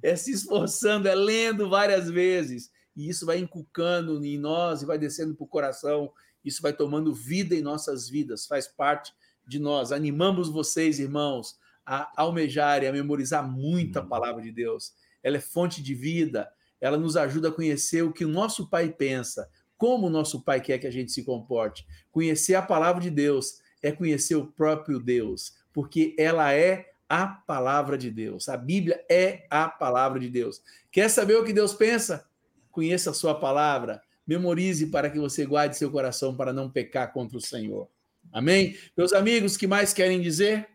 [0.01, 2.71] é se esforçando, é lendo várias vezes.
[2.95, 6.11] E isso vai inculcando em nós e vai descendo para o coração.
[6.43, 9.13] Isso vai tomando vida em nossas vidas, faz parte
[9.47, 9.91] de nós.
[9.91, 14.09] Animamos vocês, irmãos, a almejar e a memorizar muito a uhum.
[14.09, 14.93] palavra de Deus.
[15.23, 16.49] Ela é fonte de vida,
[16.81, 20.59] ela nos ajuda a conhecer o que o nosso Pai pensa, como o nosso Pai
[20.59, 21.85] quer que a gente se comporte.
[22.11, 27.97] Conhecer a palavra de Deus é conhecer o próprio Deus, porque ela é a palavra
[27.97, 28.49] de Deus.
[28.49, 30.61] A Bíblia é a palavra de Deus.
[30.91, 32.27] Quer saber o que Deus pensa?
[32.71, 37.37] Conheça a sua palavra, memorize para que você guarde seu coração para não pecar contra
[37.37, 37.89] o Senhor.
[38.31, 38.77] Amém?
[38.95, 40.67] Meus amigos, que mais querem dizer?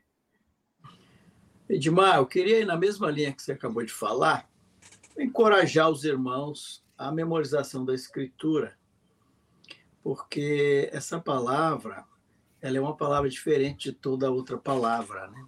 [1.69, 4.49] Edmar, eu queria ir na mesma linha que você acabou de falar,
[5.19, 8.77] encorajar os irmãos à memorização da Escritura,
[10.03, 12.05] porque essa palavra
[12.61, 15.47] ela é uma palavra diferente de toda outra palavra, né?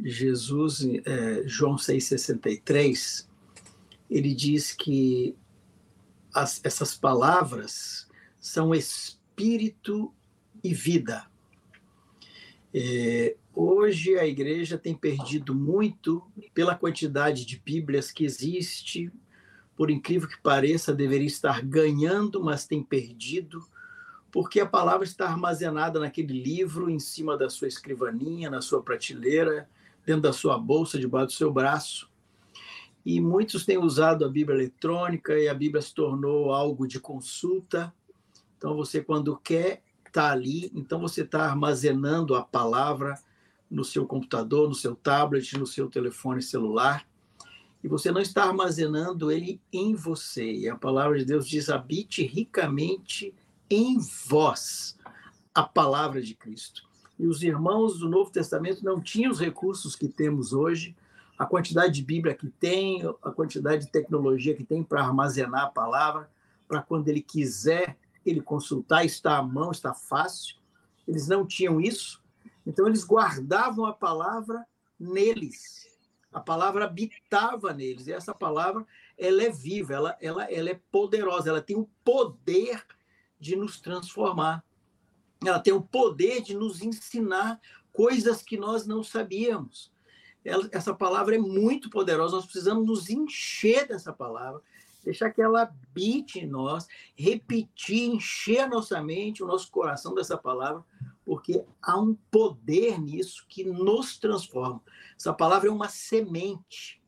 [0.00, 3.26] Jesus, é, João 6,63,
[4.08, 5.36] ele diz que
[6.32, 8.08] as, essas palavras
[8.38, 10.12] são espírito
[10.62, 11.26] e vida.
[12.72, 16.22] É, hoje a igreja tem perdido muito
[16.54, 19.10] pela quantidade de Bíblias que existe,
[19.76, 23.64] por incrível que pareça, deveria estar ganhando, mas tem perdido,
[24.30, 29.68] porque a palavra está armazenada naquele livro, em cima da sua escrivaninha, na sua prateleira,
[30.08, 32.08] dentro da sua bolsa, debaixo do seu braço.
[33.04, 37.92] E muitos têm usado a Bíblia eletrônica e a Bíblia se tornou algo de consulta.
[38.56, 40.72] Então, você, quando quer, está ali.
[40.74, 43.20] Então, você está armazenando a palavra
[43.70, 47.06] no seu computador, no seu tablet, no seu telefone celular.
[47.84, 50.50] E você não está armazenando ele em você.
[50.50, 53.34] E a palavra de Deus diz: habite ricamente
[53.68, 54.98] em vós
[55.54, 56.87] a palavra de Cristo
[57.18, 60.96] e os irmãos do Novo Testamento não tinham os recursos que temos hoje,
[61.38, 65.70] a quantidade de Bíblia que tem, a quantidade de tecnologia que tem para armazenar a
[65.70, 66.30] palavra,
[66.66, 70.56] para quando ele quiser ele consultar, está à mão, está fácil.
[71.06, 72.22] Eles não tinham isso,
[72.66, 74.66] então eles guardavam a palavra
[74.98, 75.86] neles.
[76.30, 78.86] A palavra habitava neles, e essa palavra
[79.16, 82.84] ela é viva, ela, ela, ela é poderosa, ela tem o poder
[83.40, 84.62] de nos transformar
[85.44, 87.60] ela tem o poder de nos ensinar
[87.92, 89.92] coisas que nós não sabíamos.
[90.44, 94.62] Ela, essa palavra é muito poderosa, nós precisamos nos encher dessa palavra,
[95.04, 100.36] deixar que ela habite em nós, repetir, encher a nossa mente, o nosso coração dessa
[100.36, 100.84] palavra,
[101.24, 104.82] porque há um poder nisso que nos transforma.
[105.16, 107.02] Essa palavra é uma semente.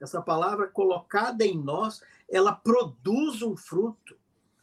[0.00, 4.16] Essa palavra colocada em nós, ela produz um fruto.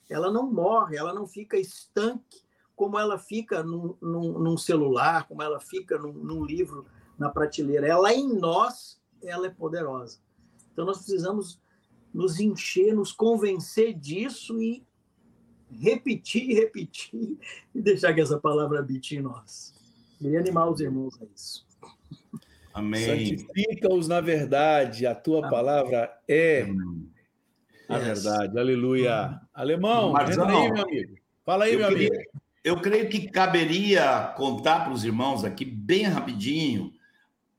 [0.09, 2.43] Ela não morre, ela não fica estanque,
[2.81, 7.85] como ela fica num, num, num celular, como ela fica num, num livro na prateleira.
[7.85, 10.17] Ela em nós, ela é poderosa.
[10.73, 11.61] Então nós precisamos
[12.11, 14.83] nos encher, nos convencer disso e
[15.69, 17.37] repetir, repetir
[17.75, 19.75] e deixar que essa palavra habite em nós.
[20.19, 21.67] E animar os irmãos a isso.
[22.73, 23.05] Amém.
[23.05, 25.51] Santifica-os na verdade, a tua Amém.
[25.51, 26.65] palavra é
[27.87, 28.57] a verdade.
[28.57, 29.39] Aleluia.
[29.53, 31.21] Alemão, entra aí, meu amigo.
[31.45, 32.40] Fala aí, meu amigo.
[32.63, 36.93] Eu creio que caberia contar para os irmãos aqui, bem rapidinho,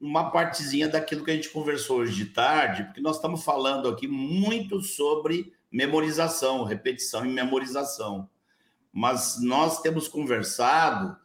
[0.01, 4.07] uma partezinha daquilo que a gente conversou hoje de tarde, porque nós estamos falando aqui
[4.07, 8.29] muito sobre memorização, repetição e memorização.
[8.93, 11.17] Mas nós temos conversado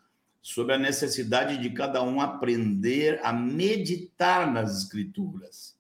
[0.42, 5.78] sobre a necessidade de cada um aprender a meditar nas escrituras.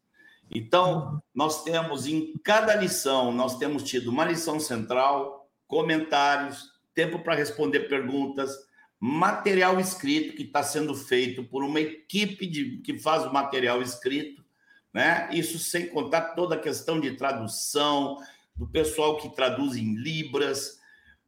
[0.51, 7.35] Então, nós temos em cada lição, nós temos tido uma lição central, comentários, tempo para
[7.35, 8.57] responder perguntas,
[8.99, 14.43] material escrito que está sendo feito por uma equipe de, que faz o material escrito,
[14.91, 15.29] né?
[15.31, 18.17] Isso sem contar toda a questão de tradução,
[18.55, 20.79] do pessoal que traduz em Libras,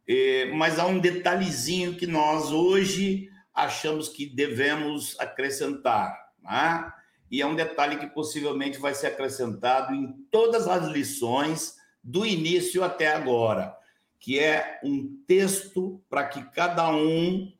[0.07, 6.91] eh, mas há um detalhezinho que nós hoje achamos que devemos acrescentar, né?
[7.29, 12.83] e é um detalhe que possivelmente vai ser acrescentado em todas as lições do início
[12.83, 13.77] até agora,
[14.19, 17.51] que é um texto para que cada um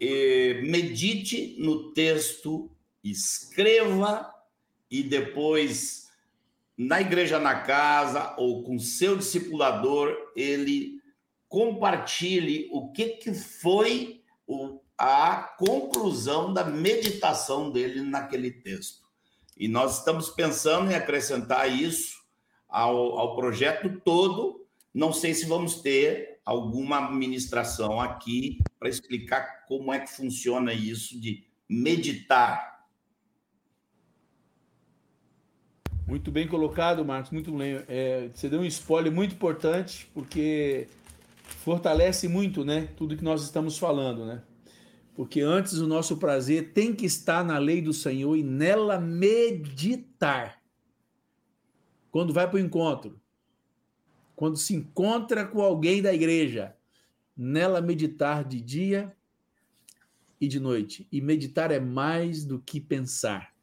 [0.00, 2.70] eh, medite no texto,
[3.02, 4.32] escreva
[4.90, 6.04] e depois
[6.76, 11.00] na igreja na casa ou com seu discipulador ele
[11.48, 19.04] compartilhe o que, que foi o, a conclusão da meditação dele naquele texto.
[19.56, 22.24] E nós estamos pensando em acrescentar isso
[22.68, 24.63] ao, ao projeto todo.
[24.94, 31.20] Não sei se vamos ter alguma ministração aqui para explicar como é que funciona isso
[31.20, 32.86] de meditar.
[36.06, 37.82] Muito bem colocado, Marcos, muito bem.
[37.88, 40.86] É, você deu um spoiler muito importante, porque
[41.42, 44.42] fortalece muito né, tudo que nós estamos falando, né?
[45.14, 50.60] Porque antes o nosso prazer tem que estar na lei do Senhor e nela meditar.
[52.10, 53.20] Quando vai para o encontro,
[54.44, 56.76] quando se encontra com alguém da igreja,
[57.34, 59.10] nela meditar de dia
[60.38, 61.08] e de noite.
[61.10, 63.54] E meditar é mais do que pensar.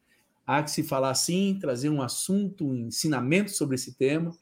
[0.44, 4.36] Há que se falar assim, trazer um assunto, um ensinamento sobre esse tema,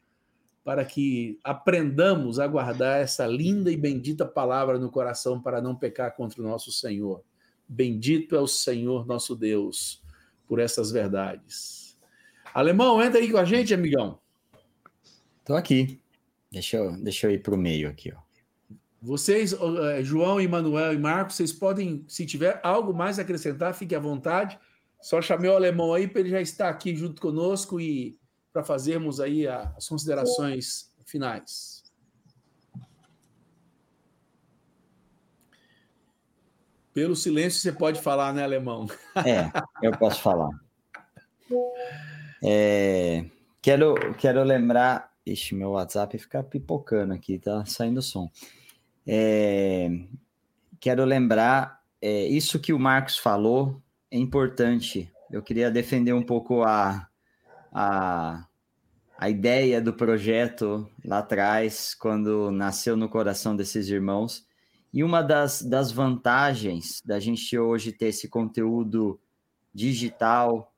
[0.64, 6.16] para que aprendamos a guardar essa linda e bendita palavra no coração para não pecar
[6.16, 7.22] contra o nosso Senhor.
[7.68, 10.02] Bendito é o Senhor nosso Deus
[10.48, 11.98] por essas verdades.
[12.54, 14.18] Alemão, entra aí com a gente, amigão.
[15.42, 15.99] Estou aqui.
[16.50, 18.20] Deixa eu, deixa eu ir para o meio aqui, ó.
[19.02, 23.94] Vocês, eh, João, Emanuel e Marcos, vocês podem, se tiver algo mais a acrescentar, fique
[23.94, 24.58] à vontade.
[25.00, 28.18] Só chamei o alemão aí para ele já estar aqui junto conosco e
[28.52, 31.82] para fazermos aí as considerações finais.
[36.92, 38.86] Pelo silêncio você pode falar, né, alemão?
[39.24, 39.50] É,
[39.82, 40.50] eu posso falar.
[42.42, 43.26] É,
[43.60, 48.30] quero, quero lembrar Ixi, meu WhatsApp fica pipocando aqui, tá saindo som.
[49.06, 49.88] É,
[50.78, 53.80] quero lembrar, é, isso que o Marcos falou
[54.10, 55.10] é importante.
[55.30, 57.08] Eu queria defender um pouco a,
[57.72, 58.46] a,
[59.16, 64.44] a ideia do projeto lá atrás, quando nasceu no coração desses irmãos.
[64.92, 69.20] E uma das, das vantagens da gente hoje ter esse conteúdo
[69.72, 70.74] digital,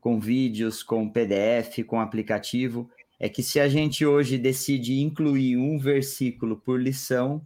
[0.00, 2.90] com vídeos, com PDF, com aplicativo,
[3.22, 7.40] é que se a gente hoje decide incluir um versículo por lição,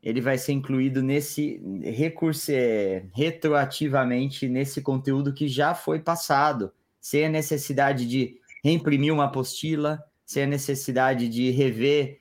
[0.00, 7.24] ele vai ser incluído nesse recurso é, retroativamente nesse conteúdo que já foi passado, sem
[7.26, 12.20] a necessidade de reimprimir uma apostila, sem a necessidade de rever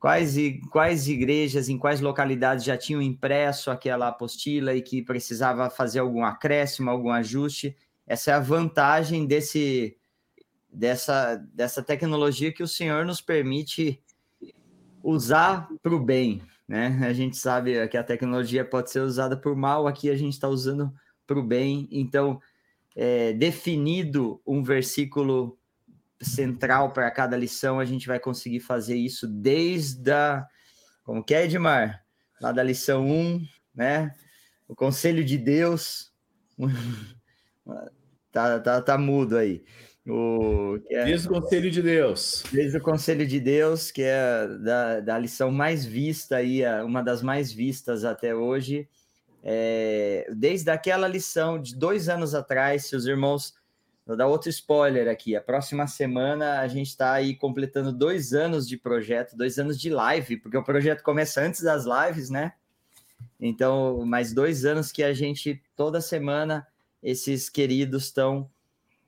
[0.00, 0.36] quais,
[0.70, 6.24] quais igrejas, em quais localidades já tinham impresso aquela apostila e que precisava fazer algum
[6.24, 7.76] acréscimo, algum ajuste.
[8.06, 9.98] Essa é a vantagem desse
[10.76, 13.98] dessa, dessa tecnologia que o Senhor nos permite
[15.02, 17.00] usar para o bem, né?
[17.02, 20.48] A gente sabe que a tecnologia pode ser usada por mal, aqui a gente está
[20.48, 20.92] usando
[21.26, 21.88] para o bem.
[21.90, 22.38] Então,
[22.94, 25.58] é, definido um versículo
[26.20, 30.46] central para cada lição, a gente vai conseguir fazer isso desde a.
[31.04, 32.04] Como que é, Edmar?
[32.38, 34.12] Lá da lição 1, né?
[34.68, 36.12] O conselho de Deus.
[38.30, 39.64] tá, tá, tá mudo aí.
[40.06, 42.44] O, é, Desde o Conselho de Deus.
[42.52, 47.22] Desde o Conselho de Deus, que é da, da lição mais vista aí, uma das
[47.22, 48.88] mais vistas até hoje.
[49.42, 53.54] É, desde aquela lição de dois anos atrás, se os irmãos.
[54.06, 55.34] Vou dar outro spoiler aqui.
[55.34, 59.90] A próxima semana a gente está aí completando dois anos de projeto, dois anos de
[59.90, 62.52] live, porque o projeto começa antes das lives, né?
[63.40, 66.64] Então, mais dois anos que a gente, toda semana,
[67.02, 68.48] esses queridos estão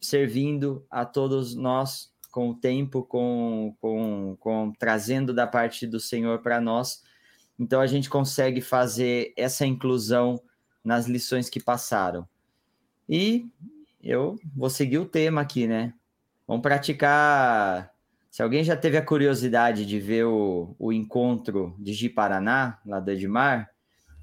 [0.01, 6.41] servindo a todos nós com o tempo, com, com, com trazendo da parte do Senhor
[6.41, 7.03] para nós.
[7.59, 10.41] Então a gente consegue fazer essa inclusão
[10.85, 12.27] nas lições que passaram.
[13.09, 13.49] E
[14.01, 15.93] eu vou seguir o tema aqui, né?
[16.47, 17.93] Vamos praticar.
[18.31, 23.11] Se alguém já teve a curiosidade de ver o, o encontro de Ji-Paraná, lá do
[23.11, 23.69] Edmar,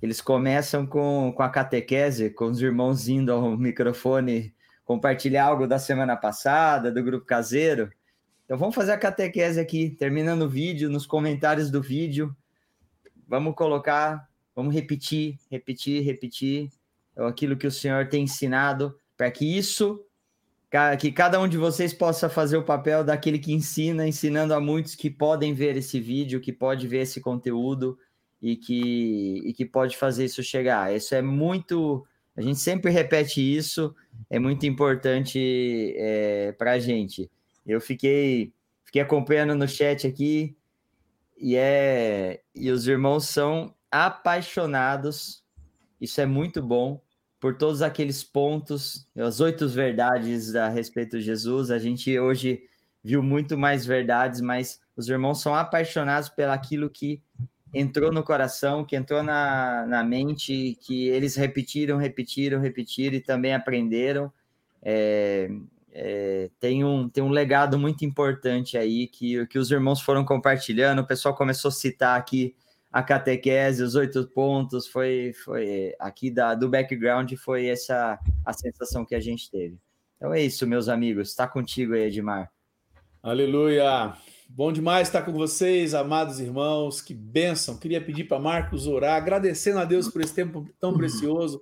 [0.02, 4.55] eles começam com, com a catequese, com os irmãos indo ao microfone
[4.86, 7.92] compartilhar algo da semana passada, do grupo caseiro.
[8.46, 12.34] Então vamos fazer a catequese aqui, terminando o vídeo, nos comentários do vídeo.
[13.28, 16.70] Vamos colocar, vamos repetir, repetir, repetir
[17.18, 20.06] aquilo que o Senhor tem ensinado, para que isso,
[21.00, 24.94] que cada um de vocês possa fazer o papel daquele que ensina, ensinando a muitos
[24.94, 27.98] que podem ver esse vídeo, que pode ver esse conteúdo
[28.42, 30.94] e que, e que pode fazer isso chegar.
[30.94, 32.06] Isso é muito
[32.36, 33.96] a gente sempre repete isso,
[34.30, 37.30] é muito importante é, para a gente.
[37.66, 38.54] Eu fiquei,
[38.84, 40.56] fiquei acompanhando no chat aqui
[41.38, 45.44] e é e os irmãos são apaixonados.
[46.00, 47.02] Isso é muito bom
[47.40, 51.72] por todos aqueles pontos, as oito verdades a respeito de Jesus.
[51.72, 52.64] A gente hoje
[53.04, 57.22] viu muito mais verdades, mas os irmãos são apaixonados pelaquilo que
[57.76, 63.54] entrou no coração, que entrou na, na mente, que eles repetiram, repetiram, repetiram e também
[63.54, 64.32] aprenderam.
[64.82, 65.50] É,
[65.92, 71.00] é, tem, um, tem um legado muito importante aí que, que os irmãos foram compartilhando,
[71.00, 72.56] o pessoal começou a citar aqui
[72.92, 79.04] a catequese, os oito pontos, foi, foi aqui da, do background, foi essa a sensação
[79.04, 79.78] que a gente teve.
[80.16, 81.30] Então é isso, meus amigos.
[81.30, 82.50] Está contigo aí, Edmar.
[83.22, 84.16] Aleluia!
[84.48, 87.02] Bom demais estar com vocês, amados irmãos.
[87.02, 87.78] Que bênção.
[87.78, 90.98] Queria pedir para Marcos orar, agradecendo a Deus por esse tempo tão uhum.
[90.98, 91.62] precioso.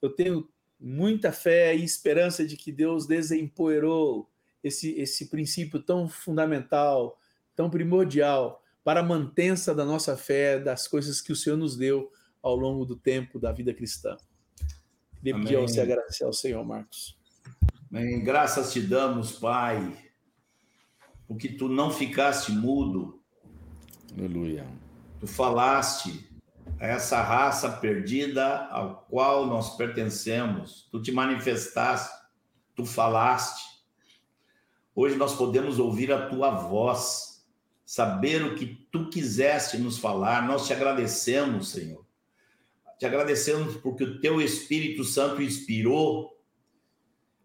[0.00, 0.48] Eu tenho
[0.80, 4.28] muita fé e esperança de que Deus desempoeirou
[4.64, 7.18] esse, esse princípio tão fundamental,
[7.54, 12.10] tão primordial para a mantença da nossa fé, das coisas que o Senhor nos deu
[12.42, 14.16] ao longo do tempo da vida cristã.
[15.18, 17.16] Queria pedir ao você agradecer ao Senhor, Marcos.
[17.88, 18.24] Amém.
[18.24, 20.11] Graças te damos, Pai
[21.32, 23.22] porque tu não ficaste mudo.
[24.14, 24.66] Aleluia.
[25.18, 26.28] Tu falaste
[26.78, 30.86] a essa raça perdida ao qual nós pertencemos.
[30.90, 32.14] Tu te manifestaste,
[32.74, 33.64] tu falaste.
[34.94, 37.46] Hoje nós podemos ouvir a tua voz,
[37.82, 40.46] saber o que tu quiseste nos falar.
[40.46, 42.04] Nós te agradecemos, Senhor.
[42.98, 46.38] Te agradecemos porque o teu Espírito Santo inspirou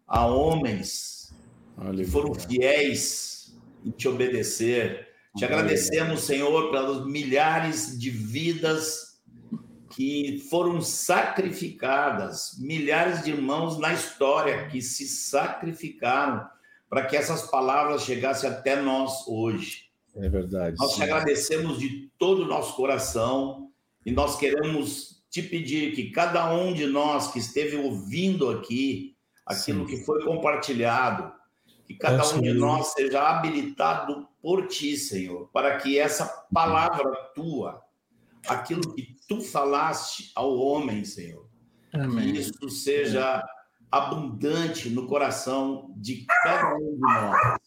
[0.06, 1.34] a homens
[1.74, 2.04] Aleluia.
[2.04, 3.37] que foram fiéis
[3.84, 5.08] e te obedecer.
[5.36, 9.08] Te agradecemos, Senhor, pelas milhares de vidas
[9.90, 16.46] que foram sacrificadas, milhares de irmãos na história que se sacrificaram
[16.88, 19.88] para que essas palavras chegassem até nós hoje.
[20.16, 20.76] É verdade.
[20.78, 23.70] Nós te agradecemos de todo o nosso coração
[24.04, 29.88] e nós queremos te pedir que cada um de nós que esteve ouvindo aqui aquilo
[29.88, 29.96] sim.
[29.96, 31.32] que foi compartilhado,
[31.88, 37.82] que cada um de nós seja habilitado por ti, Senhor, para que essa palavra tua,
[38.46, 41.48] aquilo que tu falaste ao homem, Senhor,
[41.94, 42.34] Amém.
[42.34, 43.42] que isso seja
[43.90, 47.58] abundante no coração de cada um de nós.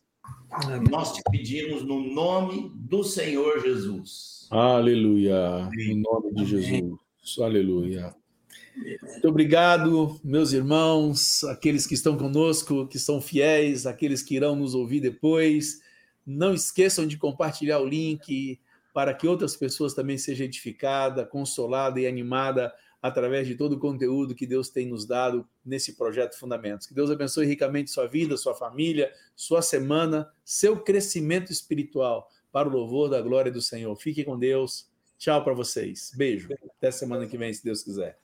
[0.51, 0.83] Amém.
[0.91, 4.47] Nós te pedimos no nome do Senhor Jesus.
[4.51, 5.63] Aleluia.
[5.65, 5.93] Amém.
[5.93, 7.39] Em nome de Jesus.
[7.39, 8.15] Aleluia.
[8.75, 14.73] Muito obrigado, meus irmãos, aqueles que estão conosco, que são fiéis, aqueles que irão nos
[14.73, 15.81] ouvir depois.
[16.25, 18.59] Não esqueçam de compartilhar o link
[18.93, 22.71] para que outras pessoas também sejam edificadas, consoladas e animadas
[23.01, 26.85] através de todo o conteúdo que Deus tem nos dado nesse projeto Fundamentos.
[26.85, 32.71] Que Deus abençoe ricamente sua vida, sua família, sua semana, seu crescimento espiritual para o
[32.71, 33.95] louvor da glória do Senhor.
[33.95, 34.87] Fique com Deus.
[35.17, 36.11] Tchau para vocês.
[36.15, 36.49] Beijo.
[36.77, 38.20] Até semana que vem, se Deus quiser.